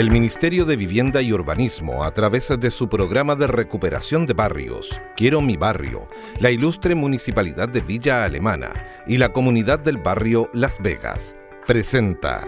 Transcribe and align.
El 0.00 0.10
Ministerio 0.10 0.64
de 0.64 0.76
Vivienda 0.76 1.20
y 1.20 1.30
Urbanismo, 1.30 2.04
a 2.04 2.14
través 2.14 2.48
de 2.58 2.70
su 2.70 2.88
programa 2.88 3.36
de 3.36 3.46
recuperación 3.46 4.24
de 4.24 4.32
barrios, 4.32 4.98
Quiero 5.14 5.42
mi 5.42 5.58
barrio, 5.58 6.08
la 6.38 6.50
ilustre 6.50 6.94
Municipalidad 6.94 7.68
de 7.68 7.82
Villa 7.82 8.24
Alemana 8.24 8.72
y 9.06 9.18
la 9.18 9.28
comunidad 9.34 9.78
del 9.78 9.98
barrio 9.98 10.48
Las 10.54 10.80
Vegas, 10.80 11.36
presenta 11.66 12.40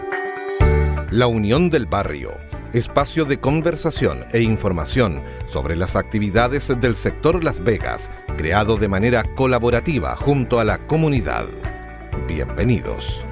La 1.11 1.27
Unión 1.27 1.69
del 1.69 1.85
Barrio, 1.85 2.31
espacio 2.73 3.23
de 3.23 3.39
conversación 3.39 4.25
e 4.31 4.41
información 4.41 5.21
sobre 5.45 5.75
las 5.75 5.95
actividades 5.95 6.73
del 6.81 6.95
sector 6.95 7.43
Las 7.43 7.63
Vegas, 7.63 8.09
creado 8.35 8.77
de 8.77 8.87
manera 8.87 9.23
colaborativa 9.35 10.15
junto 10.15 10.59
a 10.59 10.63
la 10.65 10.79
comunidad. 10.87 11.45
Bienvenidos. 12.27 13.23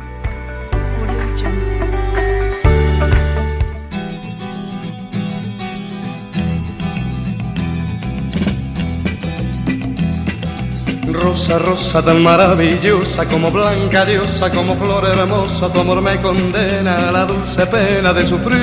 Rosa, 11.14 11.60
rosa 11.60 12.02
tan 12.04 12.22
maravillosa, 12.24 13.28
como 13.28 13.52
blanca 13.52 14.06
diosa, 14.06 14.50
como 14.50 14.76
flor 14.78 15.04
hermosa, 15.06 15.72
tu 15.72 15.80
amor 15.80 16.02
me 16.02 16.20
condena 16.22 17.10
a 17.10 17.12
la 17.12 17.26
dulce 17.26 17.66
pena 17.68 18.14
de 18.14 18.26
sufrir. 18.26 18.62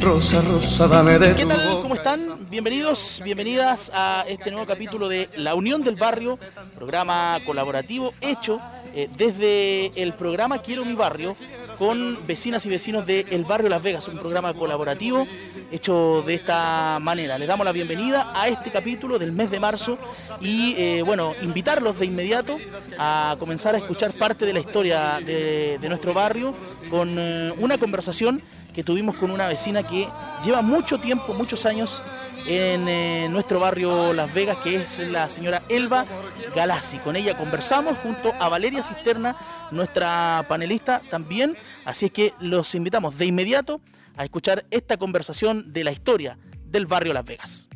Rosa, 0.00 0.42
rosa, 0.42 0.86
dame 0.88 1.18
de 1.18 1.34
¿Qué 1.34 1.46
tal? 1.46 1.80
¿Cómo 1.82 1.94
están? 1.94 2.38
Bienvenidos, 2.50 3.20
bienvenidas 3.24 3.90
a 3.94 4.24
este 4.28 4.50
nuevo 4.50 4.66
capítulo 4.66 5.08
de 5.08 5.28
La 5.36 5.54
Unión 5.54 5.82
del 5.82 5.96
Barrio, 5.96 6.38
programa 6.74 7.38
colaborativo 7.46 8.12
hecho 8.20 8.60
eh, 8.94 9.08
desde 9.16 9.92
el 10.02 10.12
programa 10.14 10.58
Quiero 10.58 10.84
mi 10.84 10.94
barrio 10.94 11.36
con 11.80 12.26
vecinas 12.26 12.66
y 12.66 12.68
vecinos 12.68 13.06
del 13.06 13.42
barrio 13.46 13.70
Las 13.70 13.82
Vegas, 13.82 14.06
un 14.06 14.18
programa 14.18 14.52
colaborativo 14.52 15.26
hecho 15.72 16.22
de 16.26 16.34
esta 16.34 16.98
manera. 17.00 17.38
Les 17.38 17.48
damos 17.48 17.64
la 17.64 17.72
bienvenida 17.72 18.34
a 18.34 18.48
este 18.48 18.70
capítulo 18.70 19.18
del 19.18 19.32
mes 19.32 19.50
de 19.50 19.58
marzo 19.60 19.96
y 20.42 20.74
eh, 20.76 21.00
bueno, 21.00 21.32
invitarlos 21.40 21.98
de 21.98 22.04
inmediato 22.04 22.58
a 22.98 23.34
comenzar 23.38 23.74
a 23.74 23.78
escuchar 23.78 24.12
parte 24.12 24.44
de 24.44 24.52
la 24.52 24.60
historia 24.60 25.20
de, 25.24 25.78
de 25.80 25.88
nuestro 25.88 26.12
barrio 26.12 26.54
con 26.90 27.18
eh, 27.18 27.50
una 27.56 27.78
conversación 27.78 28.42
que 28.74 28.84
tuvimos 28.84 29.16
con 29.16 29.30
una 29.30 29.48
vecina 29.48 29.82
que 29.82 30.06
lleva 30.44 30.60
mucho 30.60 31.00
tiempo, 31.00 31.32
muchos 31.32 31.64
años 31.64 32.02
en 32.46 32.88
eh, 32.88 33.28
nuestro 33.30 33.60
barrio 33.60 34.12
Las 34.12 34.32
Vegas, 34.32 34.58
que 34.58 34.76
es 34.76 34.98
la 34.98 35.28
señora 35.28 35.62
Elba 35.68 36.06
Galassi. 36.54 36.98
Con 36.98 37.16
ella 37.16 37.36
conversamos 37.36 37.98
junto 37.98 38.32
a 38.38 38.48
Valeria 38.48 38.82
Cisterna, 38.82 39.36
nuestra 39.70 40.44
panelista 40.48 41.02
también. 41.10 41.56
Así 41.84 42.06
es 42.06 42.12
que 42.12 42.34
los 42.40 42.74
invitamos 42.74 43.16
de 43.18 43.26
inmediato 43.26 43.80
a 44.16 44.24
escuchar 44.24 44.64
esta 44.70 44.96
conversación 44.96 45.72
de 45.72 45.84
la 45.84 45.92
historia 45.92 46.38
del 46.64 46.86
barrio 46.86 47.12
Las 47.12 47.24
Vegas. 47.24 47.68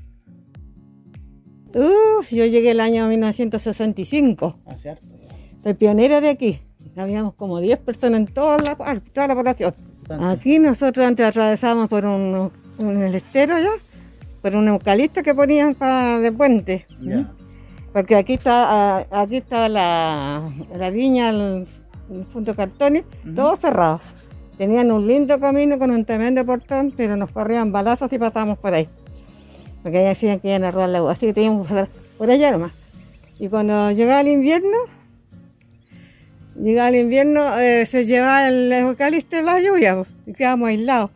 Uf, 1.75 2.31
yo 2.31 2.47
llegué 2.47 2.70
el 2.70 2.81
año 2.81 3.09
1965. 3.09 4.61
¿Ah, 4.67 4.77
cierto? 4.77 5.07
Soy 5.62 5.75
pionera 5.75 6.20
de 6.20 6.29
aquí. 6.29 6.61
Habíamos 6.97 7.35
como 7.35 7.61
10 7.61 7.81
personas 7.81 8.20
en 8.20 8.27
toda 8.27 8.59
la, 8.59 8.77
toda 8.77 9.27
la 9.27 9.35
población. 9.35 9.75
Aquí 10.20 10.59
nosotros 10.59 11.05
antes 11.05 11.27
atravesábamos 11.27 11.89
por 11.89 12.05
un, 12.05 12.53
un 12.79 13.03
el 13.03 13.15
estero 13.15 13.59
ya, 13.59 13.70
por 14.45 14.55
un 14.56 14.69
eucalipto 14.69 15.23
que 15.23 15.34
ponían 15.34 15.75
para 15.75 16.20
de 16.20 16.31
puente. 16.31 16.87
Porque 17.95 18.14
aquí 18.14 18.34
está, 18.34 18.98
aquí 19.11 19.39
está 19.39 19.70
la, 19.70 20.42
la 20.77 20.91
viña, 20.91 21.31
el, 21.31 21.67
el 22.11 22.45
de 22.45 22.55
cartones, 22.55 23.05
todo 23.34 23.56
cerrado. 23.56 24.03
Tenían 24.59 24.92
un 24.92 25.06
lindo 25.06 25.41
camino 25.41 25.78
con 25.78 25.91
un 25.91 26.05
tremendo 26.05 26.45
portón, 26.45 26.92
pero 26.95 27.17
nos 27.17 27.31
corrían 27.31 27.73
balazos 27.73 28.12
y 28.12 28.19
pasábamos 28.19 28.59
por 28.59 28.75
ahí. 28.75 28.86
Porque 29.83 29.97
ahí 29.97 30.05
decían 30.05 30.41
que 30.41 30.48
iban 30.48 30.64
a 30.64 30.70
robar 30.70 30.90
la 30.90 30.98
agua, 30.98 31.13
así 31.13 31.24
que 31.24 31.33
teníamos 31.33 31.67
que 31.67 31.73
pasar 31.73 31.89
por 32.19 32.30
allá 32.30 32.51
nomás. 32.51 32.73
Y 33.39 33.48
cuando 33.48 33.92
llegaba 33.92 34.20
el 34.20 34.29
invierno, 34.29 34.77
llegaba 36.55 36.90
el 36.90 36.96
invierno, 36.96 37.58
eh, 37.58 37.86
se 37.86 38.05
llevaba 38.05 38.46
el 38.46 38.70
eucalipto 38.70 39.36
de 39.36 39.42
la 39.42 39.58
lluvia 39.63 39.96
pues, 39.96 40.08
y 40.27 40.35
quedábamos 40.35 40.69
aislados. 40.69 41.11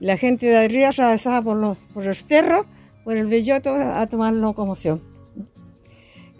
La 0.00 0.16
gente 0.16 0.46
de 0.46 0.56
arriba 0.56 0.88
atravesaba 0.88 1.42
por 1.42 1.56
los, 1.56 1.76
por 1.94 2.06
los 2.06 2.24
cerros, 2.24 2.64
por 3.04 3.16
el 3.16 3.26
belloto, 3.26 3.74
a 3.74 4.06
tomar 4.06 4.32
locomoción. 4.32 5.02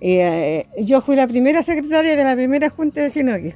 Eh, 0.01 0.67
yo 0.79 1.03
fui 1.03 1.15
la 1.15 1.27
primera 1.27 1.63
secretaria 1.63 2.17
de 2.17 2.25
la 2.25 2.35
primera 2.35 2.71
junta 2.71 3.01
de 3.01 3.09
vecinos 3.09 3.35
aquí. 3.35 3.55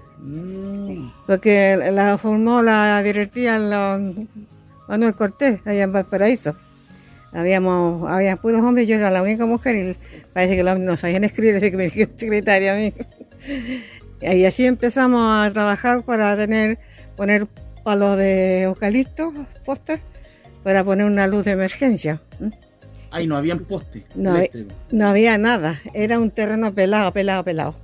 Porque 1.26 1.76
la 1.90 2.18
formó 2.18 2.60
la 2.60 3.02
directiva 3.02 3.58
Manuel 4.88 5.14
Cortés, 5.14 5.60
allá 5.64 5.84
en 5.84 5.92
Valparaíso. 5.92 6.54
Habíamos, 7.32 8.08
había 8.08 8.36
puros 8.36 8.62
hombres, 8.62 8.86
yo 8.86 8.96
era 8.96 9.10
la 9.10 9.22
única 9.22 9.46
mujer 9.46 9.74
y 9.74 9.96
parece 10.32 10.54
que 10.54 10.62
los 10.62 10.72
hombres 10.72 10.90
no 10.90 10.96
sabían 10.96 11.24
escribir, 11.24 11.56
así 11.56 11.70
que 11.70 11.76
me 11.76 11.84
dijeron 11.84 12.16
secretaria 12.16 12.74
a 12.74 12.76
mí. 12.76 12.92
Y 14.20 14.44
así 14.44 14.66
empezamos 14.66 15.20
a 15.20 15.50
trabajar 15.52 16.04
para 16.04 16.36
tener, 16.36 16.78
poner 17.16 17.48
palos 17.84 18.16
de 18.16 18.62
eucalipto, 18.62 19.32
postes, 19.64 20.00
para 20.64 20.82
poner 20.82 21.06
una 21.06 21.26
luz 21.26 21.44
de 21.44 21.52
emergencia. 21.52 22.20
Ahí 23.10 23.28
no 23.28 23.36
habían 23.36 23.60
poste 23.60 24.04
No, 24.16 24.36
no 24.90 25.06
había 25.06 25.38
nada, 25.38 25.80
era 25.92 26.18
un 26.18 26.32
terreno 26.32 26.74
pelado, 26.74 27.12
pelado, 27.12 27.44
pelado. 27.44 27.76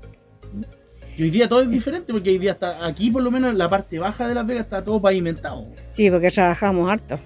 Y 1.16 1.24
hoy 1.24 1.30
día 1.30 1.48
todo 1.48 1.60
es 1.60 1.70
diferente 1.70 2.12
porque 2.12 2.30
hoy 2.30 2.38
día 2.38 2.52
está 2.52 2.86
aquí 2.86 3.10
por 3.10 3.22
lo 3.22 3.30
menos 3.30 3.52
en 3.52 3.58
la 3.58 3.68
parte 3.68 3.98
baja 3.98 4.26
de 4.26 4.34
Las 4.34 4.46
Vegas 4.46 4.64
está 4.64 4.82
todo 4.82 5.00
pavimentado. 5.00 5.66
Sí, 5.92 6.10
porque 6.10 6.30
trabajamos 6.30 6.90
harto. 6.90 7.18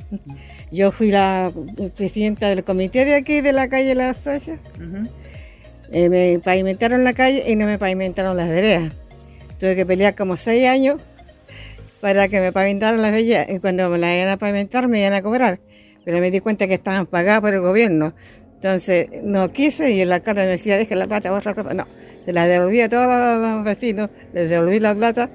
Yo 0.73 0.91
fui 0.91 1.12
la 1.12 1.53
presidenta 1.97 2.49
del 2.49 2.65
comité 2.65 3.05
de 3.05 3.15
aquí, 3.15 3.41
de 3.41 3.53
la 3.53 3.69
calle 3.69 3.95
La 3.95 4.12
Suecia. 4.12 4.59
Eh, 5.93 6.09
me 6.09 6.41
pavimentaron 6.43 7.05
la 7.05 7.12
calle 7.12 7.45
y 7.47 7.55
no 7.55 7.67
me 7.67 7.79
pavimentaron 7.79 8.37
las 8.37 8.49
veredas. 8.49 8.93
Tuve 9.61 9.77
que 9.77 9.87
pelear 9.87 10.17
como 10.17 10.37
seis 10.37 10.67
años 10.67 11.01
para 12.04 12.28
que 12.28 12.38
me 12.38 12.53
pavimentaran 12.53 13.00
las 13.00 13.12
veredas. 13.12 13.47
Y 13.48 13.60
cuando 13.60 13.88
me 13.88 13.97
las 13.97 14.15
iban 14.15 14.28
a 14.28 14.37
pavimentar 14.37 14.88
me 14.88 15.00
iban 15.00 15.15
a 15.15 15.22
cobrar. 15.22 15.59
Pero 16.04 16.19
me 16.19 16.31
di 16.31 16.41
cuenta 16.41 16.66
que 16.66 16.75
estaban 16.75 17.06
pagadas 17.06 17.41
por 17.41 17.54
el 17.54 17.60
gobierno. 17.62 18.12
Entonces 18.56 19.09
no 19.22 19.50
quise 19.50 19.91
y 19.91 20.03
el 20.03 20.12
alcalde 20.12 20.43
me 20.43 20.48
decía, 20.48 20.76
deje 20.76 20.97
la 20.97 21.06
plata, 21.06 21.32
otra 21.32 21.54
cosa. 21.54 21.72
No, 21.72 21.87
se 22.26 22.34
la 22.34 22.47
devolví 22.47 22.82
a 22.82 22.91
todos 22.91 23.41
los 23.41 23.64
vecinos, 23.64 24.10
les 24.34 24.50
devolví 24.50 24.81
la 24.81 24.94
plata 24.94 25.31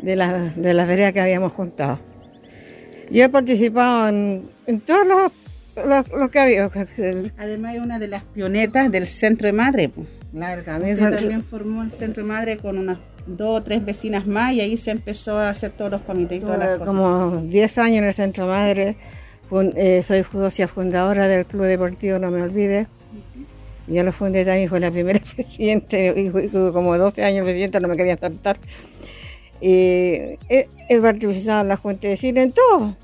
de, 0.00 0.16
las 0.16 0.56
de 0.56 0.74
las 0.74 0.88
veredas 0.88 1.12
que 1.12 1.20
habíamos 1.20 1.52
juntado. 1.52 2.00
Yo 3.08 3.22
he 3.22 3.28
participado 3.28 4.08
en, 4.08 4.50
en 4.66 4.80
todos 4.80 5.06
los, 5.06 5.86
los, 5.86 6.36
había. 6.36 6.68
Además 7.38 7.76
es 7.76 7.80
una 7.80 8.00
de 8.00 8.08
las 8.08 8.24
pionetas 8.24 8.90
del 8.90 9.06
Centro 9.06 9.46
de 9.46 9.52
Madre. 9.52 9.88
pues. 9.88 10.08
Claro, 10.32 10.62
también 10.64 10.94
Usted 10.94 11.06
son- 11.10 11.16
también 11.16 11.44
formó 11.44 11.82
el 11.84 11.92
Centro 11.92 12.24
de 12.24 12.28
Madre 12.28 12.56
con 12.56 12.76
unas 12.78 12.98
dos 13.26 13.60
o 13.60 13.62
tres 13.62 13.84
vecinas 13.84 14.26
más 14.26 14.52
y 14.52 14.60
ahí 14.60 14.76
se 14.76 14.90
empezó 14.90 15.36
a 15.38 15.48
hacer 15.50 15.72
todos 15.72 15.90
los 15.90 16.02
comités 16.02 16.38
y 16.38 16.40
todas 16.40 16.58
las 16.58 16.78
cosas. 16.78 16.86
como 16.86 17.36
10 17.42 17.78
años 17.78 17.98
en 17.98 18.04
el 18.04 18.14
Centro 18.14 18.46
Madre. 18.46 18.96
Fun- 19.48 19.72
eh, 19.76 20.02
soy 20.06 20.22
socia 20.24 20.66
fundadora 20.68 21.28
del 21.28 21.44
Club 21.46 21.64
Deportivo 21.64 22.18
No 22.18 22.30
Me 22.30 22.42
Olvide. 22.42 22.86
Yo 23.88 24.02
lo 24.04 24.12
fundé 24.12 24.44
también, 24.44 24.68
fue 24.68 24.80
la 24.80 24.90
primera 24.90 25.20
presidente 25.36 26.14
y 26.16 26.30
tuve 26.48 26.72
como 26.72 26.96
12 26.96 27.24
años 27.24 27.44
presidenta, 27.44 27.80
no 27.80 27.88
me 27.88 27.96
querían 27.96 28.18
soltar. 28.18 28.58
Y 29.60 29.68
he, 30.48 30.68
he 30.88 30.98
participado 31.00 31.62
en 31.62 31.68
la 31.68 31.76
Junta 31.76 32.08
de 32.08 32.16
Cine, 32.16 32.42
en 32.42 32.52
todo. 32.52 32.96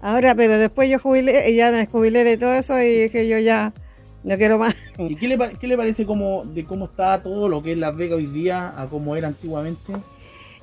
Ahora, 0.00 0.34
pero 0.34 0.58
después 0.58 0.88
yo 0.90 0.98
jubilé, 0.98 1.54
ya 1.54 1.70
me 1.72 1.86
jubilé 1.86 2.24
de 2.24 2.36
todo 2.36 2.54
eso 2.54 2.80
y 2.80 3.02
dije 3.02 3.26
yo 3.28 3.38
ya 3.38 3.72
no 4.24 4.36
quiero 4.36 4.58
más. 4.58 4.74
¿Y 4.98 5.14
qué 5.16 5.28
le, 5.28 5.38
qué 5.60 5.66
le 5.66 5.76
parece 5.76 6.04
como, 6.06 6.44
de 6.44 6.64
cómo 6.64 6.86
está 6.86 7.22
todo 7.22 7.48
lo 7.48 7.62
que 7.62 7.72
es 7.72 7.78
Las 7.78 7.96
Vegas 7.96 8.16
hoy 8.16 8.26
día 8.26 8.74
a 8.76 8.86
cómo 8.86 9.14
era 9.14 9.28
antiguamente? 9.28 9.92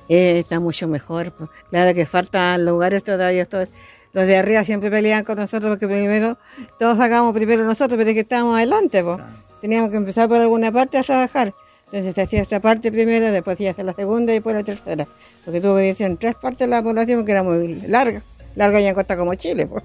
Eh, 0.08 0.40
está 0.40 0.60
mucho 0.60 0.88
mejor. 0.88 1.32
Claro 1.70 1.94
que 1.94 2.04
faltan 2.04 2.64
lugares 2.64 3.04
todavía. 3.04 3.46
Todos, 3.46 3.68
los 4.12 4.26
de 4.26 4.36
arriba 4.36 4.64
siempre 4.64 4.90
pelean 4.90 5.24
con 5.24 5.36
nosotros 5.36 5.70
porque 5.70 5.86
primero, 5.86 6.36
todos 6.78 6.98
sacamos 6.98 7.32
primero 7.32 7.64
nosotros, 7.64 7.96
pero 7.96 8.10
es 8.10 8.14
que 8.14 8.20
estábamos 8.20 8.56
adelante. 8.56 9.02
pues. 9.02 9.20
Teníamos 9.60 9.90
que 9.90 9.96
empezar 9.96 10.28
por 10.28 10.40
alguna 10.40 10.72
parte 10.72 10.98
a 10.98 11.02
trabajar. 11.02 11.54
Entonces 11.86 12.14
se 12.14 12.22
hacía 12.22 12.40
esta 12.40 12.58
parte 12.58 12.90
primero, 12.90 13.30
después 13.30 13.58
se 13.58 13.68
hacía 13.68 13.84
la 13.84 13.92
segunda 13.92 14.32
y 14.32 14.36
después 14.36 14.56
la 14.56 14.64
tercera. 14.64 15.06
Porque 15.44 15.60
tuvo 15.60 15.76
que 15.76 15.82
decir 15.82 16.06
en 16.06 16.16
tres 16.16 16.34
partes 16.34 16.60
de 16.60 16.66
la 16.68 16.82
población 16.82 17.24
que 17.24 17.32
era 17.32 17.42
muy 17.42 17.82
larga. 17.82 18.22
Larga 18.54 18.80
y 18.80 18.86
en 18.86 18.94
costa 18.94 19.16
como 19.16 19.34
Chile. 19.34 19.66
pues. 19.66 19.82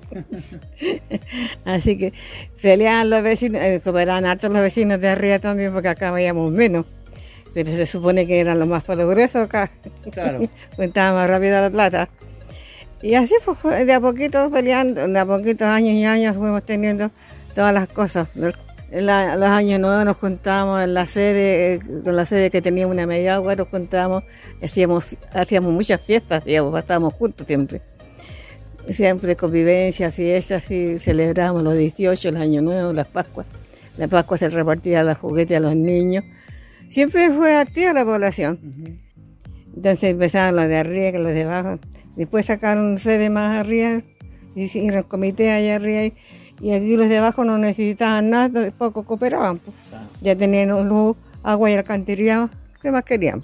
Así 1.65 1.97
que 1.97 2.13
peleaban 2.61 3.09
los 3.09 3.23
vecinos, 3.23 3.61
eh, 3.61 3.79
superaban 3.79 4.25
harto 4.25 4.49
los 4.49 4.61
vecinos 4.61 4.99
de 4.99 5.09
arriba 5.09 5.39
también 5.39 5.71
porque 5.73 5.87
acá 5.89 6.11
veíamos 6.11 6.51
menos. 6.51 6.85
Pero 7.53 7.71
se 7.71 7.85
supone 7.87 8.27
que 8.27 8.39
eran 8.39 8.59
los 8.59 8.67
más 8.67 8.83
progresos 8.83 9.43
acá. 9.43 9.71
Claro. 10.11 10.47
Cuentaba 10.75 11.15
más 11.21 11.29
rápido 11.29 11.59
la 11.61 11.69
plata. 11.69 12.09
Y 13.01 13.13
así 13.15 13.33
pues 13.45 13.85
de 13.85 13.93
a 13.93 13.99
poquito 13.99 14.49
peleando, 14.51 15.07
de 15.07 15.19
a 15.19 15.25
poquitos 15.25 15.67
años 15.67 15.93
y 15.93 16.05
años 16.05 16.35
fuimos 16.35 16.63
teniendo 16.63 17.11
todas 17.55 17.73
las 17.73 17.87
cosas. 17.89 18.27
En 18.89 19.05
la- 19.05 19.35
los 19.35 19.49
años 19.49 19.79
nuevos 19.79 20.03
nos 20.05 20.17
juntábamos 20.17 20.81
en 20.83 20.93
la 20.93 21.05
sede, 21.07 21.75
eh, 21.75 21.79
con 22.03 22.15
la 22.15 22.25
sede 22.25 22.49
que 22.49 22.61
tenía 22.61 22.87
una 22.87 23.05
media 23.05 23.35
agua, 23.35 23.55
nos 23.55 23.67
juntábamos, 23.67 24.23
hacíamos, 24.63 25.15
hacíamos 25.33 25.73
muchas 25.73 26.01
fiestas, 26.01 26.43
digamos, 26.45 26.77
estábamos 26.79 27.13
juntos 27.13 27.45
siempre. 27.45 27.81
Siempre 28.89 29.35
convivencia, 29.35 30.11
fiestas, 30.11 30.69
y 30.71 30.97
celebramos 30.97 31.63
los 31.63 31.75
18, 31.75 32.29
el 32.29 32.37
Año 32.37 32.61
Nuevo, 32.61 32.93
las 32.93 33.07
Pascuas. 33.07 33.47
La 33.97 34.07
Pascua 34.07 34.37
se 34.37 34.49
repartía 34.49 35.03
los 35.03 35.17
juguetes 35.17 35.57
a 35.57 35.59
los 35.59 35.75
niños. 35.75 36.23
Siempre 36.89 37.29
fue 37.31 37.55
activa 37.55 37.93
la 37.93 38.05
población. 38.05 38.59
Entonces 39.75 40.11
empezaron 40.11 40.55
los 40.55 40.67
de 40.67 40.77
arriba, 40.77 41.19
los 41.19 41.33
de 41.33 41.43
abajo. 41.43 41.79
Después 42.15 42.45
sacaron 42.45 42.97
sede 42.97 43.29
más 43.29 43.59
arriba, 43.59 44.01
hicieron 44.55 45.03
comité 45.03 45.51
allá 45.51 45.75
arriba. 45.75 46.15
Y 46.59 46.71
aquí 46.71 46.95
los 46.95 47.09
de 47.09 47.17
abajo 47.17 47.45
no 47.45 47.57
necesitaban 47.57 48.29
nada, 48.29 48.71
poco 48.71 49.03
cooperaban. 49.03 49.59
pues. 49.59 49.75
Ya 50.21 50.35
tenían 50.35 50.69
luz, 50.87 51.15
agua 51.43 51.69
y 51.69 51.75
alcantarillado. 51.75 52.49
¿Qué 52.81 52.91
más 52.91 53.03
querían? 53.03 53.43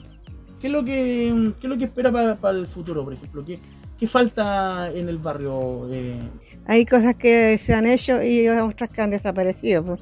¿Qué 0.59 0.67
es 0.67 0.73
lo 0.73 0.83
que, 0.83 1.51
qué 1.59 1.67
es 1.67 1.69
lo 1.69 1.77
que 1.77 1.85
espera 1.85 2.11
para, 2.11 2.35
para 2.35 2.57
el 2.57 2.65
futuro, 2.65 3.03
por 3.03 3.13
ejemplo? 3.13 3.43
¿Qué, 3.45 3.59
qué 4.03 4.07
falta 4.07 4.91
en 4.93 5.07
el 5.07 5.17
barrio? 5.17 5.87
eh? 5.89 6.19
Hay 6.65 6.85
cosas 6.85 7.15
que 7.15 7.57
se 7.57 7.73
han 7.73 7.85
hecho 7.87 8.21
y 8.21 8.47
otras 8.49 8.89
que 8.89 9.01
han 9.01 9.11
desaparecido 9.11 9.83
pues, 9.83 9.99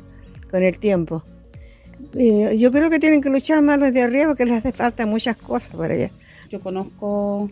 con 0.50 0.64
el 0.64 0.80
tiempo. 0.80 1.24
Eh, 2.16 2.56
yo 2.58 2.72
creo 2.72 2.90
que 2.90 2.98
tienen 3.00 3.22
que 3.22 3.30
luchar 3.30 3.62
más 3.62 3.80
los 3.80 3.94
de 3.94 4.02
arriba 4.02 4.26
porque 4.28 4.46
les 4.46 4.58
hace 4.58 4.72
falta 4.72 5.06
muchas 5.06 5.38
cosas 5.38 5.76
para 5.76 5.94
allá. 5.94 6.10
Yo 6.50 6.60
conozco 6.60 7.50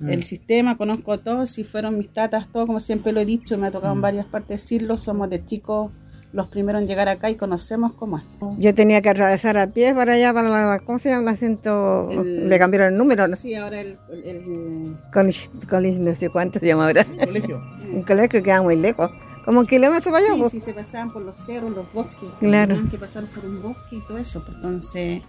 Mm. 0.00 0.08
el 0.10 0.24
sistema, 0.24 0.76
conozco 0.76 1.16
todo, 1.20 1.46
si 1.46 1.62
fueron 1.62 1.96
mis 1.96 2.08
tatas, 2.12 2.50
todo, 2.50 2.66
como 2.66 2.80
siempre 2.80 3.12
lo 3.12 3.20
he 3.20 3.24
dicho, 3.24 3.56
me 3.56 3.68
ha 3.68 3.70
tocado 3.70 3.92
en 3.92 4.00
Mm. 4.00 4.02
varias 4.02 4.26
partes 4.26 4.60
decirlo, 4.62 4.98
somos 4.98 5.30
de 5.30 5.44
chicos 5.44 5.92
los 6.32 6.46
primeros 6.48 6.80
en 6.82 6.88
llegar 6.88 7.08
acá 7.08 7.28
y 7.30 7.34
conocemos 7.36 7.92
cómo 7.92 8.18
es. 8.18 8.24
Yo 8.58 8.74
tenía 8.74 9.02
que 9.02 9.10
atravesar 9.10 9.58
a 9.58 9.66
pie 9.66 9.94
para 9.94 10.14
allá, 10.14 10.32
para 10.32 10.48
la, 10.48 10.78
¿cómo 10.80 10.98
se 10.98 11.10
llama? 11.10 11.30
El 11.30 11.36
acento, 11.36 12.08
El- 12.10 12.48
le 12.48 12.58
cambiaron 12.58 12.88
el 12.92 12.98
número, 12.98 13.28
¿no? 13.28 13.36
Sí, 13.36 13.54
ahora 13.54 13.80
el, 13.80 13.96
el- 14.10 14.24
el- 14.24 14.96
College, 15.12 15.48
college 15.68 15.98
no 16.00 16.14
sé 16.14 16.30
cuánto 16.30 16.58
se 16.58 16.66
llama 16.66 16.86
ahora. 16.86 17.04
¿El 17.18 17.26
colegio? 17.26 17.62
Un 17.92 18.02
colegio 18.02 18.28
que 18.30 18.42
queda 18.42 18.62
muy 18.62 18.76
lejos, 18.76 19.10
como 19.44 19.60
un 19.60 19.66
kilómetro 19.66 20.10
para 20.10 20.24
allá. 20.24 20.34
sí, 20.34 20.40
pues. 20.40 20.52
sí, 20.52 20.60
se 20.60 20.72
pasaban 20.72 21.12
por 21.12 21.20
los 21.22 21.36
cerros, 21.36 21.70
los 21.72 21.92
bosques, 21.92 22.30
Claro. 22.38 22.74
tenían 22.74 22.90
que 22.90 22.96
pasar 22.98 23.24
por 23.24 23.44
un 23.44 23.60
bosque 23.60 23.96
y 23.96 24.00
todo 24.06 24.16
eso, 24.18 24.42
pues, 24.44 24.56
entonces 24.56 25.20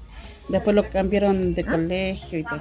después 0.47 0.73
lo 0.75 0.83
cambiaron 0.89 1.53
de 1.53 1.65
colegio 1.65 2.39
y 2.39 2.43
todo. 2.43 2.59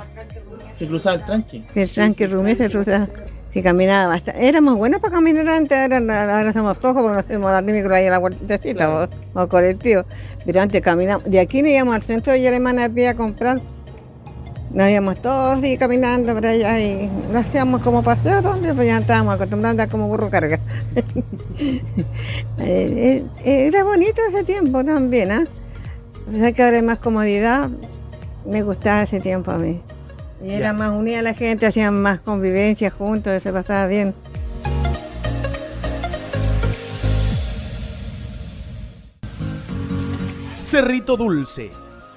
¿Se 0.73 0.87
cruzaba 0.89 1.17
el 1.17 1.25
tranque? 1.25 1.62
Sí, 1.69 1.81
el 1.81 1.91
tranque 1.93 2.27
rumí 2.27 2.56
se 2.56 2.69
cruzaba. 2.69 3.09
Sí, 3.53 3.63
caminaba 3.63 4.09
bastante. 4.09 4.49
Éramos 4.49 4.79
buenos 4.79 5.01
para 5.01 5.15
caminar 5.15 5.47
antes, 5.47 5.77
ahora, 5.79 6.39
ahora 6.39 6.53
somos 6.55 6.79
pocos 6.79 7.03
porque 7.03 7.37
nos 7.37 7.47
a 7.49 7.53
dar 7.53 7.65
micro 7.65 7.95
ahí 7.95 8.05
en 8.05 8.11
la 8.11 8.19
huertecita 8.19 8.91
o, 8.91 9.09
o 9.35 9.49
colectivo. 9.49 10.05
Pero 10.47 10.61
antes 10.63 10.81
caminamos. 10.81 11.25
De 11.25 11.39
aquí 11.39 11.61
nos 11.61 11.71
íbamos 11.71 11.95
al 11.95 12.03
centro 12.03 12.33
de 12.33 12.49
Alemania 12.49 12.87
a 12.87 12.89
pie 12.89 13.09
a 13.09 13.15
comprar. 13.15 13.61
Nos 14.71 14.89
íbamos 14.89 15.21
todos 15.21 15.59
así 15.59 15.77
caminando 15.77 16.33
para 16.33 16.49
allá 16.49 16.81
y 16.81 17.11
lo 17.31 17.39
hacíamos 17.39 17.83
como 17.83 18.03
paseo 18.03 18.41
también, 18.41 18.75
pues 18.75 18.87
ya 18.87 18.97
estábamos 18.97 19.35
acostumbrados 19.35 19.81
a 19.81 19.87
como 19.87 20.09
burro 20.09 20.31
carga. 20.31 20.59
Eh, 22.59 23.25
eh, 23.45 23.67
Era 23.67 23.85
bonito 23.85 24.21
ese 24.29 24.45
tiempo 24.45 24.85
también, 24.85 25.31
¿ah? 25.33 25.45
A 26.29 26.31
pesar 26.31 26.53
que 26.53 26.63
ahora 26.63 26.77
hay 26.77 26.83
más 26.83 26.99
comodidad, 26.99 27.71
me 28.47 28.63
gustaba 28.63 29.03
ese 29.03 29.21
tiempo 29.21 29.51
a 29.51 29.59
mí. 29.59 29.81
Y 30.44 30.50
era 30.50 30.73
más 30.73 30.91
unida 30.91 31.23
la 31.23 31.35
gente, 31.35 31.67
hacían 31.67 32.03
más 32.03 32.21
convivencia 32.21 32.91
juntos, 32.91 33.43
se 33.43 33.53
pasaba 33.53 33.87
bien. 33.87 34.15
Cerrito 40.62 41.17
Dulce 41.17 41.71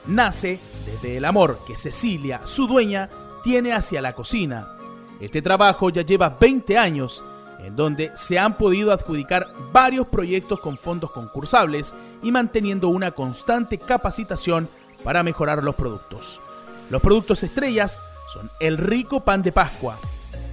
nace 0.07 0.59
desde 0.85 1.17
el 1.17 1.25
amor 1.25 1.59
que 1.67 1.77
Cecilia, 1.77 2.41
su 2.45 2.67
dueña, 2.67 3.09
tiene 3.43 3.73
hacia 3.73 4.01
la 4.01 4.13
cocina. 4.13 4.69
Este 5.19 5.41
trabajo 5.41 5.89
ya 5.89 6.01
lleva 6.01 6.29
20 6.29 6.77
años, 6.77 7.23
en 7.59 7.75
donde 7.75 8.11
se 8.15 8.39
han 8.39 8.57
podido 8.57 8.91
adjudicar 8.91 9.47
varios 9.71 10.07
proyectos 10.07 10.59
con 10.59 10.77
fondos 10.77 11.11
concursables 11.11 11.93
y 12.23 12.31
manteniendo 12.31 12.89
una 12.89 13.11
constante 13.11 13.77
capacitación 13.77 14.67
para 15.03 15.21
mejorar 15.23 15.63
los 15.63 15.75
productos. 15.75 16.39
Los 16.89 17.01
productos 17.01 17.41
estrellas 17.43 18.01
son 18.31 18.49
el 18.59 18.77
rico 18.77 19.23
pan 19.23 19.41
de 19.41 19.51
Pascua. 19.51 19.97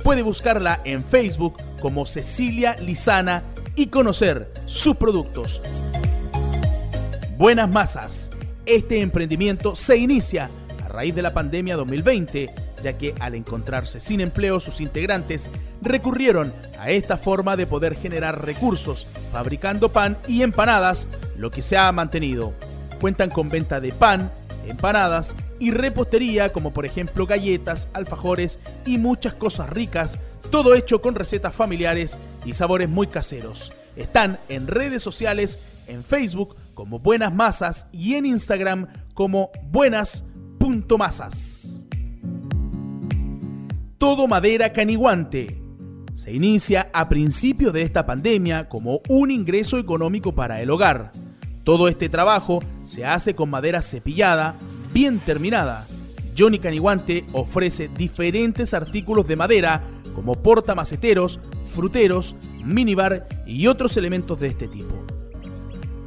Puede 0.02 0.22
buscarla 0.22 0.80
en 0.84 1.04
Facebook 1.04 1.56
como 1.80 2.06
Cecilia 2.06 2.76
Lizana 2.76 3.42
y 3.76 3.86
conocer 3.88 4.52
sus 4.66 4.96
productos. 4.96 5.60
Buenas 7.36 7.68
Masas. 7.70 8.30
Este 8.64 9.00
emprendimiento 9.00 9.76
se 9.76 9.98
inicia 9.98 10.48
a 10.84 10.88
raíz 10.88 11.14
de 11.14 11.22
la 11.22 11.34
pandemia 11.34 11.76
2020, 11.76 12.54
ya 12.82 12.96
que 12.96 13.14
al 13.20 13.34
encontrarse 13.34 14.00
sin 14.00 14.20
empleo 14.20 14.58
sus 14.60 14.80
integrantes 14.80 15.50
recurrieron 15.82 16.52
a 16.78 16.90
esta 16.90 17.16
forma 17.16 17.56
de 17.56 17.66
poder 17.66 17.96
generar 17.96 18.44
recursos, 18.44 19.06
fabricando 19.32 19.90
pan 19.90 20.16
y 20.26 20.42
empanadas, 20.42 21.06
lo 21.36 21.50
que 21.50 21.62
se 21.62 21.76
ha 21.76 21.90
mantenido. 21.92 22.52
Cuentan 23.00 23.30
con 23.30 23.48
venta 23.48 23.80
de 23.80 23.92
pan, 23.92 24.30
empanadas 24.66 25.34
y 25.58 25.70
repostería 25.70 26.52
como 26.52 26.72
por 26.72 26.86
ejemplo 26.86 27.26
galletas, 27.26 27.88
alfajores 27.92 28.60
y 28.86 28.98
muchas 28.98 29.34
cosas 29.34 29.68
ricas, 29.70 30.20
todo 30.50 30.74
hecho 30.74 31.00
con 31.00 31.14
recetas 31.14 31.54
familiares 31.54 32.18
y 32.44 32.54
sabores 32.54 32.88
muy 32.88 33.06
caseros. 33.06 33.72
Están 33.96 34.38
en 34.48 34.66
redes 34.66 35.02
sociales, 35.02 35.58
en 35.86 36.04
Facebook 36.04 36.56
como 36.74 36.98
Buenas 36.98 37.34
Masas 37.34 37.86
y 37.92 38.14
en 38.14 38.26
Instagram 38.26 38.88
como 39.14 39.50
buenas.masas. 39.70 41.86
Todo 43.98 44.26
Madera 44.26 44.72
Caniguante. 44.72 45.62
Se 46.14 46.32
inicia 46.32 46.90
a 46.92 47.08
principio 47.08 47.72
de 47.72 47.80
esta 47.82 48.04
pandemia 48.04 48.68
como 48.68 49.00
un 49.08 49.30
ingreso 49.30 49.78
económico 49.78 50.34
para 50.34 50.60
el 50.60 50.70
hogar. 50.70 51.12
Todo 51.64 51.86
este 51.86 52.08
trabajo 52.08 52.60
se 52.82 53.04
hace 53.04 53.34
con 53.34 53.48
madera 53.50 53.82
cepillada, 53.82 54.56
bien 54.92 55.20
terminada. 55.20 55.86
Johnny 56.36 56.58
Caniguante 56.58 57.24
ofrece 57.32 57.88
diferentes 57.88 58.74
artículos 58.74 59.28
de 59.28 59.36
madera 59.36 59.82
como 60.14 60.34
portamaceteros, 60.34 61.40
fruteros, 61.66 62.34
minibar 62.64 63.28
y 63.46 63.66
otros 63.68 63.96
elementos 63.96 64.40
de 64.40 64.48
este 64.48 64.66
tipo. 64.66 64.94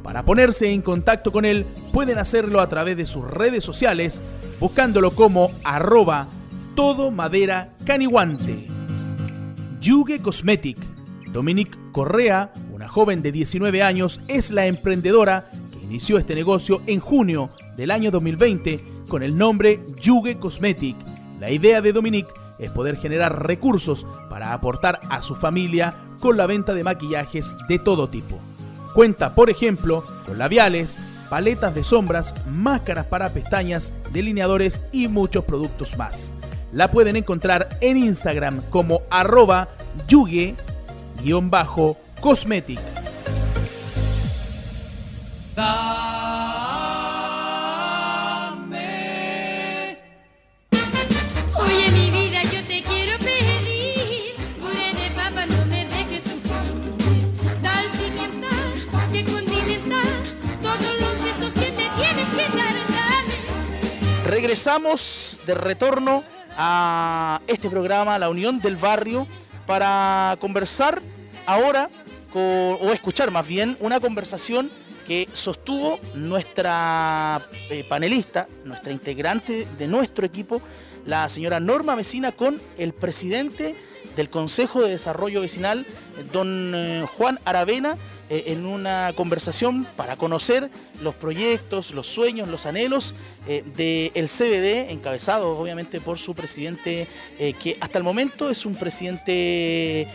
Para 0.02 0.24
ponerse 0.24 0.70
en 0.70 0.82
contacto 0.82 1.32
con 1.32 1.44
él 1.44 1.66
pueden 1.92 2.18
hacerlo 2.18 2.60
a 2.60 2.68
través 2.68 2.96
de 2.96 3.06
sus 3.06 3.28
redes 3.28 3.64
sociales 3.64 4.20
buscándolo 4.60 5.10
como 5.12 5.50
arroba 5.64 6.28
todo 6.74 7.10
madera 7.10 7.74
caniguante. 7.84 8.68
Yuge 9.80 10.20
Cosmetic. 10.20 10.78
Dominique 11.32 11.76
Correa, 11.92 12.52
una 12.76 12.88
joven 12.88 13.22
de 13.22 13.32
19 13.32 13.82
años, 13.82 14.20
es 14.28 14.50
la 14.50 14.66
emprendedora 14.66 15.48
que 15.72 15.82
inició 15.82 16.18
este 16.18 16.34
negocio 16.34 16.82
en 16.86 17.00
junio 17.00 17.48
del 17.74 17.90
año 17.90 18.10
2020 18.10 18.80
con 19.08 19.22
el 19.22 19.34
nombre 19.34 19.80
Yuge 19.98 20.36
Cosmetic. 20.36 20.94
La 21.40 21.50
idea 21.50 21.80
de 21.80 21.94
Dominique 21.94 22.28
es 22.58 22.70
poder 22.70 22.98
generar 22.98 23.46
recursos 23.46 24.06
para 24.28 24.52
aportar 24.52 25.00
a 25.08 25.22
su 25.22 25.34
familia 25.34 25.94
con 26.20 26.36
la 26.36 26.44
venta 26.44 26.74
de 26.74 26.84
maquillajes 26.84 27.56
de 27.66 27.78
todo 27.78 28.08
tipo. 28.08 28.38
Cuenta, 28.94 29.34
por 29.34 29.48
ejemplo, 29.48 30.04
con 30.26 30.36
labiales, 30.36 30.98
paletas 31.30 31.74
de 31.74 31.82
sombras, 31.82 32.34
máscaras 32.46 33.06
para 33.06 33.30
pestañas, 33.30 33.90
delineadores 34.12 34.82
y 34.92 35.08
muchos 35.08 35.44
productos 35.44 35.96
más. 35.96 36.34
La 36.74 36.90
pueden 36.90 37.16
encontrar 37.16 37.70
en 37.80 37.96
Instagram 37.96 38.60
como 38.68 39.00
arroba 39.08 39.68
yuge-cosmetic. 42.16 42.80
Oye 51.54 51.90
mi 51.92 52.10
vida, 52.10 52.42
yo 52.42 52.62
te 52.64 52.82
quiero 52.82 53.18
pedir, 53.18 54.34
puré 54.60 54.92
de 54.92 55.10
papa, 55.14 55.46
no 55.46 55.66
me 55.66 55.84
dejes 55.86 56.22
sufrir. 56.22 57.62
Tal 57.62 57.84
pimienta 57.92 58.48
que 59.12 59.24
condimentar 59.24 60.04
todos 60.60 61.00
los 61.00 61.22
besos 61.22 61.52
que 61.54 61.70
me 61.72 61.88
tienes 61.96 62.28
que 62.28 62.56
dar, 62.56 62.74
dame. 62.90 64.24
Regresamos 64.24 65.40
de 65.46 65.54
retorno 65.54 66.24
a 66.58 67.40
este 67.46 67.68
programa, 67.70 68.18
La 68.18 68.28
Unión 68.28 68.60
del 68.60 68.76
Barrio, 68.76 69.26
para 69.66 70.36
conversar 70.40 71.02
ahora, 71.46 71.88
o 72.34 72.92
escuchar 72.92 73.30
más 73.30 73.46
bien, 73.46 73.76
una 73.80 74.00
conversación 74.00 74.70
que 75.06 75.28
sostuvo 75.32 76.00
nuestra 76.14 77.40
eh, 77.70 77.84
panelista, 77.88 78.46
nuestra 78.64 78.92
integrante 78.92 79.66
de 79.78 79.86
nuestro 79.86 80.26
equipo, 80.26 80.60
la 81.04 81.28
señora 81.28 81.60
Norma 81.60 81.94
Vecina, 81.94 82.32
con 82.32 82.60
el 82.76 82.92
presidente 82.92 83.76
del 84.16 84.28
Consejo 84.28 84.82
de 84.82 84.90
Desarrollo 84.90 85.42
Vecinal, 85.42 85.86
don 86.32 86.72
eh, 86.74 87.04
Juan 87.16 87.38
Aravena, 87.44 87.96
eh, 88.28 88.44
en 88.48 88.66
una 88.66 89.12
conversación 89.14 89.86
para 89.94 90.16
conocer 90.16 90.68
los 91.00 91.14
proyectos, 91.14 91.92
los 91.92 92.08
sueños, 92.08 92.48
los 92.48 92.66
anhelos 92.66 93.14
eh, 93.46 93.62
del 93.76 94.28
CBD, 94.28 94.90
encabezado 94.90 95.56
obviamente 95.56 96.00
por 96.00 96.18
su 96.18 96.34
presidente, 96.34 97.06
eh, 97.38 97.52
que 97.52 97.76
hasta 97.80 97.98
el 97.98 98.04
momento 98.04 98.50
es 98.50 98.66
un 98.66 98.74
presidente 98.74 100.08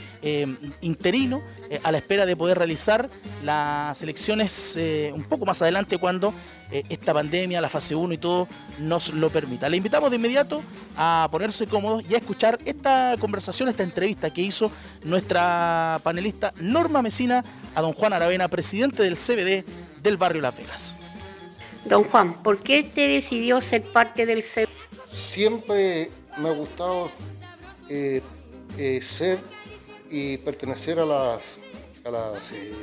interino, 0.81 1.41
a 1.83 1.91
la 1.91 1.97
espera 1.97 2.27
de 2.27 2.35
poder 2.35 2.57
realizar 2.59 3.09
las 3.43 4.03
elecciones 4.03 4.77
un 5.15 5.23
poco 5.23 5.47
más 5.47 5.63
adelante 5.63 5.97
cuando 5.97 6.31
esta 6.69 7.11
pandemia, 7.11 7.59
la 7.59 7.69
fase 7.69 7.95
1 7.95 8.13
y 8.13 8.17
todo 8.19 8.47
nos 8.81 9.13
lo 9.15 9.31
permita. 9.31 9.67
Le 9.67 9.77
invitamos 9.77 10.11
de 10.11 10.17
inmediato 10.17 10.61
a 10.95 11.27
ponerse 11.31 11.65
cómodos 11.65 12.03
y 12.07 12.13
a 12.13 12.19
escuchar 12.19 12.59
esta 12.65 13.15
conversación, 13.19 13.69
esta 13.69 13.81
entrevista 13.81 14.29
que 14.29 14.41
hizo 14.41 14.71
nuestra 15.03 15.99
panelista 16.03 16.53
Norma 16.59 17.01
Mesina 17.01 17.43
a 17.75 17.81
don 17.81 17.93
Juan 17.93 18.13
Aravena, 18.13 18.47
presidente 18.47 19.03
del 19.03 19.15
CBD 19.15 19.63
del 20.01 20.17
barrio 20.17 20.41
Las 20.41 20.55
Vegas. 20.57 20.97
Don 21.85 22.03
Juan, 22.03 22.33
¿por 22.43 22.59
qué 22.59 22.83
te 22.83 23.07
decidió 23.07 23.59
ser 23.61 23.81
parte 23.83 24.25
del 24.25 24.43
CBD? 24.43 24.67
Siempre 25.09 26.09
me 26.37 26.49
ha 26.49 26.53
gustado 26.53 27.11
eh, 27.89 28.21
eh, 28.77 29.01
ser 29.01 29.39
y 30.09 30.37
pertenecer 30.37 30.99
a 30.99 31.05
las, 31.05 31.39
a 32.05 32.11
las 32.11 32.51
eh, 32.51 32.73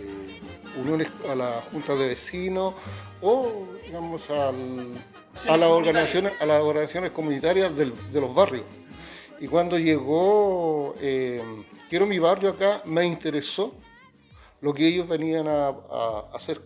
uniones, 0.80 1.08
a 1.30 1.34
la 1.34 1.62
junta 1.72 1.94
de 1.94 2.08
vecinos 2.08 2.74
o 3.20 3.66
digamos 3.86 4.28
al- 4.30 4.92
a, 5.48 5.56
las 5.56 5.68
organizaciones, 5.70 6.32
a 6.40 6.46
las 6.46 6.60
organizaciones 6.62 7.10
comunitarias 7.12 7.74
del- 7.76 7.92
de 8.12 8.20
los 8.20 8.34
barrios. 8.34 8.64
Y 9.40 9.46
cuando 9.46 9.78
llegó 9.78 10.94
eh, 11.00 11.42
Quiero 11.88 12.06
mi 12.06 12.18
barrio 12.18 12.50
acá, 12.50 12.82
me 12.84 13.06
interesó 13.06 13.74
lo 14.60 14.74
que 14.74 14.86
ellos 14.86 15.08
venían 15.08 15.46
a, 15.48 15.68
a 15.68 16.30
hacer 16.34 16.60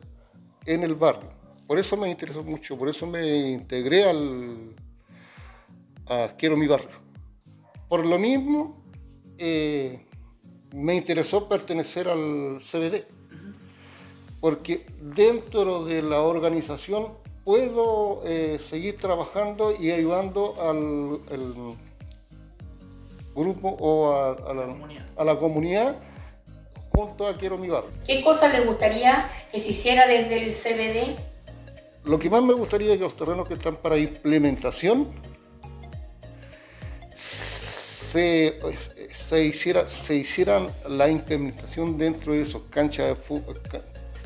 en 0.66 0.82
el 0.82 0.94
barrio. 0.94 1.30
Por 1.66 1.78
eso 1.78 1.96
me 1.96 2.10
interesó 2.10 2.42
mucho, 2.42 2.76
por 2.76 2.88
eso 2.88 3.06
me 3.06 3.50
integré 3.50 4.04
al, 4.04 4.74
a 6.06 6.28
Quiero 6.36 6.56
mi 6.56 6.66
barrio. 6.66 7.00
Por 7.88 8.06
lo 8.06 8.18
mismo, 8.18 8.82
eh, 9.38 10.06
me 10.74 10.94
interesó 10.94 11.48
pertenecer 11.48 12.08
al 12.08 12.60
CBD, 12.60 13.06
porque 14.40 14.86
dentro 15.00 15.84
de 15.84 16.02
la 16.02 16.22
organización 16.22 17.08
puedo 17.44 18.22
eh, 18.24 18.58
seguir 18.68 18.98
trabajando 18.98 19.74
y 19.78 19.90
ayudando 19.90 20.56
al 20.60 21.20
el 21.30 21.54
grupo 23.34 23.68
o 23.68 24.12
a, 24.12 24.32
a 24.32 24.54
la, 24.54 24.76
a 25.16 25.24
la 25.24 25.38
comunidad 25.38 25.96
junto 26.92 27.26
a 27.26 27.34
Quiero 27.34 27.58
mi 27.58 27.68
barrio. 27.68 27.90
¿Qué 28.06 28.22
cosas 28.22 28.52
le 28.52 28.64
gustaría 28.64 29.28
que 29.50 29.60
se 29.60 29.70
hiciera 29.70 30.06
desde 30.06 30.44
el 30.44 30.54
CBD? 30.54 31.18
Lo 32.04 32.18
que 32.18 32.28
más 32.28 32.42
me 32.42 32.52
gustaría 32.52 32.92
es 32.92 32.98
que 32.98 33.04
los 33.04 33.16
terrenos 33.16 33.46
que 33.46 33.54
están 33.54 33.76
para 33.76 33.96
implementación 33.96 35.08
se, 37.16 38.58
se, 39.14 39.44
hiciera, 39.44 39.88
se 39.88 40.16
hicieran 40.16 40.68
la 40.88 41.08
implementación 41.08 41.96
dentro 41.96 42.32
de 42.32 42.42
esos, 42.42 42.62
cancha 42.70 43.06
de 43.06 43.14
fútbol, 43.14 43.60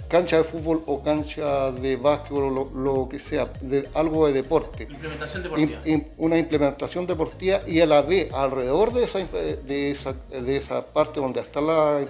cancha 0.08 0.38
de 0.38 0.44
fútbol 0.44 0.82
o 0.86 1.02
cancha 1.02 1.72
de 1.72 1.96
básquetbol 1.96 2.44
o 2.44 2.50
lo, 2.50 2.64
lo 2.70 3.08
que 3.08 3.18
sea, 3.18 3.46
de, 3.60 3.88
algo 3.94 4.26
de 4.26 4.32
deporte. 4.32 4.84
Implementación 4.84 5.42
deportiva. 5.42 5.80
Una 6.18 6.38
implementación 6.38 7.06
deportiva 7.06 7.62
y 7.66 7.80
a 7.80 7.86
la 7.86 8.02
vez, 8.02 8.32
alrededor 8.32 8.92
de 8.92 9.04
esa, 9.04 9.18
de 9.18 9.90
esa, 9.90 10.12
de 10.12 10.56
esa 10.56 10.86
parte 10.86 11.20
donde 11.20 11.40
está 11.40 11.60
la 11.60 12.04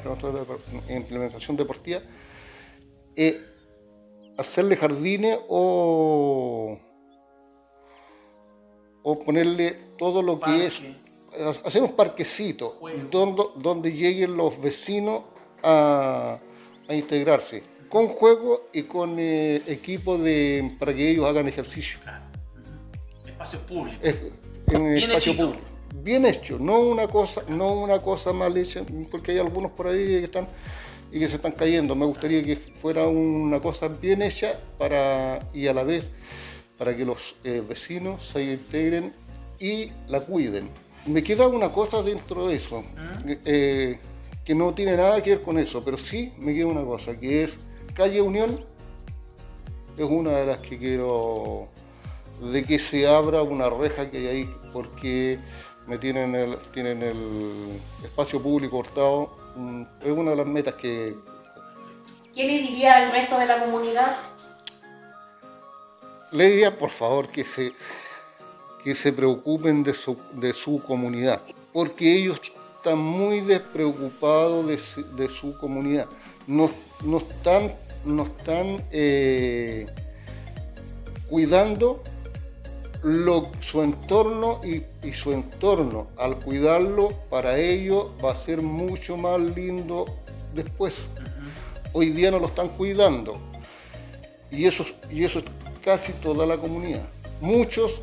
implementación 0.88 1.56
deportiva, 1.56 2.00
eh, 3.16 3.40
hacerle 4.36 4.76
jardines 4.76 5.38
o, 5.48 6.78
o 9.02 9.18
ponerle 9.20 9.70
todo 9.96 10.22
lo 10.22 10.38
que 10.38 10.66
es, 10.66 10.82
hacer 11.64 11.82
un 11.82 11.92
parquecito 11.92 12.78
donde, 13.10 13.42
donde 13.56 13.92
lleguen 13.92 14.36
los 14.36 14.60
vecinos 14.60 15.22
a, 15.62 16.38
a 16.88 16.94
integrarse, 16.94 17.62
con 17.88 18.09
juego 18.09 18.69
y 18.73 18.85
con 18.85 19.16
eh, 19.19 19.62
equipo 19.66 20.19
de, 20.19 20.73
para 20.78 20.95
que 20.95 21.11
ellos 21.11 21.26
hagan 21.26 21.49
ejercicio. 21.49 21.99
Espacios 23.26 23.62
públicos. 23.62 24.00
Es- 24.02 24.16
en 24.69 24.85
el 24.87 24.95
Bien 24.97 25.11
espacio 25.11 25.33
hechito. 25.33 25.47
público. 25.49 25.66
Bien 26.02 26.26
hecho, 26.26 26.59
no 26.59 26.81
una 26.81 27.07
cosa, 27.09 27.43
no 27.49 27.73
una 27.75 28.00
cosa 28.00 28.33
mal 28.33 28.57
hecha, 28.57 28.83
porque 29.11 29.33
hay 29.33 29.38
algunos 29.38 29.73
por 29.73 29.87
ahí 29.87 30.05
que 30.07 30.25
están 30.25 30.47
y 31.12 31.21
que 31.21 31.28
se 31.28 31.37
están 31.37 31.52
cayendo. 31.52 31.95
Me 31.95 32.05
gustaría 32.07 32.43
que 32.45 32.57
fuera 32.57 33.07
una 33.07 33.61
cosa 33.61 33.88
bien 33.88 34.23
hecha 34.23 34.55
para 34.78 35.38
y 35.55 35.66
a 35.69 35.73
la 35.73 35.85
vez 35.85 36.09
para 36.78 36.97
que 36.97 37.05
los 37.05 37.37
eh, 37.45 37.62
vecinos 37.66 38.28
se 38.33 38.43
integren 38.43 39.12
y 39.59 39.90
la 40.09 40.21
cuiden. 40.21 40.69
Me 41.07 41.23
queda 41.23 41.47
una 41.47 41.71
cosa 41.71 42.02
dentro 42.02 42.49
de 42.49 42.57
eso, 42.57 42.83
eh, 43.45 43.99
que 44.45 44.55
no 44.55 44.75
tiene 44.75 44.97
nada 44.97 45.23
que 45.23 45.31
ver 45.31 45.43
con 45.43 45.59
eso, 45.59 45.83
pero 45.85 45.97
sí 45.97 46.33
me 46.38 46.52
queda 46.55 46.66
una 46.66 46.85
cosa, 46.85 47.16
que 47.16 47.45
es 47.45 47.52
Calle 47.96 48.20
Unión, 48.20 48.64
es 49.96 50.04
una 50.04 50.30
de 50.32 50.46
las 50.46 50.58
que 50.58 50.78
quiero 50.78 51.68
de 52.52 52.62
que 52.64 52.78
se 52.78 53.06
abra 53.06 53.42
una 53.42 53.70
reja 53.70 54.10
que 54.10 54.18
hay 54.18 54.26
ahí 54.26 54.56
porque 54.72 55.38
me 55.86 55.96
tienen 55.96 56.34
el, 56.34 56.58
tienen 56.74 57.02
el 57.02 57.80
espacio 58.04 58.42
público 58.42 58.76
cortado. 58.76 59.30
Mm, 59.56 59.82
Es 60.02 60.10
una 60.12 60.30
de 60.32 60.36
las 60.36 60.46
metas 60.46 60.74
que 60.74 61.16
¿Qué 62.34 62.44
le 62.44 62.58
diría 62.58 62.96
al 62.96 63.10
resto 63.12 63.38
de 63.38 63.46
la 63.46 63.64
comunidad? 63.64 64.16
le 66.32 66.50
diría 66.50 66.76
por 66.76 66.90
favor 66.90 67.28
que 67.28 67.44
se, 67.44 67.72
que 68.84 68.94
se 68.94 69.12
preocupen 69.12 69.82
de 69.82 69.94
su, 69.94 70.18
de 70.32 70.52
su 70.52 70.82
comunidad, 70.82 71.40
porque 71.72 72.14
ellos 72.18 72.38
están 72.76 72.98
muy 72.98 73.40
despreocupados 73.40 74.66
de, 74.66 74.76
su- 74.76 75.16
de 75.16 75.28
su 75.30 75.56
comunidad. 75.56 76.06
No, 76.46 76.68
no 77.04 77.18
están, 77.18 77.72
no 78.06 78.22
están 78.25 78.82
eh, 78.90 79.86
cuidando 81.28 82.02
lo- 83.02 83.50
su 83.60 83.82
entorno 83.82 84.60
y, 84.64 84.82
y 85.06 85.12
su 85.12 85.32
entorno. 85.32 86.08
Al 86.16 86.36
cuidarlo, 86.36 87.10
para 87.30 87.58
ellos 87.58 88.06
va 88.25 88.32
a 88.32 88.36
ser 88.36 88.62
mucho 88.62 89.16
más 89.16 89.38
lindo 89.40 90.06
después. 90.54 91.08
Hoy 91.92 92.10
día 92.10 92.30
no 92.30 92.38
lo 92.38 92.46
están 92.46 92.68
cuidando. 92.70 93.36
Y 94.50 94.66
eso, 94.66 94.84
y 95.10 95.25
eso 95.25 95.40
es 95.40 95.44
casi 95.84 96.12
toda 96.12 96.46
la 96.46 96.56
comunidad. 96.56 97.02
Muchos 97.40 98.00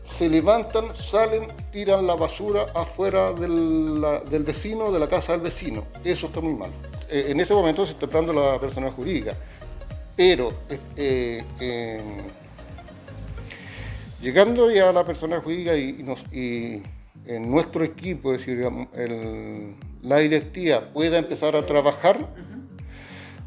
se 0.00 0.28
levantan, 0.28 0.94
salen, 0.94 1.48
tiran 1.72 2.06
la 2.06 2.14
basura 2.14 2.66
afuera 2.74 3.32
del, 3.32 4.00
la- 4.00 4.20
del 4.20 4.42
vecino, 4.44 4.92
de 4.92 4.98
la 4.98 5.08
casa 5.08 5.32
del 5.32 5.40
vecino. 5.40 5.84
Eso 6.04 6.26
está 6.26 6.40
muy 6.40 6.54
mal. 6.54 6.70
Eh, 7.08 7.26
en 7.28 7.40
este 7.40 7.54
momento 7.54 7.84
se 7.86 7.92
está 7.92 8.06
tratando 8.06 8.32
la 8.32 8.58
persona 8.60 8.90
jurídica, 8.90 9.36
pero 10.16 10.52
eh, 10.68 10.78
eh, 10.96 11.44
en- 11.98 12.24
llegando 14.22 14.70
ya 14.70 14.88
a 14.88 14.92
la 14.92 15.04
persona 15.04 15.40
jurídica 15.40 15.76
y, 15.76 16.82
en 17.26 17.50
nuestro 17.50 17.84
equipo, 17.84 18.32
es 18.32 18.38
decir, 18.40 18.66
el- 18.94 19.74
la 20.02 20.18
directiva 20.18 20.80
pueda 20.92 21.18
empezar 21.18 21.56
a 21.56 21.64
trabajar, 21.64 22.28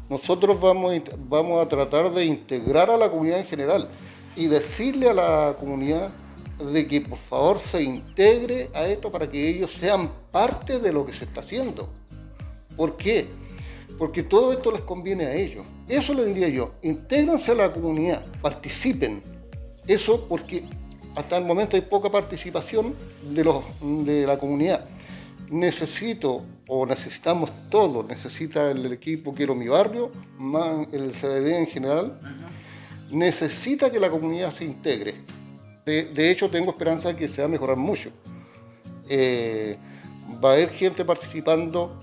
nosotros 0.08 0.60
vamos, 0.60 0.94
vamos 1.28 1.64
a 1.64 1.68
tratar 1.68 2.12
de 2.12 2.24
integrar 2.24 2.90
a 2.90 2.96
la 2.96 3.10
comunidad 3.10 3.40
en 3.40 3.46
general 3.46 3.88
y 4.36 4.46
decirle 4.46 5.10
a 5.10 5.14
la 5.14 5.56
comunidad 5.58 6.10
de 6.72 6.86
que 6.88 7.00
por 7.02 7.18
favor 7.18 7.58
se 7.60 7.82
integre 7.82 8.68
a 8.74 8.86
esto 8.88 9.12
para 9.12 9.30
que 9.30 9.48
ellos 9.48 9.72
sean 9.72 10.10
parte 10.32 10.80
de 10.80 10.92
lo 10.92 11.06
que 11.06 11.12
se 11.12 11.24
está 11.24 11.40
haciendo. 11.40 11.88
¿Por 12.76 12.96
qué? 12.96 13.28
Porque 13.98 14.22
todo 14.22 14.52
esto 14.52 14.70
les 14.70 14.82
conviene 14.82 15.26
a 15.26 15.34
ellos. 15.34 15.66
Eso 15.88 16.14
le 16.14 16.24
diría 16.24 16.48
yo, 16.48 16.72
intégrense 16.82 17.50
a 17.50 17.54
la 17.56 17.72
comunidad, 17.72 18.24
participen. 18.40 19.20
Eso 19.86 20.26
porque 20.28 20.64
hasta 21.16 21.36
el 21.36 21.44
momento 21.44 21.76
hay 21.76 21.82
poca 21.82 22.10
participación 22.10 22.94
de, 23.22 24.24
la 24.24 24.38
comunidad. 24.38 24.84
Necesito 25.50 26.44
o 26.68 26.86
necesitamos 26.86 27.50
todos, 27.70 28.06
necesita 28.06 28.70
el 28.70 28.92
equipo 28.92 29.32
Quiero 29.32 29.54
mi 29.54 29.66
barrio, 29.66 30.12
más 30.38 30.86
el 30.92 31.12
CDD 31.12 31.58
en 31.58 31.66
general, 31.66 32.20
necesita 33.10 33.90
que 33.90 33.98
la 33.98 34.10
comunidad 34.10 34.52
se 34.52 34.64
integre. 34.64 35.14
De, 35.84 36.30
hecho, 36.30 36.50
tengo 36.50 36.70
esperanza 36.70 37.08
de 37.08 37.16
que 37.16 37.28
se 37.28 37.40
va 37.40 37.46
a 37.46 37.50
mejorar 37.50 37.78
mucho. 37.78 38.10
Eh, 39.08 39.76
va 40.44 40.50
a 40.50 40.52
haber 40.52 40.68
gente 40.70 41.02
participando 41.02 41.98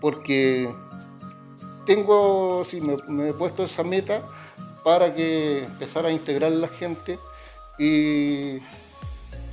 porque 0.00 0.68
tengo, 1.86 2.64
sí, 2.64 2.80
me, 2.80 3.28
he 3.28 3.32
puesto 3.32 3.64
esa 3.64 3.82
meta 3.82 4.22
para 4.84 5.14
que 5.14 5.64
empezar 5.64 6.06
a 6.06 6.10
integrar 6.10 6.52
la 6.52 6.68
gente 6.68 7.18
y 7.78 8.58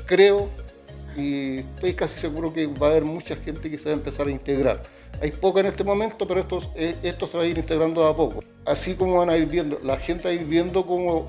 creo 0.05 0.49
y 1.15 1.59
estoy 1.59 1.93
casi 1.93 2.19
seguro 2.19 2.53
que 2.53 2.67
va 2.67 2.87
a 2.87 2.89
haber 2.91 3.05
mucha 3.05 3.35
gente 3.35 3.71
que 3.71 3.77
se 3.77 3.85
va 3.85 3.91
a 3.91 3.97
empezar 3.97 4.27
a 4.27 4.31
integrar. 4.31 4.83
Hay 5.19 5.31
poca 5.31 5.61
en 5.61 5.65
este 5.65 5.83
momento, 5.83 6.27
pero 6.27 6.39
esto, 6.39 6.59
eh, 6.75 6.95
se 7.01 7.37
va 7.37 7.43
a 7.43 7.47
ir 7.47 7.57
integrando 7.57 8.05
a 8.05 8.15
poco. 8.15 8.43
Así 8.65 8.93
como 8.93 9.17
van 9.17 9.31
a 9.31 9.37
ir 9.37 9.47
viendo, 9.47 9.79
la 9.83 9.97
gente 9.97 10.25
va 10.25 10.29
a 10.29 10.33
ir 10.33 10.45
viendo 10.45 10.85
cómo, 10.85 11.25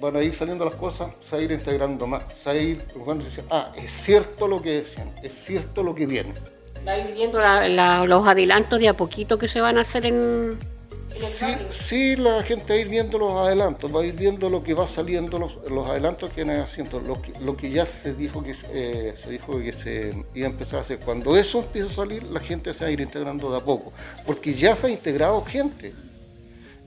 van 0.00 0.16
a 0.16 0.22
ir 0.22 0.34
saliendo 0.34 0.64
las 0.64 0.76
cosas, 0.76 1.14
se 1.20 1.36
va 1.36 1.42
a 1.42 1.44
ir 1.44 1.52
integrando 1.52 2.06
más. 2.06 2.22
Se 2.42 2.48
va 2.48 2.52
a 2.52 2.58
ir 2.58 2.78
preocupando 2.78 3.24
y 3.24 3.26
decir, 3.26 3.44
ah, 3.50 3.70
es 3.76 3.92
cierto 3.92 4.48
lo 4.48 4.62
que 4.62 4.82
decían, 4.82 5.12
es 5.22 5.34
cierto 5.34 5.82
lo 5.82 5.94
que 5.94 6.06
viene. 6.06 6.32
Va 6.86 6.92
a 6.92 6.98
ir 6.98 7.14
viendo 7.14 7.38
la- 7.40 7.68
la- 7.68 8.04
los 8.04 8.26
adelantos 8.26 8.78
de 8.80 8.88
a 8.88 8.94
poquito 8.94 9.38
que 9.38 9.46
se 9.48 9.60
van 9.60 9.78
a 9.78 9.82
hacer 9.82 10.04
en, 10.06 10.58
en 11.14 11.24
el 11.24 11.30
Sí, 11.30 11.44
barrio. 11.44 11.66
sí, 11.72 12.16
la 12.16 12.42
gente 12.42 12.72
va 12.72 12.74
a 12.78 12.80
ir 12.80 12.88
viendo 12.88 13.18
los 13.18 13.32
adelantos, 13.34 13.94
va 13.94 14.00
a 14.00 14.04
ir 14.06 14.14
viendo 14.14 14.50
lo 14.50 14.64
que 14.64 14.74
va 14.74 14.88
saliendo, 14.88 15.38
los, 15.38 15.54
los 15.70 15.88
adelantos 15.88 16.32
que 16.32 16.42
van 16.42 16.56
haciendo, 16.60 16.98
lo 17.00 17.22
que, 17.22 17.32
lo 17.40 17.56
que 17.56 17.70
ya 17.70 17.86
se 17.86 18.14
dijo 18.14 18.42
que 18.42 18.56
eh, 18.72 19.14
se 19.22 19.30
dijo 19.30 19.58
que 19.60 19.72
se 19.72 20.24
iba 20.34 20.46
a 20.48 20.50
empezar 20.50 20.80
a 20.80 20.82
hacer. 20.82 20.98
Cuando 20.98 21.36
eso 21.36 21.60
empieza 21.60 21.88
a 21.88 21.94
salir, 21.94 22.24
la 22.24 22.40
gente 22.40 22.74
se 22.74 22.80
va 22.80 22.86
a 22.88 22.90
ir 22.92 23.00
integrando 23.00 23.50
de 23.52 23.58
a 23.58 23.60
poco, 23.60 23.92
porque 24.26 24.54
ya 24.54 24.74
se 24.74 24.88
ha 24.88 24.90
integrado 24.90 25.42
gente. 25.44 25.92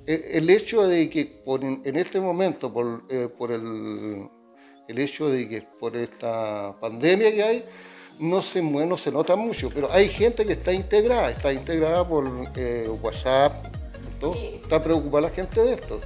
Eh, 0.07 0.31
El 0.33 0.49
hecho 0.49 0.85
de 0.87 1.09
que 1.09 1.25
por 1.25 1.63
en 1.63 1.81
en 1.85 1.95
este 1.95 2.19
momento, 2.19 2.71
por, 2.73 3.03
eh, 3.09 3.29
por 3.37 3.51
el, 3.53 4.27
el 4.89 4.99
hecho 4.99 5.29
de 5.29 5.47
que 5.47 5.61
por 5.79 5.95
esta 5.95 6.75
pandemia 6.81 7.33
que 7.33 7.43
hay, 7.43 7.65
no 8.19 8.41
se 8.41 8.61
mueve, 8.61 8.87
no 8.87 8.97
se 8.97 9.11
nota 9.11 9.35
mucho, 9.35 9.69
pero 9.73 9.91
hay 9.91 10.09
gente 10.09 10.45
que 10.45 10.53
está 10.53 10.73
integrada, 10.73 11.31
está 11.31 11.51
integrada 11.53 12.07
por 12.07 12.25
eh, 12.55 12.89
WhatsApp, 13.01 13.65
todo. 14.19 14.35
está 14.35 14.81
preocupada 14.81 15.27
la 15.27 15.29
gente 15.29 15.61
de 15.61 15.73
esto. 15.73 15.99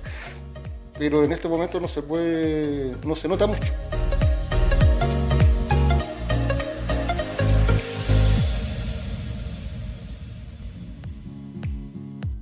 Pero 0.97 1.23
en 1.23 1.31
este 1.31 1.47
momento 1.47 1.79
no 1.79 1.87
se 1.87 2.01
puede, 2.01 2.95
no 3.05 3.15
se 3.15 3.27
nota 3.27 3.47
mucho. 3.47 3.73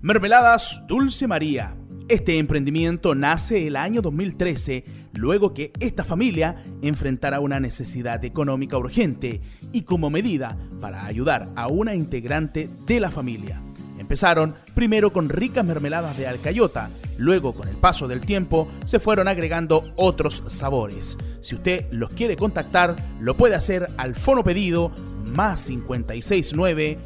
Mermeladas 0.02 0.82
Dulce 0.88 1.28
María. 1.28 1.76
Este 2.08 2.38
emprendimiento 2.38 3.14
nace 3.14 3.68
el 3.68 3.76
año 3.76 4.02
2013, 4.02 4.86
luego 5.18 5.54
que 5.54 5.72
esta 5.80 6.04
familia 6.04 6.64
enfrentara 6.82 7.40
una 7.40 7.60
necesidad 7.60 8.24
económica 8.24 8.78
urgente 8.78 9.42
y 9.74 9.82
como 9.82 10.10
medida 10.10 10.58
para 10.80 11.06
ayudar 11.06 11.50
a 11.56 11.68
una 11.68 11.96
integrante 11.96 12.70
de 12.86 13.00
la 13.00 13.12
familia. 13.12 13.62
Empezaron 14.00 14.56
primero 14.76 15.12
con 15.12 15.28
ricas 15.28 15.66
mermeladas 15.66 16.18
de 16.18 16.28
alcayota, 16.28 16.90
luego 17.18 17.54
con 17.54 17.68
el 17.68 17.76
paso 17.76 18.08
del 18.08 18.22
tiempo 18.22 18.68
se 18.86 19.00
fueron 19.00 19.28
agregando 19.28 19.92
otros 19.96 20.44
sabores. 20.48 21.18
Si 21.42 21.56
usted 21.56 21.88
los 21.92 22.14
quiere 22.14 22.38
contactar, 22.38 22.96
lo 23.20 23.36
puede 23.36 23.56
hacer 23.56 23.88
al 23.98 24.16
fono 24.16 24.44
pedido 24.44 24.92
más 25.26 25.66
569 25.66 27.00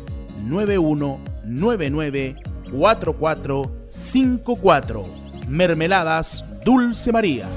9199 0.46 2.36
4454. 2.72 5.06
Mermeladas 5.48 6.46
Dulce 6.63 7.12
María. 7.12 7.48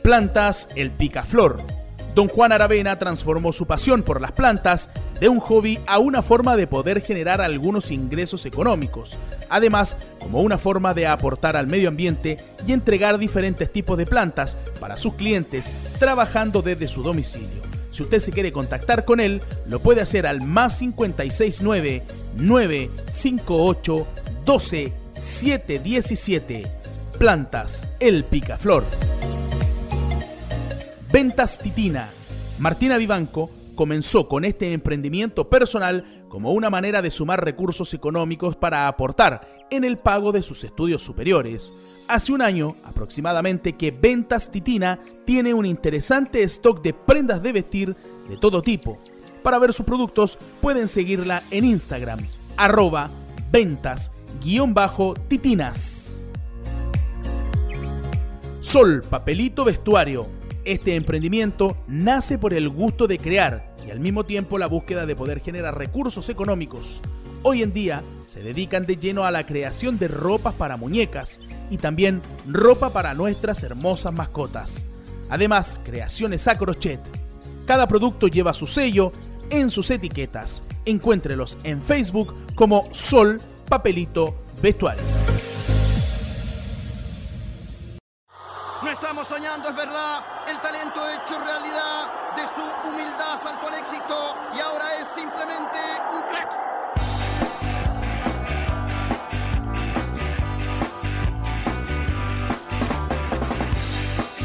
Plantas 0.02 0.68
El 0.76 0.90
Picaflor. 0.90 1.58
Don 2.14 2.28
Juan 2.28 2.52
Aravena 2.52 2.98
transformó 2.98 3.52
su 3.52 3.66
pasión 3.66 4.02
por 4.02 4.22
las 4.22 4.32
plantas 4.32 4.88
de 5.20 5.28
un 5.28 5.38
hobby 5.38 5.78
a 5.86 5.98
una 5.98 6.22
forma 6.22 6.56
de 6.56 6.66
poder 6.66 7.02
generar 7.02 7.42
algunos 7.42 7.90
ingresos 7.90 8.46
económicos, 8.46 9.16
además 9.50 9.96
como 10.18 10.40
una 10.40 10.56
forma 10.56 10.94
de 10.94 11.06
aportar 11.06 11.56
al 11.56 11.66
medio 11.66 11.88
ambiente 11.88 12.38
y 12.66 12.72
entregar 12.72 13.18
diferentes 13.18 13.70
tipos 13.70 13.98
de 13.98 14.06
plantas 14.06 14.56
para 14.80 14.96
sus 14.96 15.14
clientes 15.14 15.70
trabajando 15.98 16.62
desde 16.62 16.88
su 16.88 17.02
domicilio. 17.02 17.62
Si 17.90 18.02
usted 18.02 18.20
se 18.20 18.32
quiere 18.32 18.52
contactar 18.52 19.04
con 19.04 19.20
él, 19.20 19.42
lo 19.66 19.80
puede 19.80 20.00
hacer 20.00 20.26
al 20.26 20.40
más 20.40 20.78
569 20.78 22.02
958 22.36 24.06
12 24.44 25.05
717. 25.16 26.70
Plantas 27.18 27.90
El 28.00 28.24
Picaflor. 28.24 28.84
Ventas 31.10 31.58
Titina. 31.58 32.10
Martina 32.58 32.98
Vivanco 32.98 33.48
comenzó 33.74 34.28
con 34.28 34.44
este 34.44 34.74
emprendimiento 34.74 35.48
personal 35.48 36.22
como 36.28 36.52
una 36.52 36.68
manera 36.68 37.00
de 37.00 37.10
sumar 37.10 37.42
recursos 37.42 37.94
económicos 37.94 38.56
para 38.56 38.88
aportar 38.88 39.64
en 39.70 39.84
el 39.84 39.96
pago 39.96 40.32
de 40.32 40.42
sus 40.42 40.62
estudios 40.64 41.02
superiores. 41.02 41.72
Hace 42.08 42.32
un 42.34 42.42
año 42.42 42.76
aproximadamente 42.84 43.72
que 43.72 43.92
Ventas 43.92 44.50
Titina 44.50 45.00
tiene 45.24 45.54
un 45.54 45.64
interesante 45.64 46.42
stock 46.42 46.82
de 46.82 46.92
prendas 46.92 47.42
de 47.42 47.52
vestir 47.52 47.96
de 48.28 48.36
todo 48.36 48.60
tipo. 48.60 48.98
Para 49.42 49.58
ver 49.58 49.72
sus 49.72 49.86
productos 49.86 50.36
pueden 50.60 50.88
seguirla 50.88 51.42
en 51.50 51.64
Instagram, 51.64 52.20
arroba 52.58 53.08
ventas-titinas. 54.46 56.30
Sol 58.60 59.02
Papelito 59.08 59.64
Vestuario. 59.64 60.26
Este 60.64 60.94
emprendimiento 60.94 61.76
nace 61.86 62.38
por 62.38 62.52
el 62.54 62.68
gusto 62.68 63.06
de 63.06 63.18
crear 63.18 63.74
y 63.86 63.90
al 63.90 64.00
mismo 64.00 64.24
tiempo 64.24 64.58
la 64.58 64.66
búsqueda 64.66 65.06
de 65.06 65.14
poder 65.14 65.40
generar 65.40 65.76
recursos 65.78 66.28
económicos. 66.28 67.00
Hoy 67.42 67.62
en 67.62 67.72
día 67.72 68.02
se 68.26 68.40
dedican 68.40 68.84
de 68.86 68.96
lleno 68.96 69.24
a 69.24 69.30
la 69.30 69.46
creación 69.46 69.98
de 69.98 70.08
ropas 70.08 70.54
para 70.54 70.76
muñecas 70.76 71.40
y 71.70 71.78
también 71.78 72.20
ropa 72.48 72.90
para 72.90 73.14
nuestras 73.14 73.62
hermosas 73.62 74.12
mascotas. 74.12 74.86
Además, 75.28 75.80
creaciones 75.84 76.48
a 76.48 76.56
crochet. 76.56 77.00
Cada 77.66 77.86
producto 77.86 78.26
lleva 78.28 78.54
su 78.54 78.66
sello 78.66 79.12
en 79.50 79.70
sus 79.70 79.90
etiquetas. 79.90 80.64
Encuéntrelos 80.84 81.58
en 81.62 81.80
Facebook 81.80 82.34
como 82.56 82.88
Sol 82.92 83.40
Papelito 83.68 84.34
Vestuario. 84.62 85.02
No 88.82 88.90
estamos 88.90 89.26
soñando, 89.26 89.68
es 89.68 89.76
verdad. 89.76 90.24
El 90.48 90.60
talento 90.60 91.00
hecho 91.10 91.38
realidad. 91.38 92.10
De 92.36 92.42
su 92.42 92.88
humildad 92.88 93.40
saltó 93.42 93.68
al 93.68 93.74
éxito 93.74 94.36
y 94.54 94.60
ahora 94.60 94.84
es 95.00 95.08
simplemente 95.08 95.78
un 96.12 96.22
crack. 96.28 96.50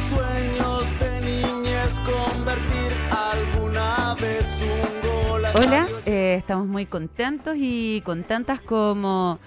Sueños 0.10 1.00
de 1.00 1.22
niñez 1.22 2.00
convertir 2.00 2.94
alguna 3.12 4.16
vez 4.16 4.48
un 4.62 5.28
gol. 5.30 5.46
a 5.46 5.52
Hola, 5.54 5.88
eh, 6.06 6.21
estamos 6.52 6.68
muy 6.68 6.86
contentos 6.86 7.56
y 7.58 8.02
contentas 8.04 8.60
como 8.60 9.40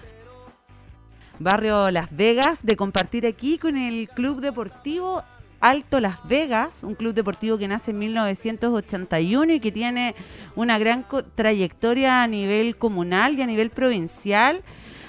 Barrio 1.38 1.90
Las 1.90 2.16
Vegas 2.16 2.64
de 2.64 2.76
compartir 2.76 3.26
aquí 3.26 3.58
con 3.58 3.76
el 3.76 4.08
Club 4.08 4.40
Deportivo 4.40 5.22
Alto 5.60 6.00
Las 6.00 6.26
Vegas, 6.26 6.82
un 6.82 6.94
club 6.94 7.12
deportivo 7.12 7.58
que 7.58 7.68
nace 7.68 7.90
en 7.90 7.98
1981 7.98 9.52
y 9.52 9.60
que 9.60 9.70
tiene 9.70 10.14
una 10.56 10.78
gran 10.78 11.04
trayectoria 11.34 12.22
a 12.22 12.26
nivel 12.26 12.78
comunal 12.78 13.34
y 13.34 13.42
a 13.42 13.46
nivel 13.46 13.68
provincial. 13.68 14.62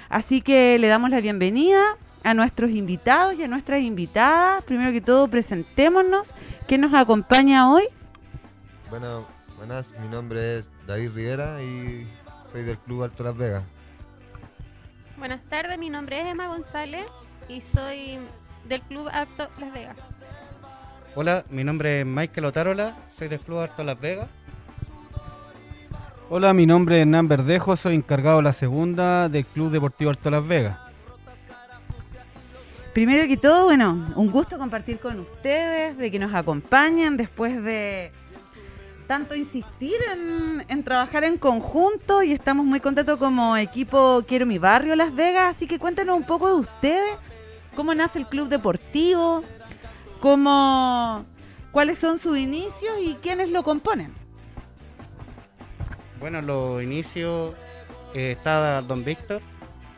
Así 0.10 0.42
que 0.42 0.78
le 0.78 0.88
damos 0.88 1.12
la 1.12 1.22
bienvenida 1.22 1.82
a 2.26 2.34
nuestros 2.34 2.72
invitados 2.72 3.36
y 3.36 3.44
a 3.44 3.48
nuestras 3.48 3.80
invitadas. 3.80 4.66
Primero 4.66 4.92
que 4.92 5.00
todo, 5.00 5.30
presentémonos. 5.30 6.34
¿Quién 6.68 6.82
nos 6.82 6.94
acompaña 6.94 7.72
hoy? 7.72 7.86
Bueno, 8.90 9.26
buenas, 9.58 9.92
mi 10.00 10.08
nombre 10.08 10.60
es 10.60 10.70
David 10.88 11.12
Rivera 11.16 11.62
y 11.62 12.08
soy 12.52 12.64
del 12.64 12.78
Club 12.80 13.04
Alto 13.04 13.24
Las 13.24 13.38
Vegas. 13.38 13.64
Buenas 15.18 15.42
tardes, 15.50 15.78
mi 15.78 15.90
nombre 15.90 16.20
es 16.20 16.26
Emma 16.26 16.48
González 16.48 17.06
y 17.48 17.62
soy 17.62 18.20
del 18.68 18.82
Club 18.82 19.10
Alto 19.12 19.48
Las 19.60 19.74
Vegas. 19.74 19.98
Hola, 21.16 21.46
mi 21.50 21.64
nombre 21.64 22.02
es 22.02 22.06
Michael 22.06 22.46
Otárola, 22.46 22.96
soy 23.18 23.28
del 23.28 23.40
Club 23.40 23.60
Alto 23.60 23.84
Las 23.84 24.00
Vegas. 24.00 24.28
Hola, 26.30 26.54
mi 26.54 26.66
nombre 26.66 26.98
es 26.98 27.02
Hernán 27.04 27.28
Verdejo, 27.28 27.78
soy 27.78 27.96
encargado 27.96 28.38
de 28.38 28.44
la 28.44 28.54
segunda 28.54 29.30
del 29.30 29.46
Club 29.46 29.72
Deportivo 29.72 30.10
Alto 30.10 30.30
Las 30.30 30.46
Vegas. 30.46 30.78
Primero 32.94 33.28
que 33.28 33.38
todo, 33.38 33.66
bueno, 33.66 34.14
un 34.16 34.32
gusto 34.32 34.58
compartir 34.58 35.00
con 35.00 35.20
ustedes, 35.20 35.98
de 35.98 36.10
que 36.10 36.18
nos 36.18 36.34
acompañen 36.34 37.18
después 37.18 37.62
de 37.62 38.12
tanto 39.08 39.36
insistir 39.36 39.96
en, 40.12 40.66
en 40.68 40.84
trabajar 40.84 41.24
en 41.24 41.38
conjunto 41.38 42.24
y 42.24 42.32
estamos 42.32 42.66
muy 42.66 42.80
contentos 42.80 43.18
como 43.18 43.56
equipo 43.58 44.24
Quiero 44.28 44.46
mi 44.46 44.58
barrio 44.58 44.96
Las 44.96 45.14
Vegas, 45.14 45.56
así 45.56 45.68
que 45.68 45.80
cuéntenos 45.80 46.18
un 46.18 46.26
poco 46.26 46.48
de 46.48 46.62
ustedes, 46.62 47.18
cómo 47.76 47.94
nace 47.94 48.20
el 48.20 48.28
club 48.28 48.50
deportivo, 48.50 49.44
cómo, 50.20 51.26
cuáles 51.72 51.98
son 51.98 52.20
sus 52.20 52.38
inicios 52.38 52.94
y 53.02 53.16
quiénes 53.16 53.50
lo 53.50 53.64
componen. 53.64 54.14
Bueno, 56.20 56.42
los 56.42 56.82
inicios 56.82 57.54
eh, 58.14 58.32
está 58.32 58.82
Don 58.82 59.04
Víctor, 59.04 59.42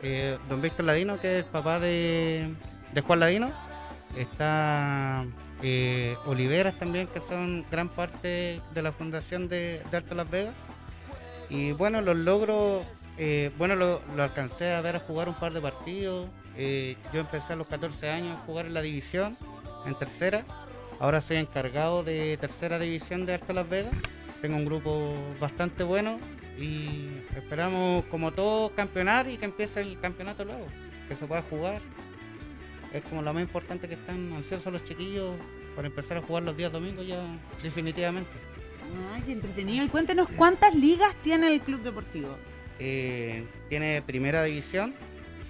eh, 0.02 0.38
Don 0.48 0.60
Víctor 0.60 0.84
Ladino, 0.84 1.20
que 1.20 1.38
es 1.38 1.44
el 1.44 1.50
papá 1.50 1.80
de, 1.80 2.54
de 2.92 3.00
Juan 3.00 3.20
Ladino. 3.20 3.67
Está 4.16 5.24
eh, 5.62 6.16
Oliveras 6.26 6.78
también, 6.78 7.06
que 7.08 7.20
son 7.20 7.64
gran 7.70 7.88
parte 7.88 8.60
de 8.74 8.82
la 8.82 8.92
fundación 8.92 9.48
de, 9.48 9.82
de 9.90 9.96
Alto 9.96 10.14
Las 10.14 10.30
Vegas. 10.30 10.54
Y 11.50 11.72
bueno, 11.72 12.00
los 12.00 12.16
logros, 12.16 12.84
eh, 13.16 13.50
bueno, 13.56 13.74
lo, 13.74 14.00
alcancé 14.18 14.74
a 14.74 14.80
ver 14.80 14.96
a 14.96 15.00
jugar 15.00 15.28
un 15.28 15.34
par 15.34 15.52
de 15.52 15.60
partidos. 15.60 16.28
Eh, 16.56 16.96
yo 17.12 17.20
empecé 17.20 17.54
a 17.54 17.56
los 17.56 17.66
14 17.66 18.10
años 18.10 18.38
a 18.38 18.44
jugar 18.44 18.66
en 18.66 18.74
la 18.74 18.82
división, 18.82 19.36
en 19.86 19.94
tercera. 19.94 20.44
Ahora 21.00 21.20
soy 21.20 21.36
encargado 21.36 22.02
de 22.02 22.36
tercera 22.38 22.78
división 22.78 23.24
de 23.24 23.34
Alto 23.34 23.52
Las 23.52 23.68
Vegas. 23.68 23.92
Tengo 24.42 24.56
un 24.56 24.64
grupo 24.64 25.14
bastante 25.40 25.84
bueno 25.84 26.18
y 26.58 27.22
esperamos, 27.36 28.04
como 28.06 28.32
todo, 28.32 28.70
campeonar 28.70 29.28
y 29.28 29.36
que 29.36 29.44
empiece 29.44 29.80
el 29.80 29.98
campeonato 30.00 30.44
luego, 30.44 30.66
que 31.08 31.14
se 31.14 31.26
pueda 31.26 31.42
jugar. 31.42 31.80
Es 32.92 33.02
como 33.04 33.22
lo 33.22 33.32
más 33.32 33.42
importante 33.42 33.88
que 33.88 33.94
están 33.94 34.32
ansiosos 34.32 34.72
los 34.72 34.84
chiquillos 34.84 35.36
por 35.74 35.84
empezar 35.84 36.16
a 36.16 36.22
jugar 36.22 36.42
los 36.42 36.56
días 36.56 36.72
domingos 36.72 37.06
ya 37.06 37.22
definitivamente. 37.62 38.30
Ay, 39.14 39.22
qué 39.22 39.32
entretenido. 39.32 39.84
Y 39.84 39.88
cuéntenos 39.88 40.28
cuántas 40.36 40.74
ligas 40.74 41.14
tiene 41.22 41.52
el 41.52 41.60
club 41.60 41.82
deportivo. 41.82 42.36
Eh, 42.78 43.44
tiene 43.68 44.02
primera 44.02 44.42
división 44.44 44.94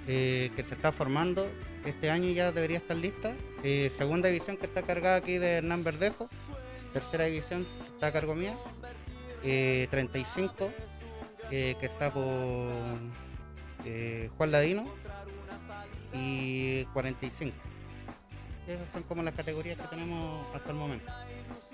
eh, 0.07 0.51
que 0.57 0.63
se 0.63 0.75
está 0.75 0.91
formando. 0.93 1.49
Este 1.85 2.11
año 2.11 2.31
ya 2.31 2.53
debería 2.53 2.79
estar 2.79 2.97
lista. 2.97 3.35
Eh, 3.63 3.91
segunda 3.95 4.29
división 4.29 4.57
que 4.57 4.67
está 4.67 4.83
cargada 4.83 5.17
aquí 5.17 5.39
de 5.39 5.59
Hernán 5.59 5.85
Verdejo. 5.85 6.29
Tercera 6.93 7.27
división 7.27 7.65
que 7.65 7.95
está 7.95 8.07
a 8.09 8.13
cargo 8.13 8.35
mía. 8.35 8.57
Eh, 9.45 9.87
35 9.91 10.71
eh, 11.51 11.77
que 11.79 11.87
está 11.87 12.13
por 12.13 12.25
Juan 14.37 14.51
Ladino. 14.51 14.85
Y 16.13 16.85
45. 16.87 17.55
Esas 18.67 18.87
son 18.93 19.03
como 19.05 19.23
las 19.23 19.33
categorías 19.35 19.79
que 19.79 19.87
tenemos 19.87 20.47
hasta 20.55 20.71
el 20.71 20.77
momento. 20.77 21.11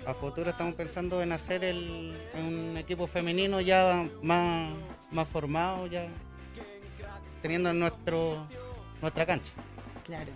A 0.07 0.13
futuro 0.13 0.49
estamos 0.49 0.75
pensando 0.75 1.21
en 1.21 1.31
hacer 1.33 1.63
el, 1.63 2.15
un 2.35 2.77
equipo 2.77 3.05
femenino 3.05 3.59
ya 3.59 4.07
más, 4.21 4.71
más 5.11 5.27
formado, 5.27 5.87
ya 5.87 6.07
teniendo 7.41 7.73
nuestro, 7.73 8.47
nuestra 9.01 9.25
cancha. 9.25 9.53
Claro. 10.05 10.31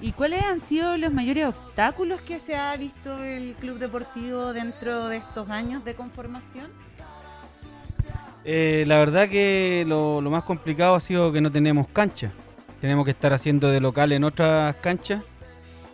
¿Y 0.00 0.12
cuáles 0.12 0.42
han 0.42 0.60
sido 0.60 0.98
los 0.98 1.12
mayores 1.12 1.46
obstáculos 1.46 2.20
que 2.20 2.38
se 2.38 2.56
ha 2.56 2.76
visto 2.76 3.24
el 3.24 3.54
club 3.54 3.78
deportivo 3.78 4.52
dentro 4.52 5.08
de 5.08 5.16
estos 5.16 5.48
años 5.48 5.84
de 5.84 5.94
conformación? 5.94 6.70
Eh, 8.44 8.84
la 8.86 8.98
verdad 8.98 9.28
que 9.28 9.84
lo, 9.86 10.20
lo 10.20 10.30
más 10.30 10.42
complicado 10.42 10.94
ha 10.94 11.00
sido 11.00 11.32
que 11.32 11.40
no 11.40 11.50
tenemos 11.50 11.88
cancha. 11.88 12.32
Tenemos 12.80 13.04
que 13.04 13.10
estar 13.10 13.32
haciendo 13.32 13.70
de 13.70 13.80
local 13.80 14.12
en 14.12 14.24
otras 14.24 14.76
canchas, 14.76 15.22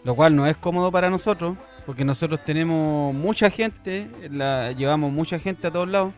lo 0.04 0.14
cual 0.14 0.34
no 0.34 0.46
es 0.46 0.56
cómodo 0.56 0.90
para 0.90 1.10
nosotros, 1.10 1.56
porque 1.86 2.04
nosotros 2.04 2.44
tenemos 2.44 3.14
mucha 3.14 3.50
gente, 3.50 4.08
llevamos 4.76 5.12
mucha 5.12 5.38
gente 5.38 5.66
a 5.66 5.70
todos 5.70 5.88
lados. 5.88 6.12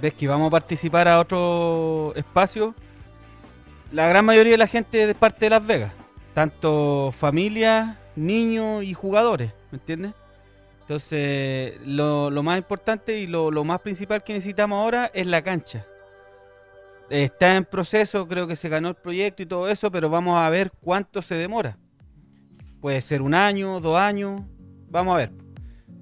Ves 0.00 0.14
que 0.14 0.28
vamos 0.28 0.48
a 0.48 0.50
participar 0.50 1.08
a 1.08 1.20
otro 1.20 2.12
espacio. 2.16 2.74
La 3.90 4.08
gran 4.08 4.24
mayoría 4.24 4.52
de 4.52 4.58
la 4.58 4.66
gente 4.66 5.02
es 5.02 5.08
de 5.08 5.14
parte 5.14 5.46
de 5.46 5.50
Las 5.50 5.66
Vegas, 5.66 5.92
tanto 6.34 7.12
familias, 7.16 7.96
niños 8.16 8.82
y 8.84 8.94
jugadores, 8.94 9.52
¿me 9.70 9.78
entiendes? 9.78 10.12
Entonces, 10.80 11.78
lo, 11.86 12.30
más 12.42 12.58
importante 12.58 13.18
y 13.18 13.26
lo 13.26 13.64
más 13.64 13.80
principal 13.80 14.24
que 14.24 14.32
necesitamos 14.32 14.78
ahora 14.78 15.10
es 15.14 15.26
la 15.26 15.42
cancha. 15.42 15.86
Está 17.12 17.56
en 17.56 17.66
proceso, 17.66 18.26
creo 18.26 18.46
que 18.46 18.56
se 18.56 18.70
ganó 18.70 18.88
el 18.88 18.94
proyecto 18.94 19.42
y 19.42 19.46
todo 19.46 19.68
eso, 19.68 19.90
pero 19.90 20.08
vamos 20.08 20.38
a 20.38 20.48
ver 20.48 20.72
cuánto 20.80 21.20
se 21.20 21.34
demora. 21.34 21.76
Puede 22.80 23.02
ser 23.02 23.20
un 23.20 23.34
año, 23.34 23.80
dos 23.80 23.98
años, 23.98 24.40
vamos 24.88 25.12
a 25.12 25.18
ver. 25.18 25.32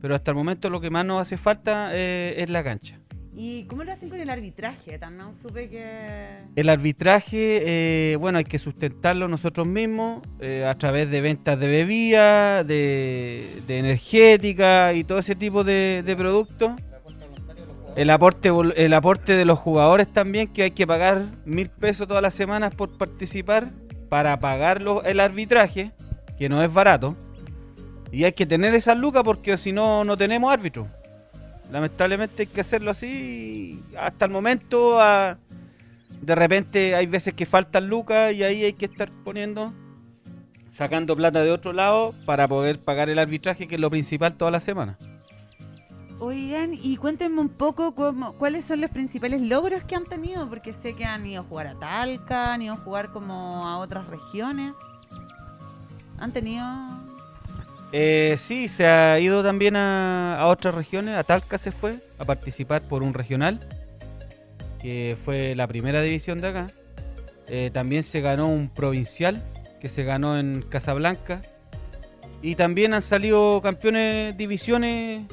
Pero 0.01 0.15
hasta 0.15 0.31
el 0.31 0.37
momento 0.37 0.71
lo 0.71 0.81
que 0.81 0.89
más 0.89 1.05
nos 1.05 1.21
hace 1.21 1.37
falta 1.37 1.91
eh, 1.93 2.37
es 2.39 2.49
la 2.49 2.63
cancha. 2.63 3.01
¿Y 3.35 3.65
cómo 3.65 3.83
lo 3.83 3.91
hacen 3.91 4.09
con 4.09 4.21
el 4.21 4.31
arbitraje? 4.31 5.01
También 5.01 5.35
supe 5.35 5.69
que... 5.69 6.37
El 6.55 6.69
arbitraje, 6.69 8.13
eh, 8.13 8.17
bueno, 8.17 8.39
hay 8.39 8.45
que 8.45 8.61
sustentarlo 8.61 9.27
nosotros 9.27 9.67
mismos 9.67 10.23
eh, 10.39 10.65
a 10.65 10.77
través 10.77 11.11
de 11.11 11.21
ventas 11.21 11.59
de 11.59 11.67
bebidas, 11.67 12.65
de, 12.69 13.63
de 13.67 13.79
energética 13.81 14.93
y 14.93 15.03
todo 15.03 15.19
ese 15.19 15.35
tipo 15.35 15.65
de, 15.65 16.05
de 16.07 16.15
productos. 16.15 16.81
El 17.97 18.11
aporte, 18.11 18.51
el 18.77 18.95
aporte 18.95 19.35
de 19.35 19.45
los 19.45 19.59
jugadores 19.59 20.13
también, 20.13 20.49
que 20.49 20.63
hay 20.63 20.71
que 20.71 20.87
pagar 20.87 21.25
mil 21.45 21.69
pesos 21.69 22.07
todas 22.07 22.23
las 22.23 22.35
semanas 22.35 22.75
por 22.75 22.97
participar 22.97 23.71
para 24.09 24.39
pagar 24.41 24.83
el 25.05 25.21
arbitraje, 25.21 25.93
que 26.39 26.49
no 26.49 26.63
es 26.63 26.73
barato. 26.73 27.17
Y 28.13 28.25
hay 28.25 28.33
que 28.33 28.47
tener 28.47 28.75
esas 28.75 28.97
lucas 28.97 29.23
porque 29.25 29.57
si 29.57 29.73
no, 29.73 30.05
no 30.05 30.17
tenemos 30.17 30.53
árbitro. 30.53 30.89
Lamentablemente 31.71 32.43
hay 32.43 32.47
que 32.49 32.61
hacerlo 32.61 32.91
así. 32.91 33.83
Hasta 33.99 34.25
el 34.25 34.31
momento, 34.33 34.99
de 36.21 36.35
repente 36.35 36.95
hay 36.95 37.07
veces 37.07 37.35
que 37.35 37.47
faltan 37.47 37.89
lucas 37.89 38.33
y 38.33 38.43
ahí 38.43 38.65
hay 38.65 38.73
que 38.73 38.87
estar 38.87 39.09
poniendo, 39.25 39.73
sacando 40.71 41.17
plata 41.17 41.43
de 41.43 41.53
otro 41.53 41.73
lado 41.73 42.15
para 42.25 42.49
poder 42.49 42.79
pagar 42.79 43.11
el 43.11 43.19
arbitraje, 43.19 43.69
que 43.69 43.77
es 43.77 43.81
lo 43.81 43.91
principal 43.91 44.35
toda 44.35 44.51
la 44.51 44.61
semana. 44.61 44.97
Oigan, 46.23 46.75
y 46.75 46.99
cuéntenme 46.99 47.41
un 47.41 47.49
poco 47.49 47.95
cómo, 47.95 48.35
cuáles 48.35 48.67
son 48.67 48.83
los 48.83 48.91
principales 48.91 49.41
logros 49.41 49.83
que 49.85 49.97
han 49.97 50.05
tenido, 50.05 50.47
porque 50.51 50.75
sé 50.75 50.93
que 50.93 51.07
han 51.07 51.25
ido 51.25 51.41
a 51.41 51.45
jugar 51.45 51.67
a 51.67 51.79
Talca, 51.79 52.53
han 52.53 52.61
ido 52.61 52.75
a 52.75 52.77
jugar 52.77 53.11
como 53.11 53.67
a 53.67 53.79
otras 53.79 54.07
regiones. 54.07 54.75
¿Han 56.19 56.31
tenido...? 56.31 56.67
Eh, 57.93 58.37
sí, 58.39 58.69
se 58.69 58.87
ha 58.87 59.19
ido 59.19 59.43
también 59.43 59.77
a, 59.77 60.43
otras 60.45 60.75
regiones. 60.75 61.17
A 61.17 61.25
Talca 61.25 61.57
se 61.57 61.73
fue 61.73 61.97
a 62.19 62.25
participar 62.27 62.83
por 62.83 63.03
un 63.03 63.15
regional, 63.15 63.59
que 64.81 65.17
fue 65.19 65.55
la 65.55 65.67
primera 65.67 66.03
división 66.03 66.43
de 66.43 66.49
acá. 66.49 66.67
Eh, 67.49 67.71
también 67.73 68.03
se 68.03 68.21
ganó 68.21 68.47
un 68.49 68.69
provincial, 68.69 69.43
que 69.81 69.89
se 69.89 70.05
ganó 70.05 70.39
en 70.39 70.63
Casablanca. 70.69 71.41
Y 72.43 72.57
también 72.57 72.93
han 72.93 73.03
salido 73.03 73.61
campeones 73.63 74.37
divisiones. 74.37 75.25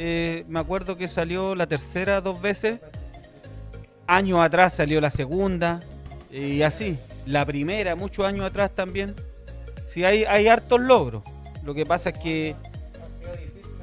Eh, 0.00 0.44
me 0.48 0.60
acuerdo 0.60 0.96
que 0.96 1.08
salió 1.08 1.54
la 1.54 1.66
tercera 1.66 2.20
dos 2.20 2.40
veces. 2.40 2.80
Años 4.06 4.38
atrás 4.40 4.74
salió 4.74 5.00
la 5.00 5.10
segunda. 5.10 5.80
Y 6.30 6.62
así. 6.62 6.98
La 7.26 7.44
primera, 7.44 7.94
muchos 7.96 8.24
años 8.24 8.46
atrás 8.46 8.70
también. 8.74 9.14
Sí, 9.88 10.04
hay, 10.04 10.24
hay 10.24 10.48
hartos 10.48 10.80
logros. 10.80 11.22
Lo 11.64 11.74
que 11.74 11.84
pasa 11.84 12.10
es 12.10 12.18
que 12.18 12.56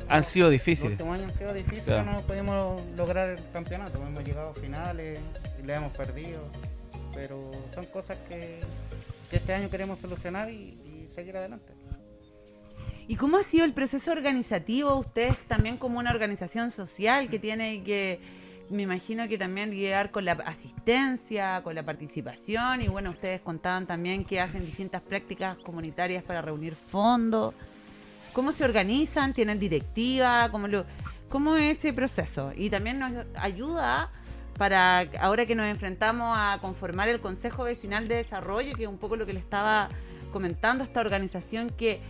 han 0.07 0.23
sido 0.23 0.45
Los 0.47 0.53
difíciles. 0.53 0.91
últimos 0.93 1.15
años 1.19 1.31
han 1.31 1.37
sido 1.37 1.53
difíciles, 1.53 1.83
Claro. 1.83 2.11
no 2.11 2.21
pudimos 2.21 2.81
lograr 2.95 3.29
el 3.29 3.39
campeonato. 3.51 4.01
Hemos 4.01 4.23
llegado 4.23 4.49
a 4.49 4.53
finales 4.53 5.19
y 5.61 5.65
le 5.65 5.75
hemos 5.75 5.91
perdido. 5.95 6.41
Pero 7.13 7.51
son 7.73 7.85
cosas 7.87 8.17
que, 8.29 8.59
que 9.29 9.37
este 9.37 9.53
año 9.53 9.69
queremos 9.69 9.99
solucionar 9.99 10.49
y, 10.49 10.53
y 10.55 11.09
seguir 11.13 11.37
adelante. 11.37 11.73
¿Y 13.07 13.17
cómo 13.17 13.37
ha 13.37 13.43
sido 13.43 13.65
el 13.65 13.73
proceso 13.73 14.11
organizativo? 14.11 14.95
Ustedes 14.97 15.37
también 15.47 15.77
como 15.77 15.99
una 15.99 16.09
organización 16.09 16.71
social 16.71 17.29
que 17.29 17.37
tiene 17.37 17.83
que, 17.83 18.19
me 18.71 18.81
imagino 18.81 19.27
que 19.27 19.37
también 19.37 19.71
llegar 19.71 20.09
con 20.09 20.25
la 20.25 20.31
asistencia, 20.31 21.61
con 21.63 21.75
la 21.75 21.83
participación 21.83 22.81
y 22.81 22.87
bueno, 22.87 23.11
ustedes 23.11 23.41
contaban 23.41 23.85
también 23.85 24.25
que 24.25 24.41
hacen 24.41 24.65
distintas 24.65 25.03
prácticas 25.03 25.57
comunitarias 25.59 26.23
para 26.23 26.41
reunir 26.41 26.73
fondos. 26.73 27.53
¿Cómo 28.33 28.51
se 28.51 28.65
organizan? 28.65 29.33
¿Tienen 29.33 29.59
directiva? 29.59 30.49
¿Cómo, 30.51 30.67
lo, 30.67 30.85
¿Cómo 31.29 31.55
es 31.55 31.77
ese 31.77 31.93
proceso? 31.93 32.53
Y 32.55 32.71
también 32.71 32.97
nos 32.97 33.13
ayuda 33.35 34.11
para 34.57 35.01
ahora 35.19 35.45
que 35.45 35.53
nos 35.53 35.67
enfrentamos 35.67 36.35
a 36.35 36.57
conformar 36.59 37.07
el 37.09 37.19
Consejo 37.19 37.65
Vecinal 37.65 38.07
de 38.07 38.15
Desarrollo, 38.15 38.75
que 38.75 38.83
es 38.83 38.89
un 38.89 38.97
poco 38.97 39.15
lo 39.15 39.27
que 39.27 39.33
le 39.33 39.39
estaba 39.39 39.89
comentando, 40.31 40.83
esta 40.83 41.01
organización 41.01 41.69
que 41.69 42.01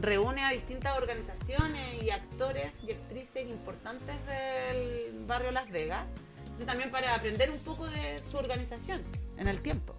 reúne 0.00 0.42
a 0.44 0.50
distintas 0.50 0.96
organizaciones 0.98 2.02
y 2.02 2.10
actores 2.10 2.72
y 2.86 2.92
actrices 2.92 3.48
importantes 3.50 4.16
del 4.26 5.24
barrio 5.26 5.50
Las 5.50 5.70
Vegas. 5.70 6.06
Entonces, 6.40 6.66
también 6.66 6.90
para 6.90 7.14
aprender 7.14 7.50
un 7.50 7.58
poco 7.58 7.86
de 7.86 8.20
su 8.30 8.36
organización 8.36 9.02
en 9.38 9.48
el 9.48 9.60
tiempo. 9.60 9.94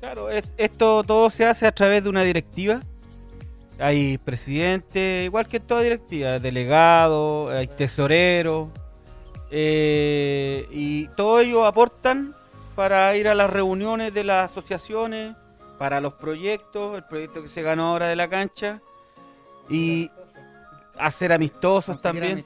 Claro, 0.00 0.30
es- 0.30 0.52
esto 0.56 1.02
todo 1.04 1.30
se 1.30 1.44
hace 1.46 1.66
a 1.66 1.72
través 1.72 2.02
de 2.02 2.08
una 2.10 2.22
directiva 2.22 2.80
Hay 3.78 4.18
presidente, 4.18 5.22
igual 5.24 5.46
que 5.46 5.58
toda 5.58 5.80
directiva, 5.82 6.38
delegado, 6.38 7.48
hay 7.48 7.66
tesorero, 7.66 8.70
eh, 9.50 10.66
y 10.70 11.08
todos 11.08 11.42
ellos 11.42 11.64
aportan 11.66 12.34
para 12.76 13.14
ir 13.16 13.28
a 13.28 13.34
las 13.34 13.50
reuniones 13.50 14.14
de 14.14 14.24
las 14.24 14.50
asociaciones, 14.50 15.34
para 15.78 16.00
los 16.00 16.12
proyectos, 16.14 16.96
el 16.96 17.04
proyecto 17.04 17.42
que 17.42 17.48
se 17.48 17.62
ganó 17.62 17.88
ahora 17.88 18.06
de 18.08 18.16
la 18.16 18.28
cancha, 18.28 18.80
y 19.72 20.10
hacer 20.98 21.32
amistosos 21.32 22.00
también. 22.00 22.44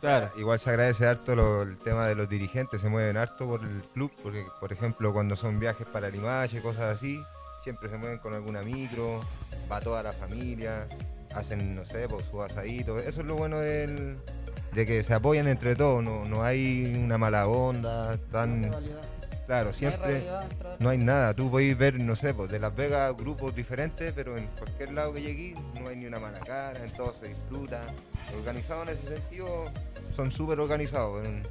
Claro. 0.00 0.30
Igual 0.36 0.58
se 0.58 0.70
agradece 0.70 1.06
harto 1.06 1.36
lo- 1.36 1.62
el 1.62 1.78
tema 1.78 2.06
de 2.08 2.14
los 2.16 2.28
dirigentes, 2.28 2.80
se 2.80 2.88
mueven 2.88 3.16
harto 3.16 3.46
por 3.46 3.60
el 3.62 3.82
club, 3.94 4.10
porque 4.22 4.44
por 4.60 4.72
ejemplo 4.72 5.12
cuando 5.12 5.36
son 5.36 5.60
viajes 5.60 5.86
para 5.86 6.08
Limache, 6.10 6.60
cosas 6.60 6.96
así, 6.96 7.22
siempre 7.62 7.88
se 7.88 7.96
mueven 7.96 8.18
con 8.18 8.34
alguna 8.34 8.62
micro, 8.62 9.20
va 9.70 9.80
toda 9.80 10.02
la 10.02 10.12
familia, 10.12 10.88
hacen, 11.36 11.76
no 11.76 11.84
sé, 11.84 12.08
pues, 12.08 12.24
su 12.30 12.42
asadito. 12.42 12.98
Eso 12.98 13.20
es 13.20 13.26
lo 13.26 13.36
bueno 13.36 13.60
del- 13.60 14.18
de 14.72 14.86
que 14.86 15.02
se 15.04 15.14
apoyan 15.14 15.46
entre 15.46 15.76
todos, 15.76 16.02
no, 16.02 16.24
no 16.24 16.42
hay 16.42 16.92
una 16.98 17.16
mala 17.18 17.46
onda, 17.46 18.16
tan... 18.32 18.70
Claro, 19.52 19.74
siempre 19.74 20.24
no 20.78 20.88
hay 20.88 20.96
nada. 20.96 21.34
Tú 21.34 21.50
podéis 21.50 21.76
ver, 21.76 22.00
no 22.00 22.16
sé, 22.16 22.32
pues 22.32 22.50
de 22.50 22.58
Las 22.58 22.74
Vegas 22.74 23.14
grupos 23.14 23.54
diferentes, 23.54 24.10
pero 24.14 24.38
en 24.38 24.46
cualquier 24.46 24.94
lado 24.94 25.12
que 25.12 25.20
llegues 25.20 25.58
no 25.78 25.88
hay 25.88 25.96
ni 25.96 26.06
una 26.06 26.18
mala 26.18 26.40
cara, 26.40 26.82
en 26.82 26.90
todo 26.92 27.14
se 27.20 27.28
disfruta. 27.28 27.82
Organizados 28.34 28.88
en 28.88 28.94
ese 28.96 29.08
sentido, 29.18 29.64
son 30.16 30.32
súper 30.32 30.58
organizados. 30.58 31.26
en- 31.26 31.42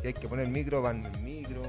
Si 0.00 0.06
hay 0.06 0.14
que 0.14 0.28
poner 0.28 0.46
micro, 0.46 0.80
van 0.80 1.04
en 1.06 1.24
micro. 1.24 1.62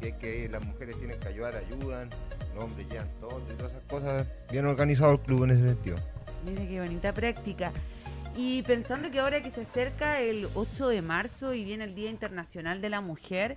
Si 0.00 0.06
hay 0.06 0.12
que 0.14 0.48
las 0.48 0.64
mujeres 0.64 0.96
tienen 0.98 1.20
que 1.20 1.28
ayudar, 1.28 1.54
ayudan. 1.54 2.08
Los 2.54 2.64
hombres 2.64 2.88
llevan 2.88 3.08
todo 3.20 3.42
y 3.50 3.52
todas 3.58 3.72
esas 3.72 3.84
cosas. 3.86 4.26
Bien 4.50 4.64
organizado 4.64 5.12
el 5.12 5.20
club 5.20 5.44
en 5.44 5.50
ese 5.50 5.64
sentido. 5.68 5.96
Mira 6.46 6.62
qué 6.66 6.80
bonita 6.80 7.12
práctica. 7.12 7.72
Y 8.36 8.62
pensando 8.62 9.10
que 9.10 9.20
ahora 9.20 9.42
que 9.42 9.50
se 9.50 9.60
acerca 9.60 10.20
el 10.20 10.48
8 10.54 10.88
de 10.88 11.02
marzo 11.02 11.52
y 11.52 11.62
viene 11.62 11.84
el 11.84 11.94
Día 11.94 12.08
Internacional 12.08 12.80
de 12.80 12.88
la 12.88 13.00
Mujer, 13.02 13.56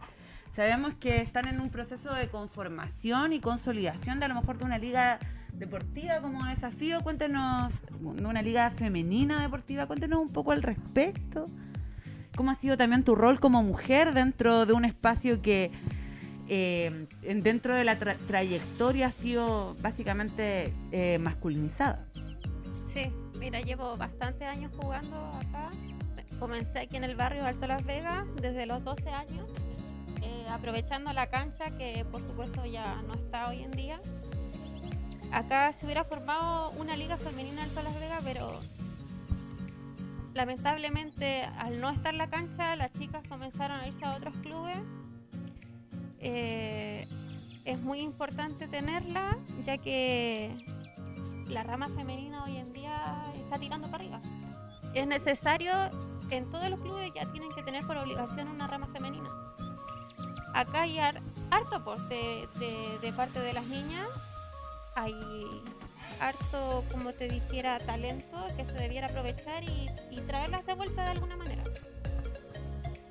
sabemos 0.57 0.95
que 0.95 1.21
están 1.21 1.47
en 1.47 1.61
un 1.61 1.69
proceso 1.69 2.11
de 2.15 2.29
conformación 2.29 3.31
y 3.31 3.39
consolidación 3.39 4.19
de 4.19 4.25
a 4.25 4.27
lo 4.29 4.33
mejor 4.33 4.57
de 4.57 4.65
una 4.65 4.79
liga 4.79 5.19
deportiva 5.53 6.19
como 6.19 6.43
desafío. 6.45 7.01
Cuéntenos, 7.03 7.71
una 8.01 8.41
liga 8.41 8.71
femenina 8.71 9.39
deportiva, 9.39 9.85
cuéntenos 9.85 10.19
un 10.19 10.33
poco 10.33 10.51
al 10.53 10.63
respecto. 10.63 11.45
¿Cómo 12.35 12.49
ha 12.49 12.55
sido 12.55 12.75
también 12.75 13.03
tu 13.03 13.13
rol 13.13 13.39
como 13.39 13.61
mujer 13.61 14.15
dentro 14.15 14.65
de 14.65 14.73
un 14.73 14.83
espacio 14.85 15.43
que 15.43 15.69
eh, 16.49 17.05
en- 17.21 17.43
dentro 17.43 17.75
de 17.75 17.83
la 17.83 17.99
tra- 17.99 18.17
trayectoria 18.25 19.07
ha 19.07 19.11
sido 19.11 19.75
básicamente 19.81 20.73
eh, 20.91 21.19
masculinizada? 21.19 22.07
Sí, 22.91 23.11
mira, 23.39 23.61
llevo 23.61 23.95
bastantes 23.95 24.47
años 24.47 24.71
jugando 24.81 25.17
acá. 25.33 25.69
Comencé 26.39 26.79
aquí 26.79 26.95
en 26.97 27.03
el 27.03 27.15
barrio 27.15 27.45
Alto 27.45 27.67
Las 27.67 27.85
Vegas 27.85 28.25
desde 28.41 28.65
los 28.65 28.83
12 28.83 29.07
años, 29.09 29.45
eh, 30.21 30.45
aprovechando 30.49 31.13
la 31.13 31.27
cancha 31.27 31.75
que 31.77 32.05
por 32.11 32.25
supuesto 32.25 32.65
ya 32.65 33.01
no 33.03 33.13
está 33.13 33.49
hoy 33.49 33.63
en 33.63 33.71
día. 33.71 33.99
Acá 35.31 35.73
se 35.73 35.85
hubiera 35.85 36.03
formado 36.03 36.71
una 36.71 36.95
liga 36.95 37.17
femenina 37.17 37.63
Alto 37.63 37.81
Las 37.81 37.99
Vegas, 37.99 38.21
pero 38.23 38.59
lamentablemente 40.33 41.43
al 41.43 41.81
no 41.81 41.89
estar 41.89 42.13
la 42.13 42.27
cancha, 42.27 42.75
las 42.75 42.91
chicas 42.93 43.27
comenzaron 43.27 43.79
a 43.79 43.87
irse 43.87 44.05
a 44.05 44.15
otros 44.15 44.33
clubes. 44.41 44.77
Eh, 46.19 47.07
es 47.65 47.81
muy 47.81 47.99
importante 47.99 48.67
tenerla, 48.67 49.37
ya 49.65 49.77
que 49.77 50.55
la 51.49 51.63
rama 51.63 51.89
femenina 51.89 52.43
hoy 52.45 52.57
en 52.57 52.71
día 52.71 53.03
está 53.35 53.59
tirando 53.59 53.89
para 53.89 54.03
arriba. 54.03 54.19
Es 54.93 55.07
necesario, 55.07 55.71
en 56.29 56.49
todos 56.49 56.69
los 56.69 56.81
clubes 56.81 57.11
ya 57.13 57.29
tienen 57.31 57.49
que 57.53 57.63
tener 57.63 57.85
por 57.85 57.97
obligación 57.97 58.47
una 58.47 58.67
rama 58.67 58.87
femenina. 58.87 59.29
Acá 60.53 60.83
hay 60.83 60.97
har- 60.99 61.21
harto 61.51 61.75
aporte 61.75 62.47
de, 62.59 62.97
de 63.01 63.13
parte 63.13 63.39
de 63.39 63.53
las 63.53 63.65
niñas, 63.65 64.07
hay 64.95 65.13
harto, 66.19 66.83
como 66.91 67.13
te 67.13 67.27
dijera, 67.29 67.79
talento 67.79 68.47
que 68.55 68.65
se 68.65 68.71
debiera 68.73 69.07
aprovechar 69.07 69.63
y, 69.63 69.87
y 70.09 70.19
traerlas 70.21 70.65
de 70.65 70.73
vuelta 70.73 71.03
de 71.03 71.09
alguna 71.11 71.37
manera. 71.37 71.63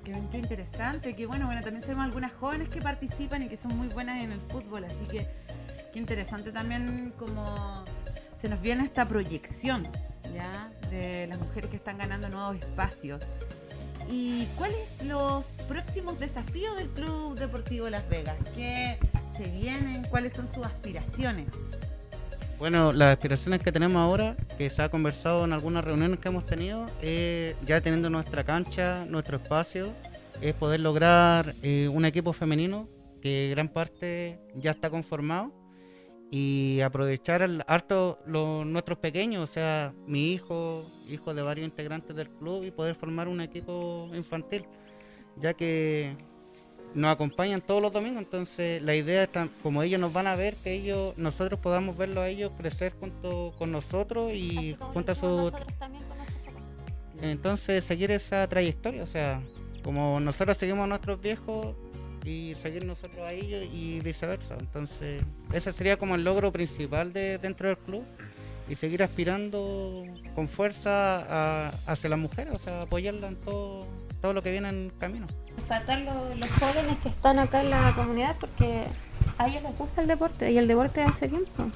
Qué, 0.03 0.13
qué 0.31 0.37
interesante, 0.37 1.15
qué 1.15 1.25
bueno, 1.25 1.45
bueno, 1.45 1.61
también 1.61 1.81
sabemos 1.81 2.05
algunas 2.05 2.33
jóvenes 2.33 2.69
que 2.69 2.81
participan 2.81 3.43
y 3.43 3.47
que 3.47 3.57
son 3.57 3.77
muy 3.77 3.87
buenas 3.87 4.21
en 4.23 4.31
el 4.31 4.39
fútbol, 4.41 4.83
así 4.85 5.05
que 5.09 5.27
qué 5.93 5.99
interesante 5.99 6.51
también 6.51 7.13
como 7.17 7.83
se 8.39 8.49
nos 8.49 8.59
viene 8.61 8.83
esta 8.83 9.05
proyección, 9.05 9.87
¿ya? 10.33 10.69
De 10.89 11.27
las 11.27 11.39
mujeres 11.39 11.69
que 11.69 11.77
están 11.77 11.97
ganando 11.97 12.29
nuevos 12.29 12.57
espacios. 12.57 13.23
¿Y 14.09 14.45
cuáles 14.57 15.03
los 15.05 15.45
próximos 15.67 16.19
desafíos 16.19 16.75
del 16.77 16.87
Club 16.89 17.37
Deportivo 17.37 17.89
Las 17.89 18.07
Vegas? 18.09 18.37
¿Qué 18.55 18.97
se 19.37 19.49
vienen? 19.51 20.03
¿Cuáles 20.09 20.33
son 20.33 20.47
sus 20.53 20.65
aspiraciones? 20.65 21.47
Bueno, 22.57 22.93
las 22.93 23.13
aspiraciones 23.13 23.59
que 23.59 23.71
tenemos 23.71 23.99
ahora, 23.99 24.35
que 24.57 24.69
se 24.69 24.81
ha 24.81 24.89
conversado 24.89 25.45
en 25.45 25.53
algunas 25.53 25.83
reuniones 25.83 26.19
que 26.19 26.29
hemos 26.29 26.45
tenido, 26.45 26.87
eh, 27.01 27.55
ya 27.65 27.81
teniendo 27.81 28.09
nuestra 28.09 28.43
cancha, 28.43 29.05
nuestro 29.05 29.37
espacio, 29.37 29.93
es 30.41 30.53
poder 30.53 30.79
lograr 30.79 31.53
eh, 31.61 31.87
un 31.87 32.05
equipo 32.05 32.33
femenino 32.33 32.87
que 33.21 33.49
gran 33.51 33.67
parte 33.67 34.39
ya 34.55 34.71
está 34.71 34.89
conformado 34.89 35.51
y 36.29 36.81
aprovechar 36.81 37.41
el 37.41 37.63
harto 37.67 38.19
los 38.25 38.65
nuestros 38.65 38.97
pequeños, 38.97 39.49
o 39.49 39.51
sea, 39.51 39.93
mi 40.05 40.33
hijo, 40.33 40.83
hijo 41.09 41.33
de 41.33 41.41
varios 41.41 41.65
integrantes 41.65 42.15
del 42.15 42.29
club 42.29 42.65
y 42.65 42.71
poder 42.71 42.95
formar 42.95 43.27
un 43.27 43.39
equipo 43.41 44.09
infantil, 44.13 44.65
ya 45.37 45.53
que 45.53 46.15
nos 46.93 47.11
acompañan 47.11 47.61
todos 47.61 47.81
los 47.81 47.91
domingos, 47.93 48.19
entonces 48.19 48.81
la 48.81 48.95
idea 48.95 49.23
es, 49.23 49.31
tan- 49.31 49.49
como 49.63 49.83
ellos 49.83 49.99
nos 50.01 50.11
van 50.11 50.27
a 50.27 50.35
ver, 50.35 50.55
que 50.55 50.73
ellos 50.73 51.17
nosotros 51.17 51.59
podamos 51.59 51.95
verlos 51.97 52.17
a 52.19 52.27
ellos 52.29 52.51
crecer 52.57 52.93
junto 52.99 53.53
con 53.57 53.71
nosotros 53.71 54.33
y 54.33 54.75
junto 54.93 55.11
a 55.11 55.15
su 55.15 55.51
entonces 57.21 57.83
seguir 57.83 58.11
esa 58.11 58.47
trayectoria, 58.47 59.03
o 59.03 59.07
sea, 59.07 59.41
como 59.83 60.19
nosotros 60.19 60.57
seguimos 60.57 60.83
a 60.83 60.87
nuestros 60.87 61.19
viejos 61.21 61.75
y 62.27 62.55
seguir 62.55 62.85
nosotros 62.85 63.19
a 63.19 63.31
ellos 63.31 63.63
y 63.73 63.99
viceversa. 64.01 64.55
Entonces, 64.59 65.23
ese 65.53 65.71
sería 65.71 65.97
como 65.97 66.15
el 66.15 66.23
logro 66.23 66.51
principal 66.51 67.13
de 67.13 67.37
dentro 67.37 67.67
del 67.69 67.77
club 67.77 68.03
y 68.69 68.75
seguir 68.75 69.01
aspirando 69.03 70.03
con 70.35 70.47
fuerza 70.47 71.67
a- 71.67 71.71
hacia 71.87 72.09
las 72.09 72.19
mujeres, 72.19 72.53
o 72.53 72.59
sea, 72.59 72.81
apoyarlas 72.81 73.31
en 73.31 73.35
todo, 73.37 73.87
todo 74.21 74.33
lo 74.33 74.41
que 74.41 74.51
viene 74.51 74.69
en 74.69 74.89
camino. 74.99 75.25
Tratar 75.67 75.99
los, 76.01 76.37
los 76.37 76.49
jóvenes 76.51 76.97
que 77.01 77.09
están 77.09 77.39
acá 77.39 77.61
en 77.61 77.69
la 77.69 77.93
comunidad 77.95 78.35
porque 78.39 78.83
a 79.37 79.47
ellos 79.47 79.63
les 79.63 79.77
gusta 79.77 80.01
el 80.01 80.07
deporte 80.07 80.51
y 80.51 80.57
el 80.57 80.67
deporte 80.67 81.01
hace 81.01 81.29
tiempo. 81.29 81.71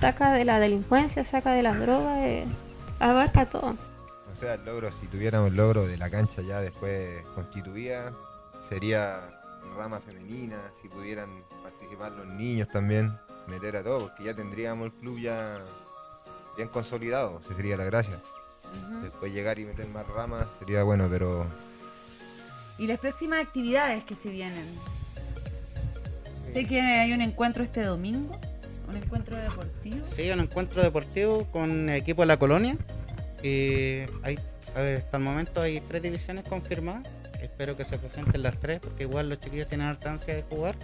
Saca 0.00 0.32
de 0.32 0.44
la 0.44 0.58
delincuencia, 0.58 1.24
saca 1.24 1.52
de 1.52 1.62
las 1.62 1.78
drogas, 1.78 2.18
eh, 2.24 2.44
abarca 2.98 3.46
todo. 3.46 3.76
O 4.32 4.38
sea, 4.38 4.54
el 4.54 4.64
logro, 4.64 4.90
si 4.92 5.06
tuviéramos 5.06 5.50
el 5.50 5.56
logro 5.56 5.86
de 5.86 5.96
la 5.96 6.10
cancha 6.10 6.42
ya 6.42 6.60
después 6.60 7.22
constituida, 7.34 8.12
sería 8.68 9.20
rama 9.76 10.00
femenina, 10.00 10.56
si 10.80 10.88
pudieran 10.88 11.28
participar 11.62 12.12
los 12.12 12.26
niños 12.26 12.68
también, 12.68 13.12
meter 13.46 13.76
a 13.76 13.82
todos, 13.82 14.04
porque 14.04 14.24
ya 14.24 14.34
tendríamos 14.34 14.92
el 14.92 15.00
club 15.00 15.18
ya 15.18 15.58
bien 16.56 16.68
consolidado, 16.68 17.40
esa 17.44 17.54
sería 17.54 17.76
la 17.76 17.84
gracia. 17.84 18.18
Después 19.02 19.32
llegar 19.32 19.58
y 19.58 19.64
meter 19.64 19.86
más 19.88 20.06
ramas 20.08 20.46
sería 20.58 20.82
bueno, 20.82 21.06
pero 21.08 21.46
¿Y 22.78 22.86
las 22.86 22.98
próximas 22.98 23.40
actividades 23.40 24.04
que 24.04 24.14
se 24.14 24.28
vienen? 24.28 24.66
Sé 26.52 26.64
que 26.66 26.80
hay 26.80 27.12
un 27.12 27.22
encuentro 27.22 27.62
este 27.62 27.82
domingo, 27.82 28.38
un 28.88 28.96
encuentro 28.96 29.36
deportivo. 29.36 30.04
Sí, 30.04 30.30
un 30.30 30.40
encuentro 30.40 30.82
deportivo 30.82 31.44
con 31.46 31.88
el 31.88 31.96
equipo 31.96 32.22
de 32.22 32.26
la 32.26 32.38
colonia. 32.38 32.76
Eh, 33.42 34.08
hay, 34.22 34.38
hasta 34.74 35.16
el 35.16 35.22
momento 35.22 35.62
hay 35.62 35.80
tres 35.80 36.02
divisiones 36.02 36.44
confirmadas. 36.44 37.08
Espero 37.46 37.76
que 37.76 37.84
se 37.84 37.98
presenten 37.98 38.42
las 38.42 38.58
tres 38.58 38.80
porque 38.80 39.04
igual 39.04 39.28
los 39.28 39.40
chiquillos 39.40 39.68
tienen 39.68 39.86
harta 39.86 40.10
ansia 40.12 40.34
de 40.34 40.42
jugar. 40.42 40.76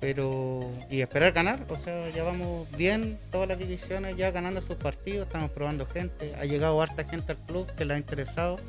Pero, 0.00 0.70
y 0.90 1.00
esperar 1.00 1.32
ganar, 1.32 1.66
o 1.68 1.76
sea, 1.76 2.08
ya 2.10 2.22
vamos 2.22 2.70
bien, 2.76 3.18
todas 3.32 3.48
las 3.48 3.58
divisiones 3.58 4.16
ya 4.16 4.30
ganando 4.30 4.60
sus 4.62 4.76
partidos, 4.76 5.26
estamos 5.26 5.50
probando 5.50 5.86
gente, 5.86 6.36
ha 6.36 6.44
llegado 6.44 6.80
harta 6.80 7.02
gente 7.02 7.32
al 7.32 7.38
club 7.38 7.66
que 7.74 7.84
le 7.84 7.94
ha 7.94 7.96
interesado, 7.98 8.60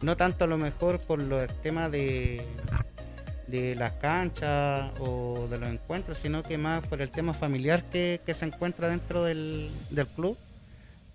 no 0.00 0.16
tanto 0.16 0.44
a 0.44 0.46
lo 0.46 0.56
mejor 0.56 0.98
por 0.98 1.18
lo- 1.18 1.42
el 1.42 1.50
tema 1.60 1.90
de, 1.90 2.42
de 3.48 3.74
las 3.74 3.92
canchas 3.92 4.90
o 4.98 5.46
de 5.50 5.58
los 5.58 5.68
encuentros, 5.68 6.16
sino 6.16 6.42
que 6.42 6.56
más 6.56 6.86
por 6.88 7.02
el 7.02 7.10
tema 7.10 7.34
familiar 7.34 7.82
que, 7.84 8.22
que 8.24 8.32
se 8.32 8.46
encuentra 8.46 8.88
dentro 8.88 9.24
del, 9.24 9.70
del 9.90 10.06
club 10.06 10.38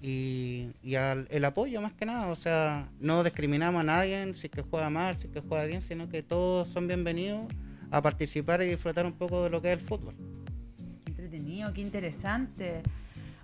y, 0.01 0.95
al- 0.95 1.27
el 1.31 1.43
apoyo 1.45 1.81
más 1.81 1.93
que 1.93 2.05
nada, 2.05 2.27
o 2.27 2.35
sea, 2.35 2.89
no 2.99 3.23
discriminamos 3.23 3.81
a 3.81 3.83
nadie 3.83 4.33
si 4.35 4.49
que 4.49 4.61
juega 4.61 4.89
mal, 4.89 5.17
si 5.19 5.27
que 5.27 5.41
juega 5.41 5.65
bien, 5.65 5.81
sino 5.81 6.07
que 6.09 6.21
todos 6.23 6.67
son 6.67 6.87
bienvenidos 6.87 7.45
a 7.89 8.01
participar 8.01 8.61
y 8.61 8.67
disfrutar 8.67 9.05
un 9.05 9.13
poco 9.13 9.43
de 9.43 9.49
lo 9.49 9.61
que 9.61 9.71
es 9.73 9.79
el 9.79 9.85
fútbol. 9.85 10.13
Qué 11.05 11.11
entretenido, 11.11 11.73
qué 11.73 11.81
interesante. 11.81 12.81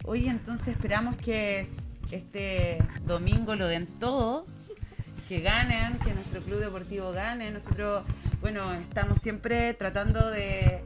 Hoy 0.05 0.27
entonces 0.27 0.69
esperamos 0.69 1.15
que 1.17 1.61
es- 1.61 1.69
este 2.11 2.77
domingo 3.05 3.55
lo 3.55 3.67
den 3.67 3.87
todo, 3.99 4.45
que 5.27 5.39
ganen, 5.39 5.97
que 5.99 6.13
nuestro 6.13 6.41
club 6.41 6.59
deportivo 6.59 7.11
gane. 7.13 7.49
Nosotros, 7.51 8.05
bueno, 8.41 8.71
estamos 8.73 9.19
siempre 9.23 9.73
tratando 9.73 10.29
de 10.29 10.83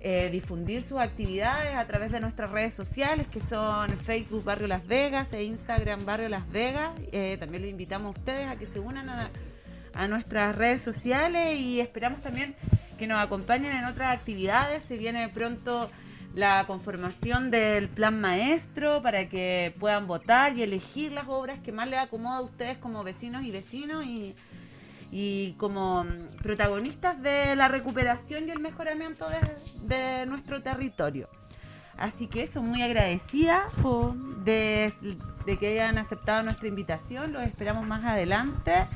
eh, 0.00 0.28
difundir 0.30 0.82
sus 0.82 0.98
actividades 0.98 1.74
a 1.74 1.86
través 1.86 2.12
de 2.12 2.20
nuestras 2.20 2.50
redes 2.50 2.74
sociales, 2.74 3.26
que 3.26 3.40
son 3.40 3.96
Facebook 3.96 4.44
Barrio 4.44 4.68
Las 4.68 4.86
Vegas 4.86 5.32
e 5.32 5.42
Instagram 5.44 6.06
Barrio 6.06 6.28
Las 6.28 6.48
Vegas. 6.50 6.92
Eh, 7.12 7.36
también 7.38 7.62
les 7.62 7.70
invitamos 7.70 8.14
a 8.14 8.18
ustedes 8.18 8.46
a 8.46 8.56
que 8.56 8.66
se 8.66 8.78
unan 8.78 9.08
a, 9.08 9.30
a 9.94 10.08
nuestras 10.08 10.54
redes 10.54 10.82
sociales 10.82 11.58
y 11.58 11.80
esperamos 11.80 12.20
también 12.20 12.54
que 12.96 13.06
nos 13.06 13.20
acompañen 13.20 13.74
en 13.74 13.84
otras 13.86 14.16
actividades. 14.16 14.84
Se 14.84 14.98
viene 14.98 15.28
pronto 15.30 15.90
la 16.34 16.64
conformación 16.66 17.50
del 17.50 17.88
plan 17.88 18.20
maestro 18.20 19.02
para 19.02 19.28
que 19.28 19.74
puedan 19.80 20.06
votar 20.06 20.56
y 20.56 20.62
elegir 20.62 21.10
las 21.12 21.26
obras 21.26 21.58
que 21.58 21.72
más 21.72 21.88
les 21.88 21.98
acomoda 21.98 22.38
a 22.38 22.42
ustedes 22.42 22.78
como 22.78 23.02
vecinos 23.02 23.42
y 23.44 23.50
vecinos 23.50 24.04
y 25.10 25.52
como 25.58 26.04
mm, 26.04 26.36
protagonistas 26.42 27.20
de 27.22 27.56
la 27.56 27.68
recuperación 27.68 28.48
y 28.48 28.50
el 28.50 28.58
mejoramiento 28.60 29.26
de, 29.28 29.86
de 29.96 30.26
nuestro 30.26 30.62
territorio. 30.62 31.28
Así 31.96 32.28
que 32.28 32.42
eso, 32.44 32.62
muy 32.62 32.82
agradecida 32.82 33.64
de, 34.44 34.92
de 35.46 35.58
que 35.58 35.68
hayan 35.72 35.98
aceptado 35.98 36.42
nuestra 36.44 36.68
invitación, 36.68 37.32
los 37.32 37.42
esperamos 37.42 37.86
más 37.86 38.04
adelante. 38.04 38.86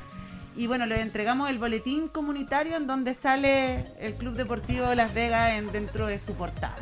Y 0.55 0.67
bueno, 0.67 0.85
les 0.85 0.99
entregamos 0.99 1.49
el 1.49 1.57
boletín 1.59 2.07
comunitario 2.07 2.77
en 2.77 2.85
donde 2.87 3.13
sale 3.15 3.87
el 3.99 4.13
Club 4.13 4.35
Deportivo 4.35 4.93
Las 4.93 5.13
Vegas 5.13 5.49
en- 5.53 5.71
dentro 5.71 6.05
de 6.07 6.19
su 6.19 6.33
portada. 6.35 6.77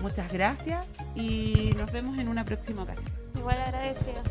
Muchas 0.00 0.32
gracias 0.32 0.86
y 1.14 1.72
nos 1.76 1.92
vemos 1.92 2.18
en 2.18 2.28
una 2.28 2.44
próxima 2.44 2.82
ocasión. 2.82 3.12
Igual 3.36 3.60
agradecida. 3.60 4.22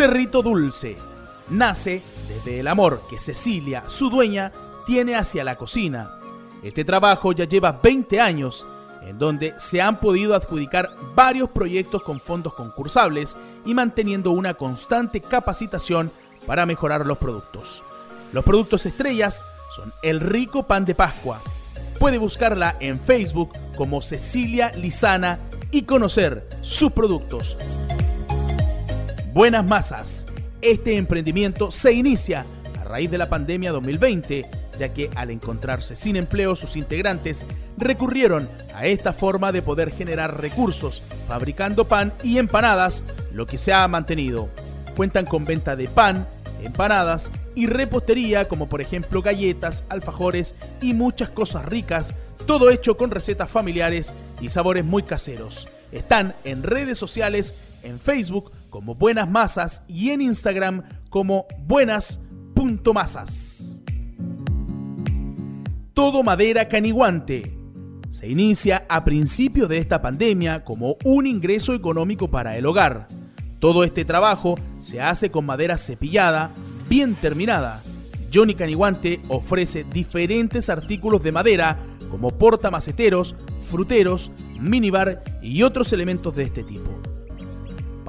Cerrito 0.00 0.40
Dulce 0.40 0.96
nace 1.50 2.00
desde 2.26 2.60
el 2.60 2.68
amor 2.68 3.02
que 3.10 3.20
Cecilia, 3.20 3.84
su 3.86 4.08
dueña, 4.08 4.50
tiene 4.86 5.14
hacia 5.14 5.44
la 5.44 5.56
cocina. 5.56 6.12
Este 6.62 6.86
trabajo 6.86 7.32
ya 7.32 7.44
lleva 7.44 7.72
20 7.72 8.18
años, 8.18 8.66
en 9.02 9.18
donde 9.18 9.52
se 9.58 9.82
han 9.82 10.00
podido 10.00 10.34
adjudicar 10.34 10.90
varios 11.14 11.50
proyectos 11.50 12.02
con 12.02 12.18
fondos 12.18 12.54
concursables 12.54 13.36
y 13.66 13.74
manteniendo 13.74 14.30
una 14.30 14.54
constante 14.54 15.20
capacitación 15.20 16.10
para 16.46 16.64
mejorar 16.64 17.04
los 17.04 17.18
productos. 17.18 17.82
Los 18.32 18.42
productos 18.42 18.86
estrellas 18.86 19.44
son 19.76 19.92
el 20.02 20.20
rico 20.20 20.62
pan 20.62 20.86
de 20.86 20.94
Pascua. 20.94 21.42
Puede 21.98 22.16
buscarla 22.16 22.74
en 22.80 22.98
Facebook 22.98 23.50
como 23.76 24.00
Cecilia 24.00 24.72
Lizana 24.76 25.38
y 25.70 25.82
conocer 25.82 26.48
sus 26.62 26.90
productos. 26.90 27.58
Buenas 29.32 29.64
Masas. 29.64 30.26
Este 30.60 30.96
emprendimiento 30.96 31.70
se 31.70 31.92
inicia 31.92 32.44
a 32.80 32.84
raíz 32.84 33.12
de 33.12 33.18
la 33.18 33.28
pandemia 33.28 33.70
2020, 33.70 34.44
ya 34.76 34.92
que 34.92 35.08
al 35.14 35.30
encontrarse 35.30 35.94
sin 35.94 36.16
empleo 36.16 36.56
sus 36.56 36.74
integrantes 36.74 37.46
recurrieron 37.78 38.48
a 38.74 38.86
esta 38.86 39.12
forma 39.12 39.52
de 39.52 39.62
poder 39.62 39.92
generar 39.92 40.40
recursos, 40.40 41.04
fabricando 41.28 41.86
pan 41.86 42.12
y 42.24 42.38
empanadas, 42.38 43.04
lo 43.32 43.46
que 43.46 43.56
se 43.56 43.72
ha 43.72 43.86
mantenido. 43.86 44.48
Cuentan 44.96 45.26
con 45.26 45.44
venta 45.44 45.76
de 45.76 45.86
pan, 45.86 46.26
empanadas 46.60 47.30
y 47.54 47.66
repostería 47.66 48.48
como 48.48 48.68
por 48.68 48.80
ejemplo 48.80 49.22
galletas, 49.22 49.84
alfajores 49.90 50.56
y 50.82 50.92
muchas 50.92 51.28
cosas 51.28 51.66
ricas, 51.66 52.16
todo 52.46 52.68
hecho 52.68 52.96
con 52.96 53.12
recetas 53.12 53.48
familiares 53.48 54.12
y 54.40 54.48
sabores 54.48 54.84
muy 54.84 55.04
caseros. 55.04 55.68
Están 55.92 56.34
en 56.42 56.64
redes 56.64 56.98
sociales, 56.98 57.54
en 57.84 58.00
Facebook 58.00 58.50
como 58.70 58.94
Buenas 58.94 59.28
Masas 59.28 59.82
y 59.86 60.08
en 60.10 60.22
Instagram 60.22 60.84
como 61.10 61.44
buenas.masas. 61.66 63.82
Todo 65.92 66.22
Madera 66.22 66.68
Caniguante. 66.68 67.58
Se 68.08 68.28
inicia 68.28 68.86
a 68.88 69.04
principio 69.04 69.68
de 69.68 69.76
esta 69.78 70.00
pandemia 70.00 70.64
como 70.64 70.96
un 71.04 71.26
ingreso 71.26 71.74
económico 71.74 72.30
para 72.30 72.56
el 72.56 72.64
hogar. 72.66 73.08
Todo 73.58 73.84
este 73.84 74.06
trabajo 74.06 74.54
se 74.78 75.02
hace 75.02 75.30
con 75.30 75.44
madera 75.44 75.76
cepillada, 75.76 76.54
bien 76.88 77.14
terminada. 77.14 77.82
Johnny 78.32 78.54
Caniguante 78.54 79.20
ofrece 79.28 79.84
diferentes 79.84 80.70
artículos 80.70 81.22
de 81.22 81.32
madera 81.32 81.78
como 82.10 82.30
portamaceteros, 82.30 83.36
fruteros, 83.62 84.30
minibar 84.58 85.22
y 85.42 85.62
otros 85.62 85.92
elementos 85.92 86.34
de 86.34 86.44
este 86.44 86.64
tipo. 86.64 87.09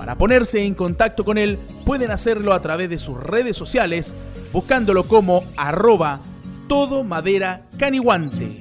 Para 0.01 0.17
ponerse 0.17 0.63
en 0.63 0.73
contacto 0.73 1.23
con 1.23 1.37
él 1.37 1.59
pueden 1.85 2.09
hacerlo 2.09 2.53
a 2.53 2.61
través 2.63 2.89
de 2.89 2.97
sus 2.97 3.19
redes 3.19 3.55
sociales 3.55 4.15
buscándolo 4.51 5.03
como 5.03 5.43
arroba 5.57 6.19
todo 6.67 7.03
madera 7.03 7.67
caniguante. 7.77 8.59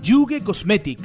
Yuge 0.00 0.44
Cosmetic. 0.44 1.00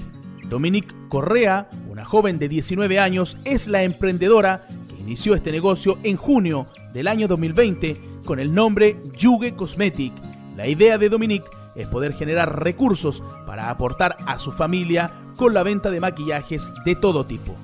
Dominique 0.48 0.94
Correa, 1.10 1.68
una 1.90 2.06
joven 2.06 2.38
de 2.38 2.50
19 2.50 3.00
años, 3.00 3.40
es 3.46 3.68
la 3.68 3.82
emprendedora 3.82 4.62
que 4.90 5.02
inició 5.02 5.34
este 5.34 5.52
negocio 5.52 5.98
en 6.04 6.18
junio 6.18 6.68
del 6.94 7.08
año 7.08 7.28
2020 7.28 8.00
con 8.26 8.40
el 8.40 8.54
nombre 8.54 8.96
Yuge 9.18 9.56
Cosmetic. 9.56 10.14
La 10.56 10.68
idea 10.68 11.00
de 11.00 11.10
Dominique 11.10 11.50
es 11.74 11.88
poder 11.88 12.14
generar 12.14 12.62
recursos 12.62 13.24
para 13.48 13.72
aportar 13.72 14.18
a 14.28 14.38
su 14.38 14.52
familia 14.52 15.10
con 15.36 15.56
la 15.56 15.64
venta 15.64 15.90
de 15.90 16.00
maquillajes 16.00 16.72
de 16.86 16.96
todo 16.96 17.26
tipo. 17.26 17.56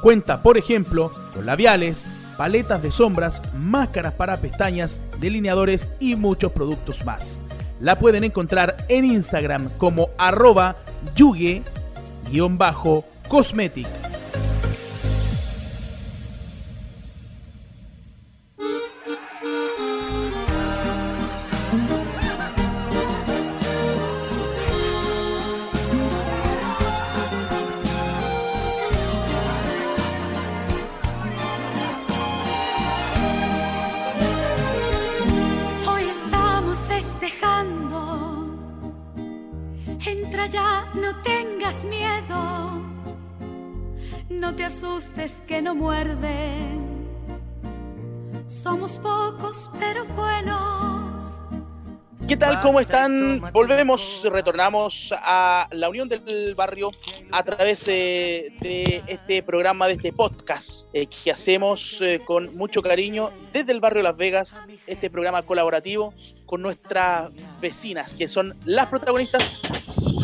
Cuenta, 0.00 0.42
por 0.42 0.58
ejemplo, 0.58 1.12
con 1.34 1.46
labiales, 1.46 2.04
paletas 2.36 2.82
de 2.82 2.90
sombras, 2.90 3.40
máscaras 3.54 4.12
para 4.12 4.36
pestañas, 4.36 5.00
delineadores 5.20 5.90
y 6.00 6.16
muchos 6.16 6.50
productos 6.52 7.04
más. 7.04 7.40
La 7.80 7.98
pueden 7.98 8.24
encontrar 8.24 8.76
en 8.88 9.04
Instagram 9.04 9.68
como 9.78 10.08
arroba 10.18 10.76
yuge-cosmetic. 11.14 13.86
No 45.66 45.74
muerden. 45.74 47.08
Somos 48.46 48.98
pocos 48.98 49.68
pero 49.80 50.04
buenos. 50.14 51.42
¿Qué 52.28 52.36
tal? 52.36 52.60
¿Cómo 52.60 52.78
están? 52.78 53.40
Volvemos, 53.52 54.24
retornamos 54.30 55.12
a 55.16 55.66
la 55.72 55.88
Unión 55.88 56.08
del 56.08 56.54
Barrio 56.54 56.92
a 57.32 57.42
través 57.42 57.88
eh, 57.88 58.52
de 58.60 59.02
este 59.08 59.42
programa, 59.42 59.88
de 59.88 59.94
este 59.94 60.12
podcast 60.12 60.86
eh, 60.92 61.08
que 61.08 61.32
hacemos 61.32 62.00
eh, 62.00 62.20
con 62.24 62.56
mucho 62.56 62.80
cariño 62.80 63.32
desde 63.52 63.72
el 63.72 63.80
barrio 63.80 64.04
Las 64.04 64.16
Vegas, 64.16 64.62
este 64.86 65.10
programa 65.10 65.42
colaborativo 65.42 66.14
con 66.46 66.62
nuestras 66.62 67.32
vecinas, 67.60 68.14
que 68.14 68.28
son 68.28 68.56
las 68.64 68.86
protagonistas 68.86 69.58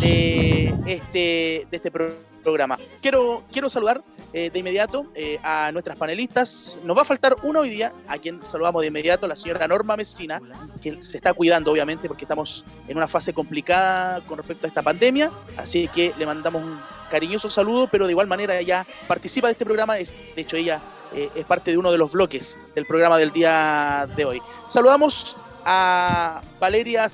de 0.03 0.75
este, 0.87 1.67
de 1.71 1.77
este 1.77 1.91
pro- 1.91 2.13
programa. 2.43 2.77
Quiero, 3.01 3.41
quiero 3.53 3.71
saludar 3.71 4.03
eh, 4.33 4.51
de 4.53 4.59
inmediato 4.59 5.07
eh, 5.15 5.39
a 5.45 5.71
nuestras 5.73 5.97
panelistas. 5.97 6.81
Nos 6.83 6.97
va 6.97 7.03
a 7.03 7.05
faltar 7.05 7.37
una 7.45 7.61
hoy 7.61 7.71
día, 7.71 7.93
a 8.09 8.19
quien 8.19 8.43
saludamos 8.43 8.81
de 8.81 8.89
inmediato, 8.89 9.29
la 9.29 9.37
señora 9.37 9.69
Norma 9.69 9.97
Mesina, 9.97 10.41
que 10.83 11.01
se 11.01 11.19
está 11.19 11.33
cuidando 11.35 11.71
obviamente 11.71 12.09
porque 12.09 12.25
estamos 12.25 12.65
en 12.89 12.97
una 12.97 13.07
fase 13.07 13.33
complicada 13.33 14.21
con 14.23 14.39
respecto 14.39 14.67
a 14.67 14.69
esta 14.69 14.83
pandemia, 14.83 15.31
así 15.57 15.87
que 15.87 16.13
le 16.19 16.27
mandamos 16.27 16.65
un 16.65 16.81
cariñoso 17.13 17.49
saludo, 17.49 17.87
pero 17.87 18.07
de 18.07 18.13
igual 18.13 18.27
manera 18.27 18.59
ella 18.59 18.85
participa 19.07 19.47
de 19.47 19.53
este 19.53 19.65
programa, 19.65 19.95
de 19.95 20.09
hecho 20.35 20.57
ella 20.57 20.81
eh, 21.15 21.29
es 21.37 21.45
parte 21.45 21.71
de 21.71 21.79
uno 21.79 21.93
de 21.93 21.99
los 21.99 22.11
bloques 22.11 22.59
del 22.75 22.87
programa 22.87 23.19
del 23.19 23.31
día 23.31 24.09
de 24.17 24.25
hoy. 24.25 24.43
Saludamos 24.69 25.37
a 25.65 26.43
Valeria 26.59 27.07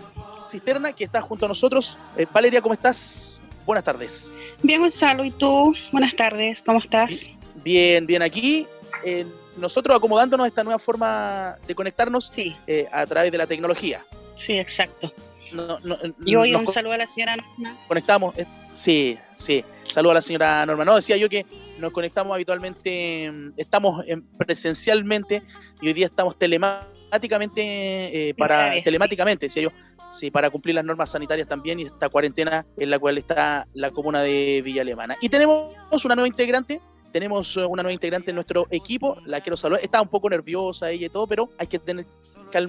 Cisterna, 0.48 0.92
que 0.92 1.04
está 1.04 1.20
junto 1.22 1.44
a 1.44 1.48
nosotros. 1.48 1.98
Eh, 2.16 2.26
Valeria, 2.32 2.60
¿cómo 2.60 2.74
estás? 2.74 3.40
Buenas 3.66 3.84
tardes. 3.84 4.34
Bien, 4.62 4.80
Gonzalo, 4.80 5.24
¿y 5.24 5.30
tú? 5.30 5.74
Buenas 5.92 6.16
tardes, 6.16 6.62
¿cómo 6.64 6.78
estás? 6.80 7.30
Bien, 7.64 8.06
bien 8.06 8.22
aquí. 8.22 8.66
eh, 9.04 9.26
nosotros 9.56 9.96
acomodándonos 9.96 10.44
a 10.44 10.48
esta 10.48 10.62
nueva 10.62 10.78
forma 10.78 11.56
de 11.66 11.74
conectarnos 11.74 12.32
eh, 12.36 12.86
a 12.92 13.04
través 13.06 13.32
de 13.32 13.38
la 13.38 13.46
tecnología. 13.46 14.04
Sí, 14.36 14.52
exacto. 14.56 15.12
No, 15.52 15.80
no, 15.80 15.96
Y 16.24 16.36
hoy 16.36 16.52
nos 16.52 16.60
un 16.60 16.66
saludo 16.72 16.92
a 16.92 16.96
la 16.98 17.06
señora 17.08 17.36
Norma. 17.36 17.76
conectamos. 17.88 18.34
sí, 18.70 19.18
sí. 19.34 19.64
Saludo 19.88 20.12
a 20.12 20.14
la 20.14 20.22
señora 20.22 20.64
Norma. 20.64 20.84
No, 20.84 20.94
decía 20.96 21.16
yo 21.16 21.28
que 21.28 21.44
nos 21.78 21.90
conectamos 21.92 22.34
habitualmente, 22.34 23.30
mm, 23.32 23.52
estamos 23.56 24.04
en- 24.06 24.22
presencialmente 24.38 25.42
y 25.80 25.88
hoy 25.88 25.92
día 25.92 26.06
estamos 26.06 26.38
telemáticamente 26.38 28.28
eh, 28.30 28.34
para 28.34 28.70
vez, 28.70 28.84
telemáticamente, 28.84 29.46
decía 29.46 29.62
yo. 29.64 29.70
Sí, 30.10 30.30
para 30.30 30.50
cumplir 30.50 30.74
las 30.74 30.84
normas 30.84 31.10
sanitarias 31.10 31.48
también 31.48 31.80
y 31.80 31.84
esta 31.84 32.08
cuarentena 32.08 32.64
en 32.76 32.90
la 32.90 32.98
cual 32.98 33.18
está 33.18 33.66
la 33.74 33.90
comuna 33.90 34.22
de 34.22 34.62
Villa 34.64 34.82
Alemana. 34.82 35.16
Y 35.20 35.28
tenemos 35.28 35.74
una 36.04 36.14
nueva 36.14 36.28
integrante, 36.28 36.80
tenemos 37.12 37.56
eh, 37.56 37.64
una 37.64 37.82
nueva 37.82 37.92
integrante 37.92 38.30
en 38.30 38.36
nuestro 38.36 38.66
equipo, 38.70 39.16
la 39.26 39.40
quiero 39.40 39.56
saludar. 39.56 39.82
Está 39.82 40.00
un 40.00 40.08
poco 40.08 40.30
nerviosa 40.30 40.90
ella 40.90 41.06
y 41.06 41.10
todo, 41.10 41.26
pero 41.26 41.48
hay 41.58 41.66
que 41.66 41.78
tener 41.78 42.06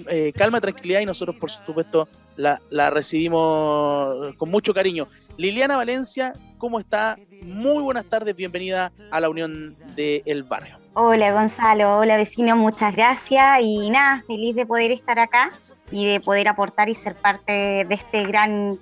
eh, 0.09 0.33
calma, 0.35 0.59
tranquilidad 0.59 0.99
y 0.99 1.05
nosotros, 1.05 1.37
por 1.37 1.49
supuesto, 1.49 2.09
la, 2.35 2.61
la 2.69 2.89
recibimos 2.89 4.35
con 4.35 4.49
mucho 4.49 4.73
cariño. 4.73 5.07
Liliana 5.37 5.77
Valencia, 5.77 6.33
¿cómo 6.57 6.79
está? 6.79 7.15
Muy 7.41 7.81
buenas 7.81 8.05
tardes, 8.05 8.35
bienvenida 8.35 8.91
a 9.11 9.19
la 9.19 9.29
Unión 9.29 9.77
del 9.95 10.43
Barrio. 10.43 10.77
Hola 10.93 11.31
Gonzalo, 11.31 11.97
hola 11.99 12.17
vecino, 12.17 12.57
muchas 12.57 12.93
gracias 12.93 13.61
y 13.61 13.89
nada, 13.89 14.23
feliz 14.27 14.55
de 14.55 14.65
poder 14.65 14.91
estar 14.91 15.19
acá 15.19 15.51
y 15.91 16.05
de 16.05 16.19
poder 16.19 16.47
aportar 16.47 16.89
y 16.89 16.95
ser 16.95 17.15
parte 17.15 17.85
de 17.87 17.95
este 17.95 18.23
gran 18.25 18.77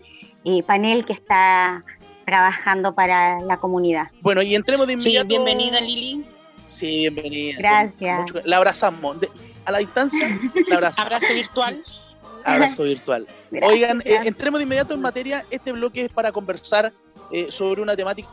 eh, 0.46 0.64
panel 0.64 1.06
que 1.06 1.14
está 1.14 1.84
trabajando 2.26 2.94
para 2.94 3.40
la 3.42 3.58
comunidad. 3.58 4.08
Bueno, 4.22 4.42
y 4.42 4.56
entremos 4.56 4.86
de 4.88 4.94
Sí, 4.94 5.00
inmediato. 5.10 5.28
bienvenida 5.28 5.80
Lili. 5.82 6.26
Sí, 6.66 7.02
bienvenida. 7.10 7.56
Gracias. 7.60 8.20
Mucho- 8.20 8.42
la 8.44 8.58
abrazamos. 8.58 9.20
De- 9.22 9.30
a 9.66 9.72
la 9.72 9.78
distancia, 9.80 10.28
la 10.68 10.76
abrazamos. 10.76 11.12
Abrazo 11.12 11.34
virtual. 11.34 11.84
Abrazo 12.46 12.84
virtual. 12.84 13.28
Gracias, 13.52 13.72
Oigan, 13.72 14.02
eh, 14.06 14.20
entremos 14.26 14.60
de 14.60 14.64
inmediato 14.64 14.94
en 14.94 15.02
materia. 15.02 15.46
Este 15.50 15.72
bloque 15.72 16.06
es 16.06 16.10
para 16.10 16.32
conversar 16.32 16.94
eh, 17.32 17.48
sobre 17.50 17.82
una 17.82 17.96
temática 17.96 18.28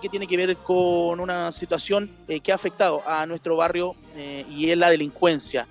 que 0.00 0.08
tiene 0.08 0.26
que 0.28 0.36
ver 0.36 0.56
con 0.56 1.18
una 1.20 1.50
situación 1.50 2.10
eh, 2.28 2.38
que 2.40 2.52
ha 2.52 2.54
afectado 2.54 3.02
a 3.08 3.26
nuestro 3.26 3.56
barrio 3.56 3.94
eh, 4.16 4.44
y 4.48 4.70
es 4.70 4.78
la 4.78 4.88
delincuencia. 4.90 5.66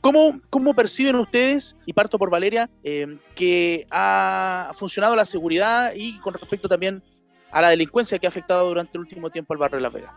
¿Cómo, 0.00 0.38
¿Cómo 0.50 0.74
perciben 0.74 1.16
ustedes, 1.16 1.76
y 1.86 1.92
parto 1.92 2.18
por 2.18 2.30
Valeria, 2.30 2.68
em, 2.82 3.18
que 3.34 3.86
ha 3.90 4.72
funcionado 4.74 5.16
la 5.16 5.24
seguridad 5.24 5.92
y 5.94 6.18
con 6.20 6.34
respecto 6.34 6.68
también 6.68 7.02
a 7.50 7.60
la 7.60 7.70
delincuencia 7.70 8.18
que 8.18 8.26
ha 8.26 8.28
afectado 8.28 8.68
durante 8.68 8.96
el 8.96 9.00
último 9.00 9.30
tiempo 9.30 9.52
al 9.52 9.58
barrio 9.58 9.78
de 9.78 9.82
La 9.82 9.90
Vega? 9.90 10.14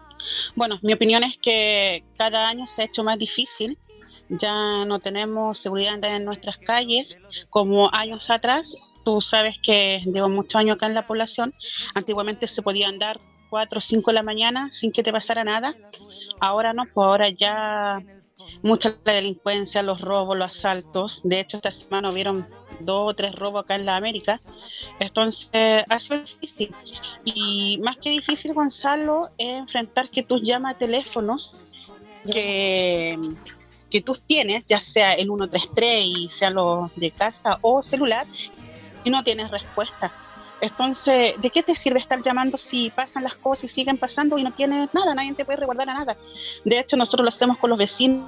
Bueno, 0.56 0.80
mi 0.82 0.94
opinión 0.94 1.24
es 1.24 1.38
que 1.42 2.04
cada 2.18 2.48
año 2.48 2.68
se 2.68 2.84
ha 2.84 2.86
hecho 2.86 3.04
más 3.04 3.18
difícil. 3.18 3.78
Ya 4.30 4.86
no 4.86 5.00
tenemos 5.00 5.60
seguridad 5.60 6.02
en 6.04 6.26
nuestras 6.26 6.58
calles 6.58 7.18
como 7.50 7.94
años 7.94 8.30
atrás. 8.30 8.78
Tú 9.04 9.20
sabes 9.20 9.56
que 9.62 10.02
llevo 10.06 10.30
muchos 10.30 10.56
años 10.56 10.76
acá 10.76 10.86
en 10.86 10.94
la 10.94 11.06
población. 11.06 11.54
Antiguamente 11.94 12.48
se 12.48 12.62
podía 12.62 12.88
andar 12.88 13.20
4 13.50 13.78
o 13.78 13.82
5 13.82 14.12
de 14.12 14.16
la 14.16 14.24
mañana 14.24 14.72
sin 14.72 14.92
que 14.92 15.04
te 15.04 15.12
pasara 15.12 15.44
nada. 15.44 15.76
Ahora 16.40 16.74
no, 16.74 16.86
pues 16.86 17.06
ahora 17.06 17.30
ya 17.30 18.02
mucha 18.62 18.96
la 19.04 19.14
delincuencia, 19.14 19.84
los 19.84 20.02
robos, 20.02 20.38
los 20.38 20.58
asaltos. 20.58 21.22
De 21.24 21.40
hecho, 21.40 21.58
esta 21.58 21.72
semana 21.72 22.10
hubieron 22.10 22.48
dos 22.80 23.12
o 23.12 23.14
tres 23.14 23.36
robos 23.36 23.64
acá 23.64 23.76
en 23.76 23.86
la 23.86 23.96
América. 23.96 24.40
Entonces, 25.00 25.50
ha 25.90 26.00
sido 26.00 26.22
difícil. 26.22 26.74
Y 27.24 27.78
más 27.80 27.98
que 27.98 28.10
difícil, 28.10 28.54
Gonzalo, 28.54 29.28
es 29.38 29.60
enfrentar 29.60 30.10
que 30.10 30.24
tú 30.24 30.38
llamas 30.38 30.76
a 30.76 30.78
teléfonos 30.78 31.56
que, 32.32 33.18
que 33.90 34.02
tú 34.02 34.14
tienes, 34.14 34.66
ya 34.66 34.80
sea 34.80 35.14
el 35.14 35.26
133 35.26 36.06
y 36.06 36.30
sea 36.30 36.50
los 36.50 36.94
de 36.96 37.12
casa 37.12 37.60
o 37.62 37.84
celular, 37.84 38.26
y 39.04 39.10
no 39.10 39.24
tienes 39.24 39.52
respuesta. 39.52 40.12
Entonces, 40.64 41.34
¿de 41.42 41.50
qué 41.50 41.62
te 41.62 41.76
sirve 41.76 42.00
estar 42.00 42.22
llamando 42.22 42.58
si 42.58 42.90
pasan 42.90 43.26
las 43.26 43.36
cosas 43.36 43.66
y 43.66 43.68
siguen 43.68 43.98
pasando 43.98 44.38
y 44.38 44.44
no 44.44 44.54
tienes 44.54 44.94
nada? 44.94 45.14
Nadie 45.14 45.34
te 45.34 45.44
puede 45.44 45.58
resguardar 45.58 45.90
a 45.90 45.94
nada. 45.94 46.18
De 46.64 46.80
hecho, 46.80 46.96
nosotros 46.96 47.26
lo 47.26 47.28
hacemos 47.28 47.58
con 47.58 47.70
los 47.70 47.78
vecinos. 47.78 48.26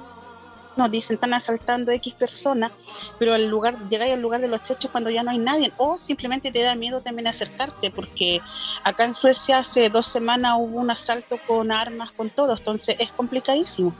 Nos 0.76 0.90
dicen, 0.90 1.14
están 1.14 1.32
asaltando 1.32 1.92
X 1.92 2.12
personas, 2.12 2.72
pero 3.18 3.32
al 3.32 3.46
lugar, 3.46 3.88
llegáis 3.88 4.12
al 4.12 4.20
lugar 4.20 4.42
de 4.42 4.48
los 4.48 4.70
hechos 4.70 4.90
cuando 4.90 5.08
ya 5.08 5.22
no 5.22 5.30
hay 5.30 5.38
nadie. 5.38 5.72
O 5.78 5.96
simplemente 5.96 6.52
te 6.52 6.60
da 6.60 6.74
miedo 6.74 7.00
también 7.00 7.26
acercarte, 7.26 7.90
porque 7.90 8.42
acá 8.84 9.04
en 9.04 9.14
Suecia 9.14 9.60
hace 9.60 9.88
dos 9.88 10.06
semanas 10.06 10.56
hubo 10.58 10.78
un 10.78 10.90
asalto 10.90 11.38
con 11.46 11.72
armas, 11.72 12.10
con 12.10 12.28
todo. 12.28 12.54
Entonces 12.54 12.96
es 12.98 13.10
complicadísimo 13.12 13.94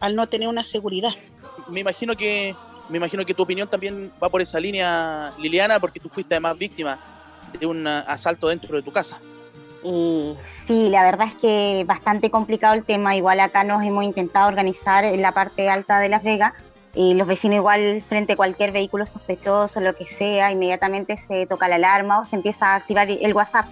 al 0.00 0.16
no 0.16 0.28
tener 0.28 0.48
una 0.48 0.64
seguridad. 0.64 1.12
me 1.68 1.78
imagino 1.78 2.16
que 2.16 2.56
me 2.88 2.96
imagino 2.96 3.24
que 3.24 3.32
tu 3.32 3.44
opinión 3.44 3.68
también 3.68 4.10
va 4.20 4.28
por 4.28 4.40
esa 4.40 4.58
línea, 4.58 5.32
Liliana, 5.38 5.78
porque 5.78 6.00
tú 6.00 6.08
fuiste 6.08 6.34
además 6.34 6.58
víctima 6.58 6.98
de 7.58 7.66
un 7.66 7.86
asalto 7.86 8.48
dentro 8.48 8.76
de 8.76 8.82
tu 8.82 8.92
casa. 8.92 9.20
Y 9.82 10.36
sí, 10.66 10.88
la 10.90 11.02
verdad 11.02 11.28
es 11.28 11.34
que 11.34 11.84
bastante 11.86 12.30
complicado 12.30 12.74
el 12.74 12.84
tema. 12.84 13.16
Igual 13.16 13.40
acá 13.40 13.64
nos 13.64 13.82
hemos 13.82 14.04
intentado 14.04 14.48
organizar 14.48 15.04
en 15.04 15.22
la 15.22 15.32
parte 15.32 15.70
alta 15.70 16.00
de 16.00 16.08
Las 16.08 16.22
Vegas. 16.22 16.52
Y 16.94 17.14
los 17.14 17.26
vecinos 17.28 17.56
igual 17.56 18.02
frente 18.02 18.32
a 18.32 18.36
cualquier 18.36 18.72
vehículo 18.72 19.06
sospechoso, 19.06 19.80
lo 19.80 19.94
que 19.94 20.06
sea, 20.06 20.50
inmediatamente 20.50 21.16
se 21.16 21.46
toca 21.46 21.68
la 21.68 21.76
alarma 21.76 22.18
o 22.18 22.24
se 22.24 22.34
empieza 22.34 22.72
a 22.72 22.74
activar 22.74 23.08
el 23.08 23.32
WhatsApp. 23.32 23.66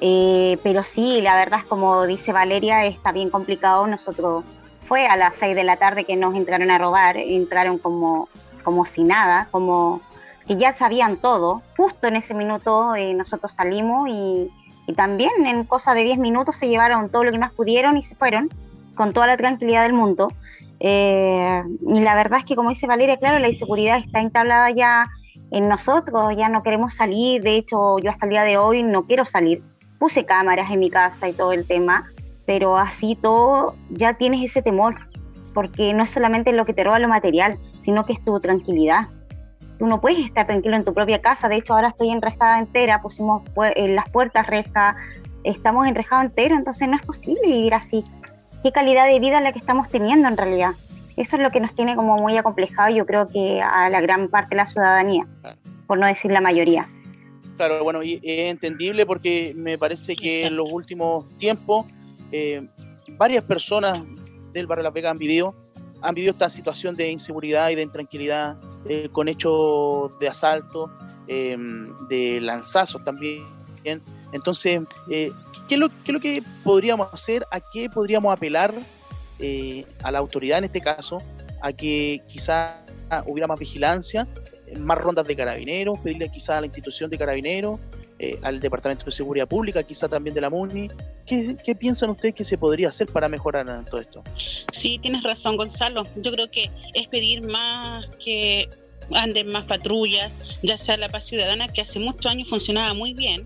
Eh, 0.00 0.58
pero 0.64 0.82
sí, 0.82 1.20
la 1.20 1.36
verdad 1.36 1.60
es 1.60 1.66
como 1.66 2.04
dice 2.06 2.32
Valeria, 2.32 2.84
está 2.84 3.12
bien 3.12 3.30
complicado. 3.30 3.86
Nosotros 3.86 4.44
fue 4.88 5.06
a 5.06 5.16
las 5.16 5.36
6 5.36 5.54
de 5.54 5.62
la 5.62 5.76
tarde 5.76 6.02
que 6.02 6.16
nos 6.16 6.34
entraron 6.34 6.72
a 6.72 6.78
robar, 6.78 7.16
entraron 7.16 7.78
como, 7.78 8.28
como 8.64 8.84
si 8.86 9.04
nada, 9.04 9.46
como 9.52 10.00
que 10.46 10.56
ya 10.56 10.72
sabían 10.74 11.16
todo. 11.16 11.62
Justo 11.76 12.06
en 12.06 12.16
ese 12.16 12.34
minuto 12.34 12.94
eh, 12.94 13.14
nosotros 13.14 13.54
salimos 13.54 14.08
y, 14.08 14.50
y 14.86 14.94
también 14.94 15.46
en 15.46 15.64
cosa 15.64 15.94
de 15.94 16.04
10 16.04 16.18
minutos 16.18 16.56
se 16.56 16.68
llevaron 16.68 17.08
todo 17.08 17.24
lo 17.24 17.32
que 17.32 17.38
más 17.38 17.52
pudieron 17.52 17.96
y 17.96 18.02
se 18.02 18.14
fueron 18.14 18.50
con 18.94 19.12
toda 19.12 19.26
la 19.26 19.36
tranquilidad 19.36 19.82
del 19.84 19.92
mundo. 19.92 20.32
Eh, 20.80 21.62
y 21.86 22.00
la 22.00 22.14
verdad 22.14 22.40
es 22.40 22.44
que, 22.44 22.56
como 22.56 22.70
dice 22.70 22.86
Valeria, 22.86 23.16
claro, 23.16 23.38
la 23.38 23.48
inseguridad 23.48 23.98
está 23.98 24.20
entablada 24.20 24.70
ya 24.70 25.04
en 25.52 25.68
nosotros, 25.68 26.34
ya 26.36 26.48
no 26.48 26.62
queremos 26.62 26.94
salir, 26.94 27.42
de 27.42 27.56
hecho 27.56 27.98
yo 27.98 28.10
hasta 28.10 28.26
el 28.26 28.30
día 28.30 28.42
de 28.42 28.56
hoy 28.56 28.82
no 28.82 29.06
quiero 29.06 29.24
salir. 29.24 29.62
Puse 29.98 30.24
cámaras 30.24 30.70
en 30.70 30.80
mi 30.80 30.90
casa 30.90 31.28
y 31.28 31.34
todo 31.34 31.52
el 31.52 31.66
tema, 31.66 32.10
pero 32.46 32.76
así 32.76 33.14
todo 33.14 33.76
ya 33.90 34.14
tienes 34.14 34.42
ese 34.42 34.62
temor, 34.62 34.96
porque 35.54 35.94
no 35.94 36.02
es 36.02 36.10
solamente 36.10 36.52
lo 36.52 36.64
que 36.64 36.74
te 36.74 36.82
roba 36.82 36.98
lo 36.98 37.08
material, 37.08 37.58
sino 37.80 38.04
que 38.04 38.14
es 38.14 38.24
tu 38.24 38.40
tranquilidad. 38.40 39.06
Tú 39.82 39.88
no 39.88 40.00
puedes 40.00 40.24
estar 40.24 40.46
tranquilo 40.46 40.76
en 40.76 40.84
tu 40.84 40.94
propia 40.94 41.18
casa, 41.18 41.48
de 41.48 41.56
hecho 41.56 41.74
ahora 41.74 41.88
estoy 41.88 42.10
enrejada 42.10 42.60
entera, 42.60 43.02
pusimos 43.02 43.42
pu- 43.52 43.72
eh, 43.74 43.88
las 43.88 44.08
puertas 44.10 44.46
rejas, 44.46 44.94
estamos 45.42 45.88
enrejados 45.88 46.26
entero, 46.26 46.54
entonces 46.54 46.86
no 46.88 46.94
es 46.94 47.02
posible 47.04 47.40
vivir 47.44 47.74
así. 47.74 48.04
¿Qué 48.62 48.70
calidad 48.70 49.08
de 49.08 49.18
vida 49.18 49.38
es 49.38 49.42
la 49.42 49.52
que 49.52 49.58
estamos 49.58 49.90
teniendo 49.90 50.28
en 50.28 50.36
realidad? 50.36 50.70
Eso 51.16 51.34
es 51.34 51.42
lo 51.42 51.50
que 51.50 51.58
nos 51.58 51.74
tiene 51.74 51.96
como 51.96 52.16
muy 52.16 52.38
acomplejado, 52.38 52.94
yo 52.94 53.04
creo 53.06 53.26
que 53.26 53.60
a 53.60 53.90
la 53.90 54.00
gran 54.00 54.28
parte 54.28 54.50
de 54.50 54.56
la 54.58 54.66
ciudadanía, 54.68 55.26
por 55.88 55.98
no 55.98 56.06
decir 56.06 56.30
la 56.30 56.40
mayoría. 56.40 56.86
Claro, 57.56 57.82
bueno, 57.82 58.04
y 58.04 58.20
es 58.22 58.52
entendible 58.52 59.04
porque 59.04 59.52
me 59.56 59.78
parece 59.78 60.14
que 60.14 60.46
en 60.46 60.54
los 60.54 60.72
últimos 60.72 61.26
tiempos 61.38 61.86
eh, 62.30 62.68
varias 63.16 63.42
personas 63.42 64.00
del 64.52 64.68
barrio 64.68 64.82
de 64.84 64.86
Las 64.90 64.94
Vegas 64.94 65.10
han 65.10 65.18
vivido, 65.18 65.56
han 66.02 66.14
vivido 66.14 66.32
esta 66.32 66.50
situación 66.50 66.94
de 66.94 67.10
inseguridad 67.10 67.70
y 67.70 67.74
de 67.74 67.82
intranquilidad 67.82 68.56
eh, 68.88 69.08
con 69.10 69.28
hechos 69.28 70.18
de 70.18 70.28
asalto, 70.28 70.90
eh, 71.28 71.56
de 72.08 72.40
lanzazos 72.40 73.02
también. 73.04 73.44
Entonces, 74.32 74.80
eh, 75.10 75.32
¿qué, 75.68 75.74
es 75.74 75.80
lo, 75.80 75.88
¿qué 75.88 75.94
es 76.06 76.12
lo 76.12 76.20
que 76.20 76.42
podríamos 76.64 77.12
hacer? 77.12 77.44
¿A 77.50 77.60
qué 77.60 77.88
podríamos 77.90 78.32
apelar 78.32 78.72
eh, 79.38 79.84
a 80.02 80.10
la 80.10 80.18
autoridad 80.18 80.58
en 80.58 80.64
este 80.64 80.80
caso? 80.80 81.18
A 81.60 81.72
que 81.72 82.22
quizá 82.28 82.84
hubiera 83.26 83.46
más 83.46 83.58
vigilancia, 83.58 84.26
más 84.78 84.98
rondas 84.98 85.26
de 85.26 85.36
carabineros, 85.36 85.98
pedirle 85.98 86.30
quizá 86.30 86.58
a 86.58 86.60
la 86.60 86.66
institución 86.66 87.10
de 87.10 87.18
carabineros, 87.18 87.78
eh, 88.18 88.38
al 88.42 88.60
Departamento 88.60 89.04
de 89.04 89.12
Seguridad 89.12 89.48
Pública, 89.48 89.82
quizá 89.82 90.08
también 90.08 90.34
de 90.34 90.40
la 90.40 90.48
MUNI. 90.48 90.88
¿Qué, 91.26 91.74
piensan 91.78 92.10
ustedes 92.10 92.34
que 92.34 92.44
se 92.44 92.58
podría 92.58 92.88
hacer 92.88 93.06
para 93.08 93.28
mejorar 93.28 93.84
todo 93.84 94.00
esto? 94.00 94.22
Sí, 94.72 94.98
tienes 95.00 95.22
razón, 95.22 95.56
Gonzalo. 95.56 96.06
Yo 96.16 96.32
creo 96.32 96.50
que 96.50 96.70
es 96.94 97.06
pedir 97.06 97.42
más 97.42 98.06
que 98.24 98.68
anden 99.12 99.48
más 99.48 99.64
patrullas, 99.64 100.32
ya 100.62 100.78
sea 100.78 100.96
la 100.96 101.08
paz 101.08 101.26
ciudadana, 101.26 101.68
que 101.68 101.82
hace 101.82 101.98
muchos 101.98 102.26
años 102.26 102.48
funcionaba 102.48 102.94
muy 102.94 103.14
bien. 103.14 103.44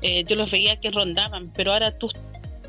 Eh, 0.00 0.24
yo 0.24 0.36
los 0.36 0.50
veía 0.50 0.80
que 0.80 0.90
rondaban, 0.90 1.52
pero 1.54 1.72
ahora 1.72 1.96
tú 1.96 2.08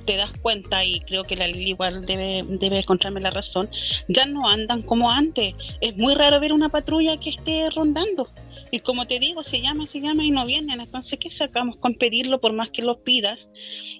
te 0.06 0.18
das 0.18 0.32
cuenta 0.42 0.84
y 0.84 1.00
creo 1.02 1.24
que 1.24 1.36
la 1.36 1.48
Lili 1.48 1.70
igual 1.70 2.06
debe, 2.06 2.42
debe 2.48 2.80
encontrarme 2.80 3.22
la 3.22 3.30
razón, 3.30 3.70
ya 4.08 4.26
no 4.26 4.48
andan 4.50 4.82
como 4.82 5.10
antes. 5.10 5.56
Es 5.82 5.96
muy 5.98 6.14
raro 6.16 6.40
ver 6.40 6.52
una 6.52 6.70
patrulla 6.70 7.18
que 7.18 7.32
esté 7.32 7.70
rondando. 7.70 8.30
Y 8.76 8.80
como 8.80 9.06
te 9.06 9.20
digo, 9.20 9.44
se 9.44 9.62
llama, 9.62 9.86
se 9.86 10.02
llama 10.02 10.24
y 10.24 10.32
no 10.32 10.48
vienen. 10.48 10.82
Entonces, 10.82 11.20
¿qué 11.20 11.30
sacamos 11.30 11.76
con 11.78 11.94
pedirlo 11.94 12.42
por 12.42 12.54
más 12.54 12.72
que 12.72 12.82
lo 12.82 13.04
pidas? 13.04 13.52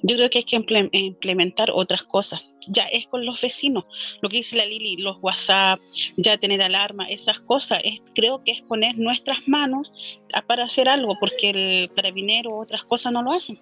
Yo 0.02 0.16
creo 0.16 0.32
que 0.32 0.40
hay 0.40 0.46
que 0.46 0.58
imple- 0.58 0.90
implementar 0.94 1.70
otras 1.72 2.02
cosas. 2.02 2.42
Ya 2.68 2.86
es 2.86 3.06
con 3.06 3.24
los 3.24 3.40
vecinos. 3.40 3.86
Lo 4.22 4.30
que 4.30 4.38
dice 4.38 4.56
la 4.56 4.66
Lili, 4.66 4.98
los 4.98 5.18
WhatsApp, 5.22 5.80
ya 6.18 6.40
tener 6.40 6.60
alarma, 6.64 7.08
esas 7.08 7.40
cosas. 7.42 7.82
Es, 7.84 8.02
creo 8.16 8.44
que 8.44 8.54
es 8.54 8.62
poner 8.64 8.98
nuestras 8.98 9.48
manos 9.48 9.94
a- 10.34 10.42
para 10.42 10.64
hacer 10.66 10.90
algo, 10.90 11.20
porque 11.20 11.52
el 11.52 11.92
carabinero 11.94 12.50
o 12.50 12.64
otras 12.64 12.84
cosas 12.86 13.14
no 13.14 13.22
lo 13.22 13.32
hacen. 13.32 13.60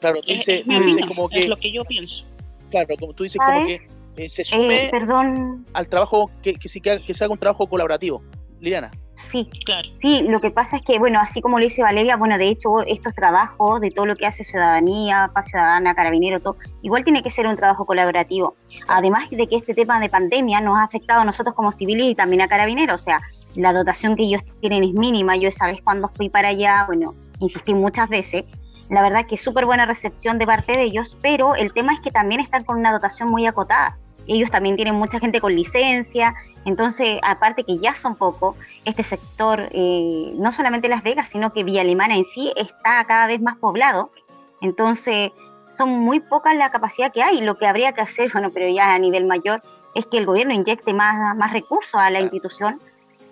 Claro, 0.00 0.22
tú 0.22 0.32
Es- 0.32 0.38
dices, 0.46 0.64
es 0.66 0.96
tú 0.96 1.08
como 1.08 1.28
es 1.30 1.42
que, 1.42 1.48
lo 1.48 1.56
que 1.58 1.70
yo 1.72 1.84
pienso. 1.84 2.24
claro, 2.70 2.88
como 2.98 3.12
tú 3.12 3.24
dices 3.24 3.38
como 3.44 3.66
que 3.66 3.80
eh, 4.16 4.28
se 4.30 4.46
sume 4.46 4.86
Eh, 4.86 4.88
perdón, 4.90 5.66
al 5.74 5.86
trabajo, 5.88 6.30
que, 6.42 6.54
que, 6.54 6.68
se, 6.70 6.80
que 6.80 7.12
se 7.12 7.22
haga 7.24 7.34
un 7.34 7.38
trabajo 7.38 7.66
colaborativo. 7.68 8.22
Liliana. 8.60 8.90
Sí, 9.18 9.50
claro. 9.64 9.88
Sí, 10.00 10.24
lo 10.28 10.40
que 10.40 10.50
pasa 10.50 10.76
es 10.76 10.82
que, 10.82 10.98
bueno, 10.98 11.18
así 11.20 11.42
como 11.42 11.58
lo 11.58 11.64
dice 11.64 11.82
Valeria, 11.82 12.16
bueno, 12.16 12.38
de 12.38 12.48
hecho, 12.48 12.80
estos 12.86 13.14
trabajos 13.14 13.80
de 13.80 13.90
todo 13.90 14.06
lo 14.06 14.16
que 14.16 14.26
hace 14.26 14.44
Ciudadanía, 14.44 15.30
Paz 15.34 15.46
Ciudadana, 15.46 15.94
Carabinero, 15.94 16.40
todo, 16.40 16.56
igual 16.82 17.04
tiene 17.04 17.22
que 17.22 17.30
ser 17.30 17.46
un 17.46 17.56
trabajo 17.56 17.84
colaborativo. 17.84 18.54
Además 18.86 19.28
de 19.30 19.46
que 19.48 19.56
este 19.56 19.74
tema 19.74 20.00
de 20.00 20.08
pandemia 20.08 20.60
nos 20.60 20.78
ha 20.78 20.84
afectado 20.84 21.22
a 21.22 21.24
nosotros 21.24 21.54
como 21.54 21.72
civiles 21.72 22.06
y 22.06 22.14
también 22.14 22.42
a 22.42 22.48
Carabineros, 22.48 23.00
o 23.00 23.04
sea, 23.04 23.20
la 23.56 23.72
dotación 23.72 24.14
que 24.14 24.22
ellos 24.22 24.42
tienen 24.60 24.84
es 24.84 24.92
mínima. 24.92 25.36
Yo 25.36 25.48
esa 25.48 25.66
vez 25.66 25.80
cuando 25.82 26.08
fui 26.08 26.28
para 26.28 26.48
allá, 26.48 26.84
bueno, 26.86 27.14
insistí 27.40 27.74
muchas 27.74 28.08
veces. 28.08 28.44
La 28.88 29.02
verdad 29.02 29.26
que 29.26 29.36
súper 29.36 29.66
buena 29.66 29.84
recepción 29.84 30.38
de 30.38 30.46
parte 30.46 30.72
de 30.72 30.84
ellos, 30.84 31.16
pero 31.20 31.54
el 31.54 31.72
tema 31.72 31.92
es 31.92 32.00
que 32.00 32.10
también 32.10 32.40
están 32.40 32.64
con 32.64 32.78
una 32.78 32.92
dotación 32.92 33.28
muy 33.28 33.46
acotada. 33.46 33.98
Ellos 34.28 34.50
también 34.50 34.76
tienen 34.76 34.94
mucha 34.94 35.18
gente 35.18 35.40
con 35.40 35.54
licencia, 35.54 36.34
entonces, 36.68 37.18
aparte 37.22 37.64
que 37.64 37.78
ya 37.78 37.94
son 37.94 38.14
pocos, 38.14 38.54
este 38.84 39.02
sector, 39.02 39.68
eh, 39.70 40.32
no 40.36 40.52
solamente 40.52 40.88
Las 40.88 41.02
Vegas, 41.02 41.28
sino 41.28 41.52
que 41.52 41.64
Villa 41.64 41.80
Alemana 41.80 42.14
en 42.14 42.24
sí 42.24 42.52
está 42.56 43.02
cada 43.04 43.26
vez 43.26 43.40
más 43.40 43.56
poblado. 43.56 44.10
Entonces, 44.60 45.30
son 45.68 45.90
muy 45.90 46.20
pocas 46.20 46.54
la 46.56 46.70
capacidad 46.70 47.10
que 47.10 47.22
hay. 47.22 47.40
Lo 47.40 47.56
que 47.56 47.66
habría 47.66 47.92
que 47.92 48.02
hacer, 48.02 48.30
bueno, 48.32 48.50
pero 48.52 48.68
ya 48.68 48.94
a 48.94 48.98
nivel 48.98 49.24
mayor, 49.24 49.62
es 49.94 50.04
que 50.04 50.18
el 50.18 50.26
gobierno 50.26 50.52
inyecte 50.52 50.92
más, 50.92 51.34
más 51.36 51.52
recursos 51.54 51.94
a 51.94 52.10
la 52.10 52.20
institución 52.20 52.78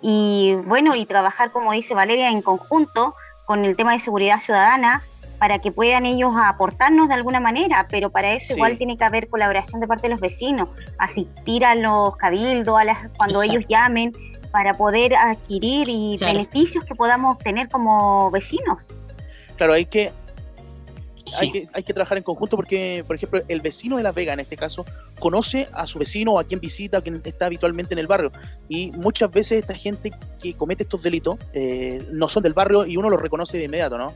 y, 0.01 0.55
bueno, 0.65 0.95
y 0.95 1.05
trabajar, 1.05 1.51
como 1.51 1.71
dice 1.73 1.93
Valeria, 1.93 2.31
en 2.31 2.41
conjunto 2.41 3.13
con 3.45 3.65
el 3.65 3.75
tema 3.75 3.93
de 3.93 3.99
seguridad 3.99 4.39
ciudadana 4.39 5.01
para 5.39 5.59
que 5.59 5.71
puedan 5.71 6.05
ellos 6.05 6.31
aportarnos 6.35 7.07
de 7.07 7.13
alguna 7.13 7.39
manera, 7.39 7.87
pero 7.89 8.09
para 8.09 8.33
eso 8.33 8.47
Sí. 8.47 8.53
igual 8.55 8.77
tiene 8.77 8.97
que 8.97 9.03
haber 9.03 9.27
colaboración 9.29 9.79
de 9.81 9.87
parte 9.87 10.03
de 10.03 10.09
los 10.09 10.19
vecinos, 10.19 10.69
asistir 10.97 11.63
a 11.63 11.75
los 11.75 12.15
cabildos, 12.17 12.77
a 12.79 12.83
las, 12.83 12.97
cuando 13.17 13.41
Exacto. 13.41 13.57
ellos 13.59 13.65
llamen, 13.69 14.13
para 14.51 14.73
poder 14.73 15.13
adquirir 15.15 15.87
y 15.89 16.17
Claro. 16.17 16.33
beneficios 16.33 16.83
que 16.85 16.95
podamos 16.95 17.35
obtener 17.35 17.69
como 17.69 18.31
vecinos. 18.31 18.87
Claro, 19.57 19.73
hay 19.73 19.85
que, 19.85 20.11
hay 21.39 21.51
que 21.51 21.67
hay 21.73 21.83
que 21.83 21.93
trabajar 21.93 22.17
en 22.17 22.23
conjunto 22.23 22.55
porque, 22.55 23.03
por 23.05 23.17
ejemplo, 23.17 23.41
el 23.47 23.59
vecino 23.61 23.97
de 23.97 24.03
Las 24.03 24.15
Vegas, 24.15 24.33
en 24.33 24.39
este 24.39 24.55
caso, 24.55 24.85
conoce 25.19 25.67
a 25.73 25.85
su 25.85 25.99
vecino 25.99 26.31
o 26.33 26.39
a 26.39 26.45
quien 26.45 26.59
visita, 26.59 26.99
a 26.99 27.01
quien 27.01 27.21
está 27.23 27.47
habitualmente 27.47 27.93
en 27.93 27.99
el 27.99 28.07
barrio. 28.07 28.31
Y 28.69 28.91
muchas 28.93 29.29
veces 29.29 29.59
esta 29.61 29.73
gente 29.75 30.11
que 30.41 30.53
comete 30.53 30.83
estos 30.83 31.03
delitos 31.03 31.37
eh, 31.53 32.07
no 32.11 32.29
son 32.29 32.43
del 32.43 32.53
barrio 32.53 32.85
y 32.85 32.97
uno 32.97 33.09
los 33.09 33.21
reconoce 33.21 33.57
de 33.57 33.65
inmediato, 33.65 33.97
¿no? 33.97 34.13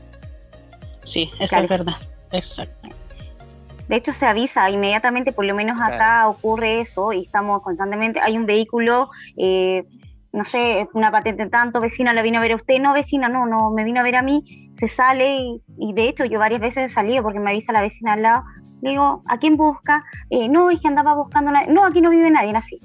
Sí, 1.04 1.30
eso 1.38 1.46
Claro. 1.56 1.64
es 1.64 1.70
verdad. 1.70 1.94
Exacto. 2.32 2.88
De 3.88 3.96
hecho, 3.96 4.12
se 4.12 4.24
avisa 4.26 4.70
inmediatamente, 4.70 5.32
por 5.32 5.44
lo 5.44 5.54
menos 5.54 5.78
acá 5.80 6.26
ocurre 6.28 6.80
eso 6.80 7.12
y 7.12 7.24
estamos 7.24 7.62
constantemente, 7.62 8.20
hay 8.22 8.36
un 8.38 8.46
vehículo, 8.46 9.10
eh, 9.36 9.84
no 10.32 10.44
sé, 10.46 10.88
una 10.94 11.10
patente 11.10 11.46
tanto, 11.50 11.80
vecina 11.80 12.14
la 12.14 12.22
vino 12.22 12.38
a 12.38 12.42
ver 12.42 12.52
a 12.52 12.56
usted, 12.56 12.80
no 12.80 12.94
vecina, 12.94 13.28
no, 13.28 13.44
no, 13.46 13.70
me 13.70 13.84
vino 13.84 14.00
a 14.00 14.02
ver 14.02 14.16
a 14.16 14.22
mí, 14.22 14.70
se 14.74 14.88
sale 14.88 15.36
y, 15.36 15.62
y 15.76 15.92
de 15.92 16.08
hecho 16.08 16.24
yo 16.24 16.38
varias 16.38 16.60
veces 16.62 16.90
he 16.90 16.94
salido 16.94 17.22
porque 17.22 17.38
me 17.40 17.50
avisa 17.50 17.72
la 17.72 17.82
vecina 17.82 18.14
al 18.14 18.22
lado, 18.22 18.44
le 18.80 18.90
digo, 18.90 19.22
¿a 19.28 19.36
quién 19.38 19.56
busca? 19.56 20.04
Eh, 20.30 20.48
no, 20.48 20.70
es 20.70 20.80
que 20.80 20.88
andaba 20.88 21.14
buscando, 21.14 21.50
a 21.50 21.52
nadie. 21.54 21.72
no, 21.72 21.84
aquí 21.84 22.00
no 22.00 22.08
vive 22.10 22.30
nadie, 22.30 22.56
así. 22.56 22.78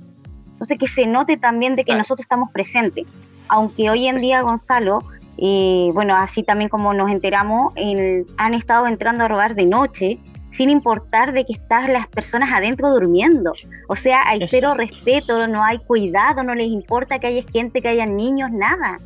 Entonces 0.52 0.78
que 0.78 0.88
se 0.88 1.06
note 1.06 1.38
también 1.38 1.76
de 1.76 1.84
que 1.84 1.92
Claro. 1.92 2.00
nosotros 2.00 2.26
estamos 2.26 2.52
presentes, 2.52 3.06
aunque 3.48 3.90
hoy 3.90 4.08
en 4.08 4.20
día, 4.20 4.42
Gonzalo, 4.42 5.00
eh, 5.38 5.90
bueno, 5.94 6.16
así 6.16 6.44
también 6.44 6.70
como 6.70 6.94
nos 6.94 7.12
enteramos, 7.12 7.74
el- 7.76 8.26
han 8.38 8.54
estado 8.54 8.88
entrando 8.88 9.24
a 9.24 9.28
robar 9.28 9.56
de 9.56 9.66
noche 9.66 10.18
sin 10.50 10.70
importar 10.70 11.34
de 11.34 11.46
que 11.46 11.54
están 11.54 11.94
las 11.94 12.08
personas 12.08 12.50
adentro 12.52 12.90
durmiendo. 12.90 13.54
O 13.88 13.96
sea, 13.96 14.22
hay 14.28 14.40
Eso. 14.40 14.48
cero 14.50 14.74
respeto, 14.76 15.48
no 15.48 15.64
hay 15.64 15.78
cuidado, 15.80 16.44
no 16.44 16.56
les 16.56 16.68
importa 16.68 17.20
que 17.20 17.28
haya 17.28 17.44
gente, 17.52 17.82
que 17.82 17.88
haya 17.90 18.06
niños, 18.06 18.50
nada. 18.52 18.98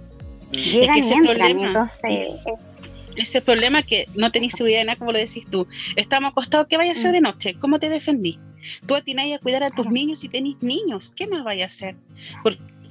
Llegan 0.51 0.97
Es 0.99 1.05
que 1.05 1.11
y 1.11 1.13
entran, 1.17 1.37
problema, 1.37 1.67
entonces... 1.67 2.09
eh, 2.09 2.39
Ese 3.17 3.41
problema 3.41 3.81
que 3.81 4.07
no 4.15 4.31
tenéis 4.31 4.53
seguridad 4.53 4.79
de 4.79 4.85
nada, 4.85 4.97
como 4.97 5.11
lo 5.11 5.17
decís 5.19 5.45
tú. 5.49 5.67
Estamos 5.97 6.31
acostados, 6.31 6.67
¿qué 6.69 6.77
vaya 6.77 6.91
a 6.91 6.93
Mm. 6.93 6.97
hacer 6.97 7.11
de 7.11 7.19
noche? 7.21 7.55
¿Cómo 7.59 7.77
te 7.77 7.89
defendí? 7.89 8.39
Tú 8.85 8.95
atináis 8.95 9.35
a 9.35 9.39
cuidar 9.39 9.63
a 9.63 9.69
tus 9.71 9.87
niños 9.91 10.19
si 10.19 10.29
tenéis 10.29 10.55
niños. 10.61 11.11
¿Qué 11.13 11.27
más 11.27 11.43
vaya 11.43 11.65
a 11.65 11.67
hacer? 11.67 11.95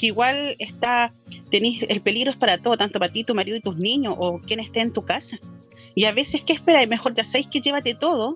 Porque 0.00 0.06
igual 0.06 0.56
está, 0.58 1.12
tenéis, 1.50 1.82
el 1.86 2.00
peligro 2.00 2.30
es 2.30 2.36
para 2.38 2.56
todo, 2.56 2.74
tanto 2.78 2.98
para 2.98 3.12
ti, 3.12 3.22
tu 3.22 3.34
marido 3.34 3.58
y 3.58 3.60
tus 3.60 3.76
niños, 3.76 4.14
o 4.16 4.38
quien 4.38 4.58
esté 4.58 4.80
en 4.80 4.94
tu 4.94 5.02
casa. 5.02 5.38
Y 5.94 6.06
a 6.06 6.12
veces, 6.12 6.40
¿qué 6.40 6.54
esperáis? 6.54 6.88
Mejor 6.88 7.12
ya 7.12 7.22
sabéis 7.22 7.48
que 7.48 7.60
llévate 7.60 7.94
todo, 7.94 8.34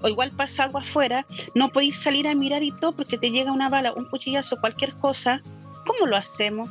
o 0.00 0.08
igual 0.08 0.30
pasa 0.30 0.62
algo 0.62 0.78
afuera, 0.78 1.26
no 1.54 1.70
podéis 1.70 1.98
salir 1.98 2.26
a 2.26 2.34
mirar 2.34 2.62
y 2.62 2.72
todo 2.72 2.92
porque 2.92 3.18
te 3.18 3.30
llega 3.30 3.52
una 3.52 3.68
bala, 3.68 3.92
un 3.92 4.06
cuchillazo, 4.06 4.56
cualquier 4.58 4.94
cosa. 4.94 5.42
¿Cómo 5.86 6.06
lo 6.06 6.16
hacemos? 6.16 6.70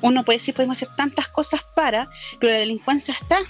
Uno 0.00 0.24
puede 0.24 0.38
decir, 0.38 0.54
podemos 0.54 0.78
hacer 0.80 0.96
tantas 0.96 1.28
cosas 1.28 1.60
para, 1.74 2.08
pero 2.40 2.54
la 2.54 2.60
delincuencia 2.60 3.14
está. 3.20 3.40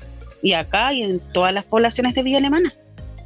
Y 0.42 0.54
acá 0.54 0.92
y 0.92 1.04
en 1.04 1.20
todas 1.32 1.54
las 1.54 1.64
poblaciones 1.64 2.12
de 2.12 2.24
Villa 2.24 2.38
Alemana. 2.38 2.74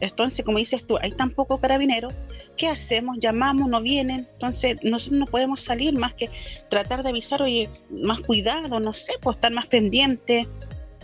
Entonces, 0.01 0.45
como 0.45 0.59
dices 0.59 0.87
tú, 0.87 0.99
hay 0.99 1.13
tan 1.13 1.31
poco 1.31 1.59
carabineros, 1.59 2.13
¿qué 2.59 2.69
hacemos? 2.69 3.17
Llamamos, 3.19 3.69
no 3.69 3.81
vienen. 3.81 4.29
Entonces, 4.35 4.77
nosotros 4.83 5.21
no 5.21 5.27
podemos 5.27 5.63
salir 5.63 5.99
más 5.99 6.13
que 6.13 6.29
tratar 6.69 7.03
de 7.03 7.09
avisar, 7.09 7.41
oye, 7.41 7.71
más 7.89 8.21
cuidado, 8.21 8.79
no 8.81 8.93
sé, 8.93 9.15
pues 9.23 9.37
estar 9.37 9.53
más 9.53 9.67
pendiente. 9.67 10.47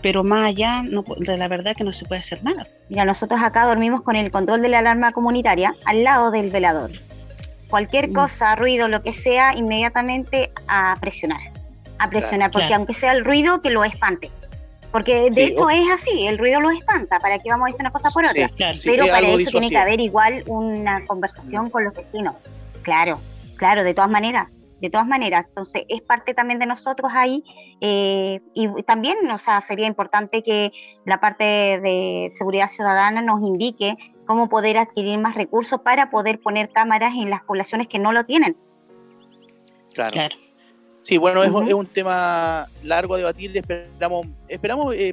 Pero 0.03 0.23
más 0.23 0.49
allá, 0.49 0.83
no, 0.83 1.03
la 1.21 1.49
verdad 1.49 1.75
que 1.75 1.83
no 1.85 1.93
se 1.93 2.05
puede 2.05 2.19
hacer 2.19 2.45
nada. 2.45 2.67
Mira, 2.91 3.07
nosotros 3.07 3.41
acá 3.43 3.65
dormimos 3.65 4.03
con 4.03 4.17
el 4.17 4.31
control 4.31 4.61
de 4.61 4.69
la 4.69 4.81
alarma 4.81 5.13
comunitaria 5.13 5.75
al 5.87 6.05
lado 6.05 6.31
del 6.31 6.51
velador. 6.51 6.91
Cualquier 7.69 8.11
Mm. 8.11 8.13
cosa, 8.13 8.55
ruido, 8.55 8.89
lo 8.89 9.03
que 9.03 9.15
sea, 9.15 9.55
inmediatamente 9.57 10.53
a 10.69 10.95
presionar. 11.01 11.41
A 11.99 12.11
presionar, 12.11 12.51
porque 12.51 12.67
claro. 12.67 12.81
aunque 12.81 12.93
sea 12.93 13.13
el 13.13 13.25
ruido, 13.25 13.63
que 13.63 13.71
lo 13.71 13.83
espante. 13.83 14.31
Porque 14.95 15.29
de 15.29 15.33
Sí, 15.35 15.43
hecho 15.53 15.65
o- 15.65 15.71
es 15.71 15.91
así, 15.93 16.25
el 16.29 16.39
ruido 16.39 16.61
lo 16.61 16.71
espanta. 16.71 17.19
¿Para 17.19 17.41
qué 17.41 17.51
vamos 17.51 17.65
a 17.67 17.69
decir 17.71 17.81
una 17.83 17.91
cosa 17.91 18.11
por 18.11 18.25
Sí, 18.29 18.31
otra? 18.45 18.49
Claro. 18.57 18.75
sí, 18.77 18.89
Pero 18.89 19.07
para 19.09 19.27
eso 19.29 19.51
tiene 19.51 19.69
que 19.69 19.77
haber 19.77 19.99
igual 20.01 20.45
una 20.47 21.05
conversación 21.05 21.69
con 21.69 21.83
los 21.83 21.95
vecinos. 21.95 22.37
Claro, 22.83 23.19
claro, 23.57 23.83
de 23.83 23.93
todas 23.93 24.09
maneras, 24.09 24.49
de 24.81 24.91
todas 24.91 25.09
maneras. 25.09 25.47
Entonces, 25.49 25.83
es 25.89 26.01
parte 26.01 26.33
también 26.33 26.61
de 26.61 26.67
nosotros 26.67 27.11
ahí. 27.13 27.43
eh, 27.81 28.41
y 28.55 28.69
también, 28.85 29.29
o 29.31 29.37
sea, 29.39 29.61
sería 29.61 29.87
importante 29.89 30.43
que 30.45 30.71
la 31.05 31.19
parte 31.21 31.45
de 31.45 32.31
seguridad 32.33 32.69
ciudadana 32.69 33.21
nos 33.21 33.43
indique 33.43 33.95
cómo 34.27 34.49
poder 34.49 34.79
adquirir 34.79 35.19
más 35.19 35.35
recursos 35.35 35.81
para 35.81 36.09
poder 36.09 36.39
poner 36.41 36.71
cámaras 36.71 37.15
en 37.17 37.31
las 37.31 37.43
poblaciones 37.43 37.89
que 37.89 37.99
no 37.99 38.13
lo 38.13 38.25
tienen. 38.25 38.57
Claro. 39.93 40.11
Claro. 40.13 40.37
Sí, 41.05 41.19
bueno, 41.19 41.43
es, 41.45 41.51
Ujú. 41.51 41.63
es 41.69 41.75
un 41.75 41.87
tema 41.87 42.67
largo 42.83 43.15
a 43.15 43.19
debatir. 43.19 43.55
Esperamos, 43.57 44.27
esperamos 44.49 44.95
eh, 44.95 45.13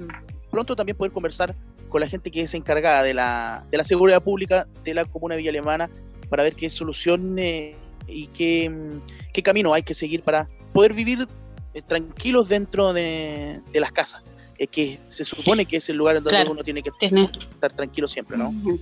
pronto 0.50 0.74
también 0.76 0.98
poder 0.98 1.12
conversar 1.12 1.54
con 1.89 2.00
la 2.00 2.08
gente 2.08 2.32
que 2.32 2.42
es 2.42 2.54
encargada 2.54 3.04
de 3.04 3.14
la, 3.14 3.64
de 3.70 3.78
la 3.78 3.84
seguridad 3.84 4.24
pública 4.24 4.66
de 4.86 4.94
la 4.94 5.04
comuna 5.04 5.36
de 5.36 5.39
Villa 5.39 5.50
Alemana 5.52 5.89
para 6.30 6.44
ver 6.44 6.56
qué 6.56 6.70
solución 6.70 7.38
eh, 7.38 7.76
y 8.08 8.28
qué, 8.28 8.70
mm, 8.70 9.02
qué 9.34 9.44
camino 9.44 9.74
hay 9.74 9.84
que 9.84 9.94
seguir 9.94 10.22
para 10.24 10.48
poder 10.72 10.94
vivir 10.94 11.28
eh, 11.74 11.82
tranquilos 11.82 12.48
dentro 12.48 12.94
de, 12.94 13.60
de 13.74 13.80
las 13.82 13.92
casas. 13.92 14.24
Es 14.58 14.70
que 14.70 14.98
se 15.08 15.26
supone 15.26 15.66
que 15.66 15.78
es 15.78 15.89
el 15.89 15.98
lugar 15.98 16.16
en 16.16 16.24
donde 16.24 16.38
Claro. 16.38 16.52
uno 16.52 16.64
tiene 16.64 16.82
que 16.82 16.92
Tener, 17.02 17.30
estar 17.52 17.74
tranquilo 17.74 18.08
siempre, 18.08 18.38
¿no? 18.38 18.50
Ujú. 18.50 18.80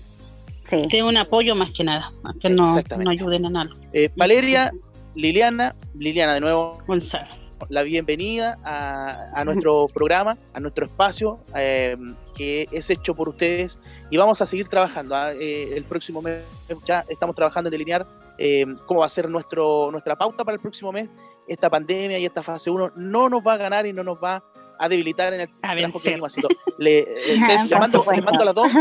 Sí. 0.91 1.01
un 1.01 1.17
apoyo 1.17 1.55
más 1.55 1.71
que 1.71 1.83
nada, 1.83 2.11
que 2.39 2.49
no, 2.49 2.65
no 2.99 3.09
ayuden 3.09 3.47
a 3.47 3.49
nada. 3.49 3.71
Eh, 3.91 4.09
Valeria, 4.15 4.71
Liliana, 5.15 5.75
Liliana 5.95 6.33
de 6.33 6.41
nuevo, 6.41 6.81
Gonzalo. 6.87 7.27
la 7.69 7.83
bienvenida 7.83 8.57
a, 8.63 9.31
a 9.33 9.45
nuestro 9.45 9.87
programa, 9.93 10.37
a 10.53 10.59
nuestro 10.59 10.85
espacio 10.85 11.39
eh, 11.55 11.97
que 12.35 12.67
es 12.71 12.89
hecho 12.89 13.13
por 13.13 13.27
ustedes 13.27 13.79
y 14.09 14.17
vamos 14.17 14.41
a 14.41 14.45
seguir 14.45 14.67
trabajando. 14.69 15.15
¿ah? 15.15 15.33
Eh, 15.33 15.71
el 15.75 15.83
próximo 15.83 16.21
mes 16.21 16.43
ya 16.85 17.03
estamos 17.09 17.35
trabajando 17.35 17.67
en 17.67 17.71
delinear 17.71 18.07
eh, 18.37 18.65
cómo 18.85 19.01
va 19.01 19.07
a 19.07 19.09
ser 19.09 19.29
nuestro, 19.29 19.91
nuestra 19.91 20.15
pauta 20.15 20.45
para 20.45 20.55
el 20.55 20.61
próximo 20.61 20.91
mes. 20.91 21.09
Esta 21.47 21.69
pandemia 21.69 22.17
y 22.17 22.25
esta 22.25 22.41
fase 22.41 22.69
1 22.69 22.93
no 22.95 23.27
nos 23.27 23.41
va 23.45 23.53
a 23.53 23.57
ganar 23.57 23.85
y 23.85 23.91
no 23.91 24.03
nos 24.03 24.17
va 24.23 24.43
a 24.79 24.87
debilitar 24.87 25.33
en 25.33 25.41
el 25.41 25.49
A 25.61 25.75
trabajo 25.75 25.99
que 25.99 26.09
venimos 26.09 26.31
haciendo. 26.31 26.49
Le, 26.77 26.99
eh, 26.99 27.05
Por 27.59 27.69
le 27.69 27.79
mando, 27.79 28.05
les 28.09 28.23
mando 28.23 28.41
a 28.41 28.45
las 28.45 28.55
dos, 28.55 28.71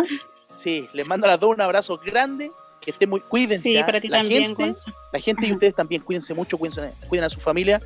sí, 0.54 0.88
les 0.92 1.06
mando 1.06 1.26
a 1.26 1.30
las 1.30 1.40
dos 1.40 1.50
un 1.50 1.60
abrazo 1.60 1.98
grande, 1.98 2.52
que 2.80 2.90
estén 2.92 3.10
muy, 3.10 3.20
cuídense. 3.20 3.70
Sí, 3.70 3.76
¿ah? 3.76 3.86
para 3.86 4.00
ti 4.00 4.08
la 4.08 4.18
también, 4.18 4.56
gente, 4.56 4.78
la 5.12 5.20
gente 5.20 5.46
y 5.46 5.52
ustedes 5.52 5.74
también, 5.74 6.02
cuídense 6.02 6.34
mucho, 6.34 6.58
cuídense, 6.58 6.92
cuiden 7.08 7.24
a 7.24 7.28
su 7.28 7.40
familia 7.40 7.80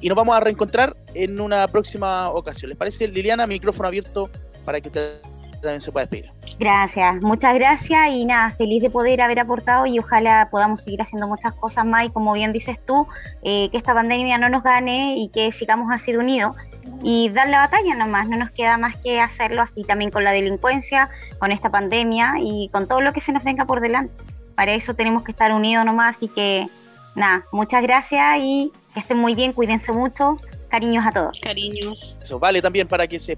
y 0.00 0.08
nos 0.08 0.16
vamos 0.16 0.36
a 0.36 0.40
reencontrar 0.40 0.96
en 1.14 1.40
una 1.40 1.66
próxima 1.68 2.30
ocasión. 2.30 2.68
¿Les 2.68 2.78
parece, 2.78 3.08
Liliana? 3.08 3.46
Micrófono 3.46 3.88
abierto 3.88 4.30
para 4.64 4.80
que 4.80 4.88
usted 4.88 5.20
también 5.62 5.80
se 5.80 5.90
pueda 5.90 6.06
despedir. 6.06 6.30
Gracias, 6.58 7.20
muchas 7.22 7.54
gracias 7.54 8.10
y 8.12 8.24
nada, 8.24 8.50
feliz 8.50 8.82
de 8.82 8.90
poder 8.90 9.20
haber 9.20 9.40
aportado 9.40 9.86
y 9.86 9.98
ojalá 9.98 10.48
podamos 10.50 10.82
seguir 10.82 11.02
haciendo 11.02 11.28
muchas 11.28 11.52
cosas 11.54 11.84
más 11.84 12.06
y 12.06 12.10
como 12.10 12.32
bien 12.32 12.52
dices 12.52 12.78
tú, 12.86 13.06
eh, 13.42 13.68
que 13.70 13.76
esta 13.76 13.92
pandemia 13.92 14.38
no 14.38 14.48
nos 14.48 14.62
gane 14.62 15.16
y 15.18 15.28
que 15.28 15.52
sigamos 15.52 15.88
así 15.92 16.12
de 16.12 16.18
unidos 16.18 16.56
y 17.02 17.28
dar 17.30 17.48
la 17.48 17.58
batalla 17.58 17.94
nomás, 17.94 18.28
no 18.28 18.38
nos 18.38 18.50
queda 18.50 18.78
más 18.78 18.96
que 18.98 19.20
hacerlo 19.20 19.60
así 19.60 19.82
también 19.84 20.10
con 20.10 20.24
la 20.24 20.32
delincuencia, 20.32 21.10
con 21.38 21.52
esta 21.52 21.70
pandemia 21.70 22.34
y 22.40 22.70
con 22.72 22.88
todo 22.88 23.00
lo 23.00 23.12
que 23.12 23.20
se 23.20 23.32
nos 23.32 23.44
venga 23.44 23.66
por 23.66 23.80
delante. 23.80 24.14
Para 24.56 24.74
eso 24.74 24.94
tenemos 24.94 25.22
que 25.22 25.32
estar 25.32 25.52
unidos 25.52 25.84
nomás, 25.84 26.16
así 26.16 26.28
que 26.28 26.66
nada, 27.14 27.44
muchas 27.52 27.82
gracias 27.82 28.38
y 28.40 28.72
que 28.94 29.00
estén 29.00 29.18
muy 29.18 29.34
bien, 29.34 29.52
cuídense 29.52 29.92
mucho, 29.92 30.40
cariños 30.68 31.04
a 31.06 31.12
todos. 31.12 31.38
Cariños. 31.40 32.16
Eso 32.22 32.38
vale 32.38 32.60
también 32.62 32.88
para 32.88 33.06
que 33.06 33.18
se. 33.18 33.36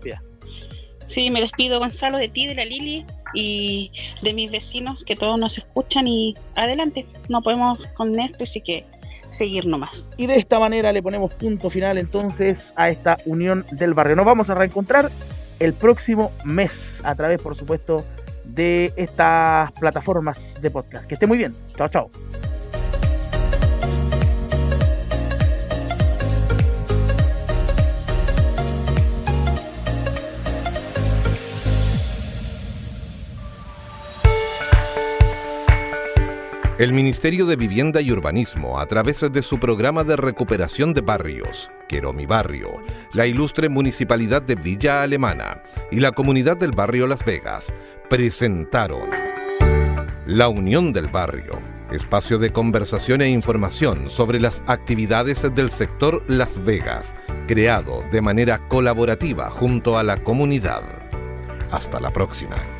Sí, 1.06 1.30
me 1.30 1.40
despido 1.40 1.78
Gonzalo 1.78 2.18
de 2.18 2.28
ti, 2.28 2.46
de 2.46 2.54
la 2.54 2.64
Lili 2.64 3.04
y 3.34 3.90
de 4.22 4.32
mis 4.32 4.50
vecinos 4.50 5.04
que 5.04 5.16
todos 5.16 5.38
nos 5.38 5.58
escuchan 5.58 6.06
y 6.06 6.34
adelante, 6.54 7.06
no 7.28 7.42
podemos 7.42 7.78
con 7.96 8.18
esto, 8.18 8.44
así 8.44 8.60
que 8.60 8.84
seguir 9.30 9.66
nomás. 9.66 10.08
Y 10.16 10.26
de 10.26 10.36
esta 10.36 10.58
manera 10.58 10.92
le 10.92 11.02
ponemos 11.02 11.34
punto 11.34 11.70
final 11.70 11.98
entonces 11.98 12.72
a 12.76 12.88
esta 12.88 13.18
unión 13.26 13.66
del 13.72 13.94
barrio. 13.94 14.16
Nos 14.16 14.26
vamos 14.26 14.50
a 14.50 14.54
reencontrar 14.54 15.10
el 15.60 15.72
próximo 15.74 16.30
mes 16.44 17.00
a 17.02 17.14
través, 17.14 17.40
por 17.40 17.56
supuesto, 17.56 18.04
de 18.48 18.92
estas 18.96 19.70
plataformas 19.72 20.60
de 20.60 20.70
podcast. 20.70 21.06
Que 21.06 21.14
esté 21.14 21.26
muy 21.26 21.38
bien. 21.38 21.52
Chao, 21.76 21.88
chao. 21.88 22.10
El 36.78 36.92
Ministerio 36.92 37.44
de 37.44 37.56
Vivienda 37.56 38.00
y 38.00 38.12
Urbanismo, 38.12 38.78
a 38.78 38.86
través 38.86 39.26
de 39.32 39.42
su 39.42 39.58
programa 39.58 40.04
de 40.04 40.14
recuperación 40.14 40.94
de 40.94 41.00
barrios, 41.00 41.72
Quiero 41.88 42.12
mi 42.12 42.24
barrio, 42.24 42.76
la 43.12 43.26
ilustre 43.26 43.68
Municipalidad 43.68 44.42
de 44.42 44.54
Villa 44.54 45.02
Alemana 45.02 45.60
y 45.90 45.98
la 45.98 46.12
Comunidad 46.12 46.56
del 46.56 46.70
Barrio 46.70 47.08
Las 47.08 47.24
Vegas, 47.24 47.74
presentaron 48.08 49.10
La 50.24 50.48
Unión 50.48 50.92
del 50.92 51.08
Barrio, 51.08 51.58
espacio 51.90 52.38
de 52.38 52.52
conversación 52.52 53.22
e 53.22 53.28
información 53.28 54.08
sobre 54.08 54.38
las 54.38 54.62
actividades 54.68 55.52
del 55.52 55.70
sector 55.70 56.22
Las 56.28 56.64
Vegas, 56.64 57.12
creado 57.48 58.04
de 58.12 58.20
manera 58.20 58.68
colaborativa 58.68 59.50
junto 59.50 59.98
a 59.98 60.04
la 60.04 60.22
comunidad. 60.22 60.84
Hasta 61.72 61.98
la 61.98 62.12
próxima. 62.12 62.77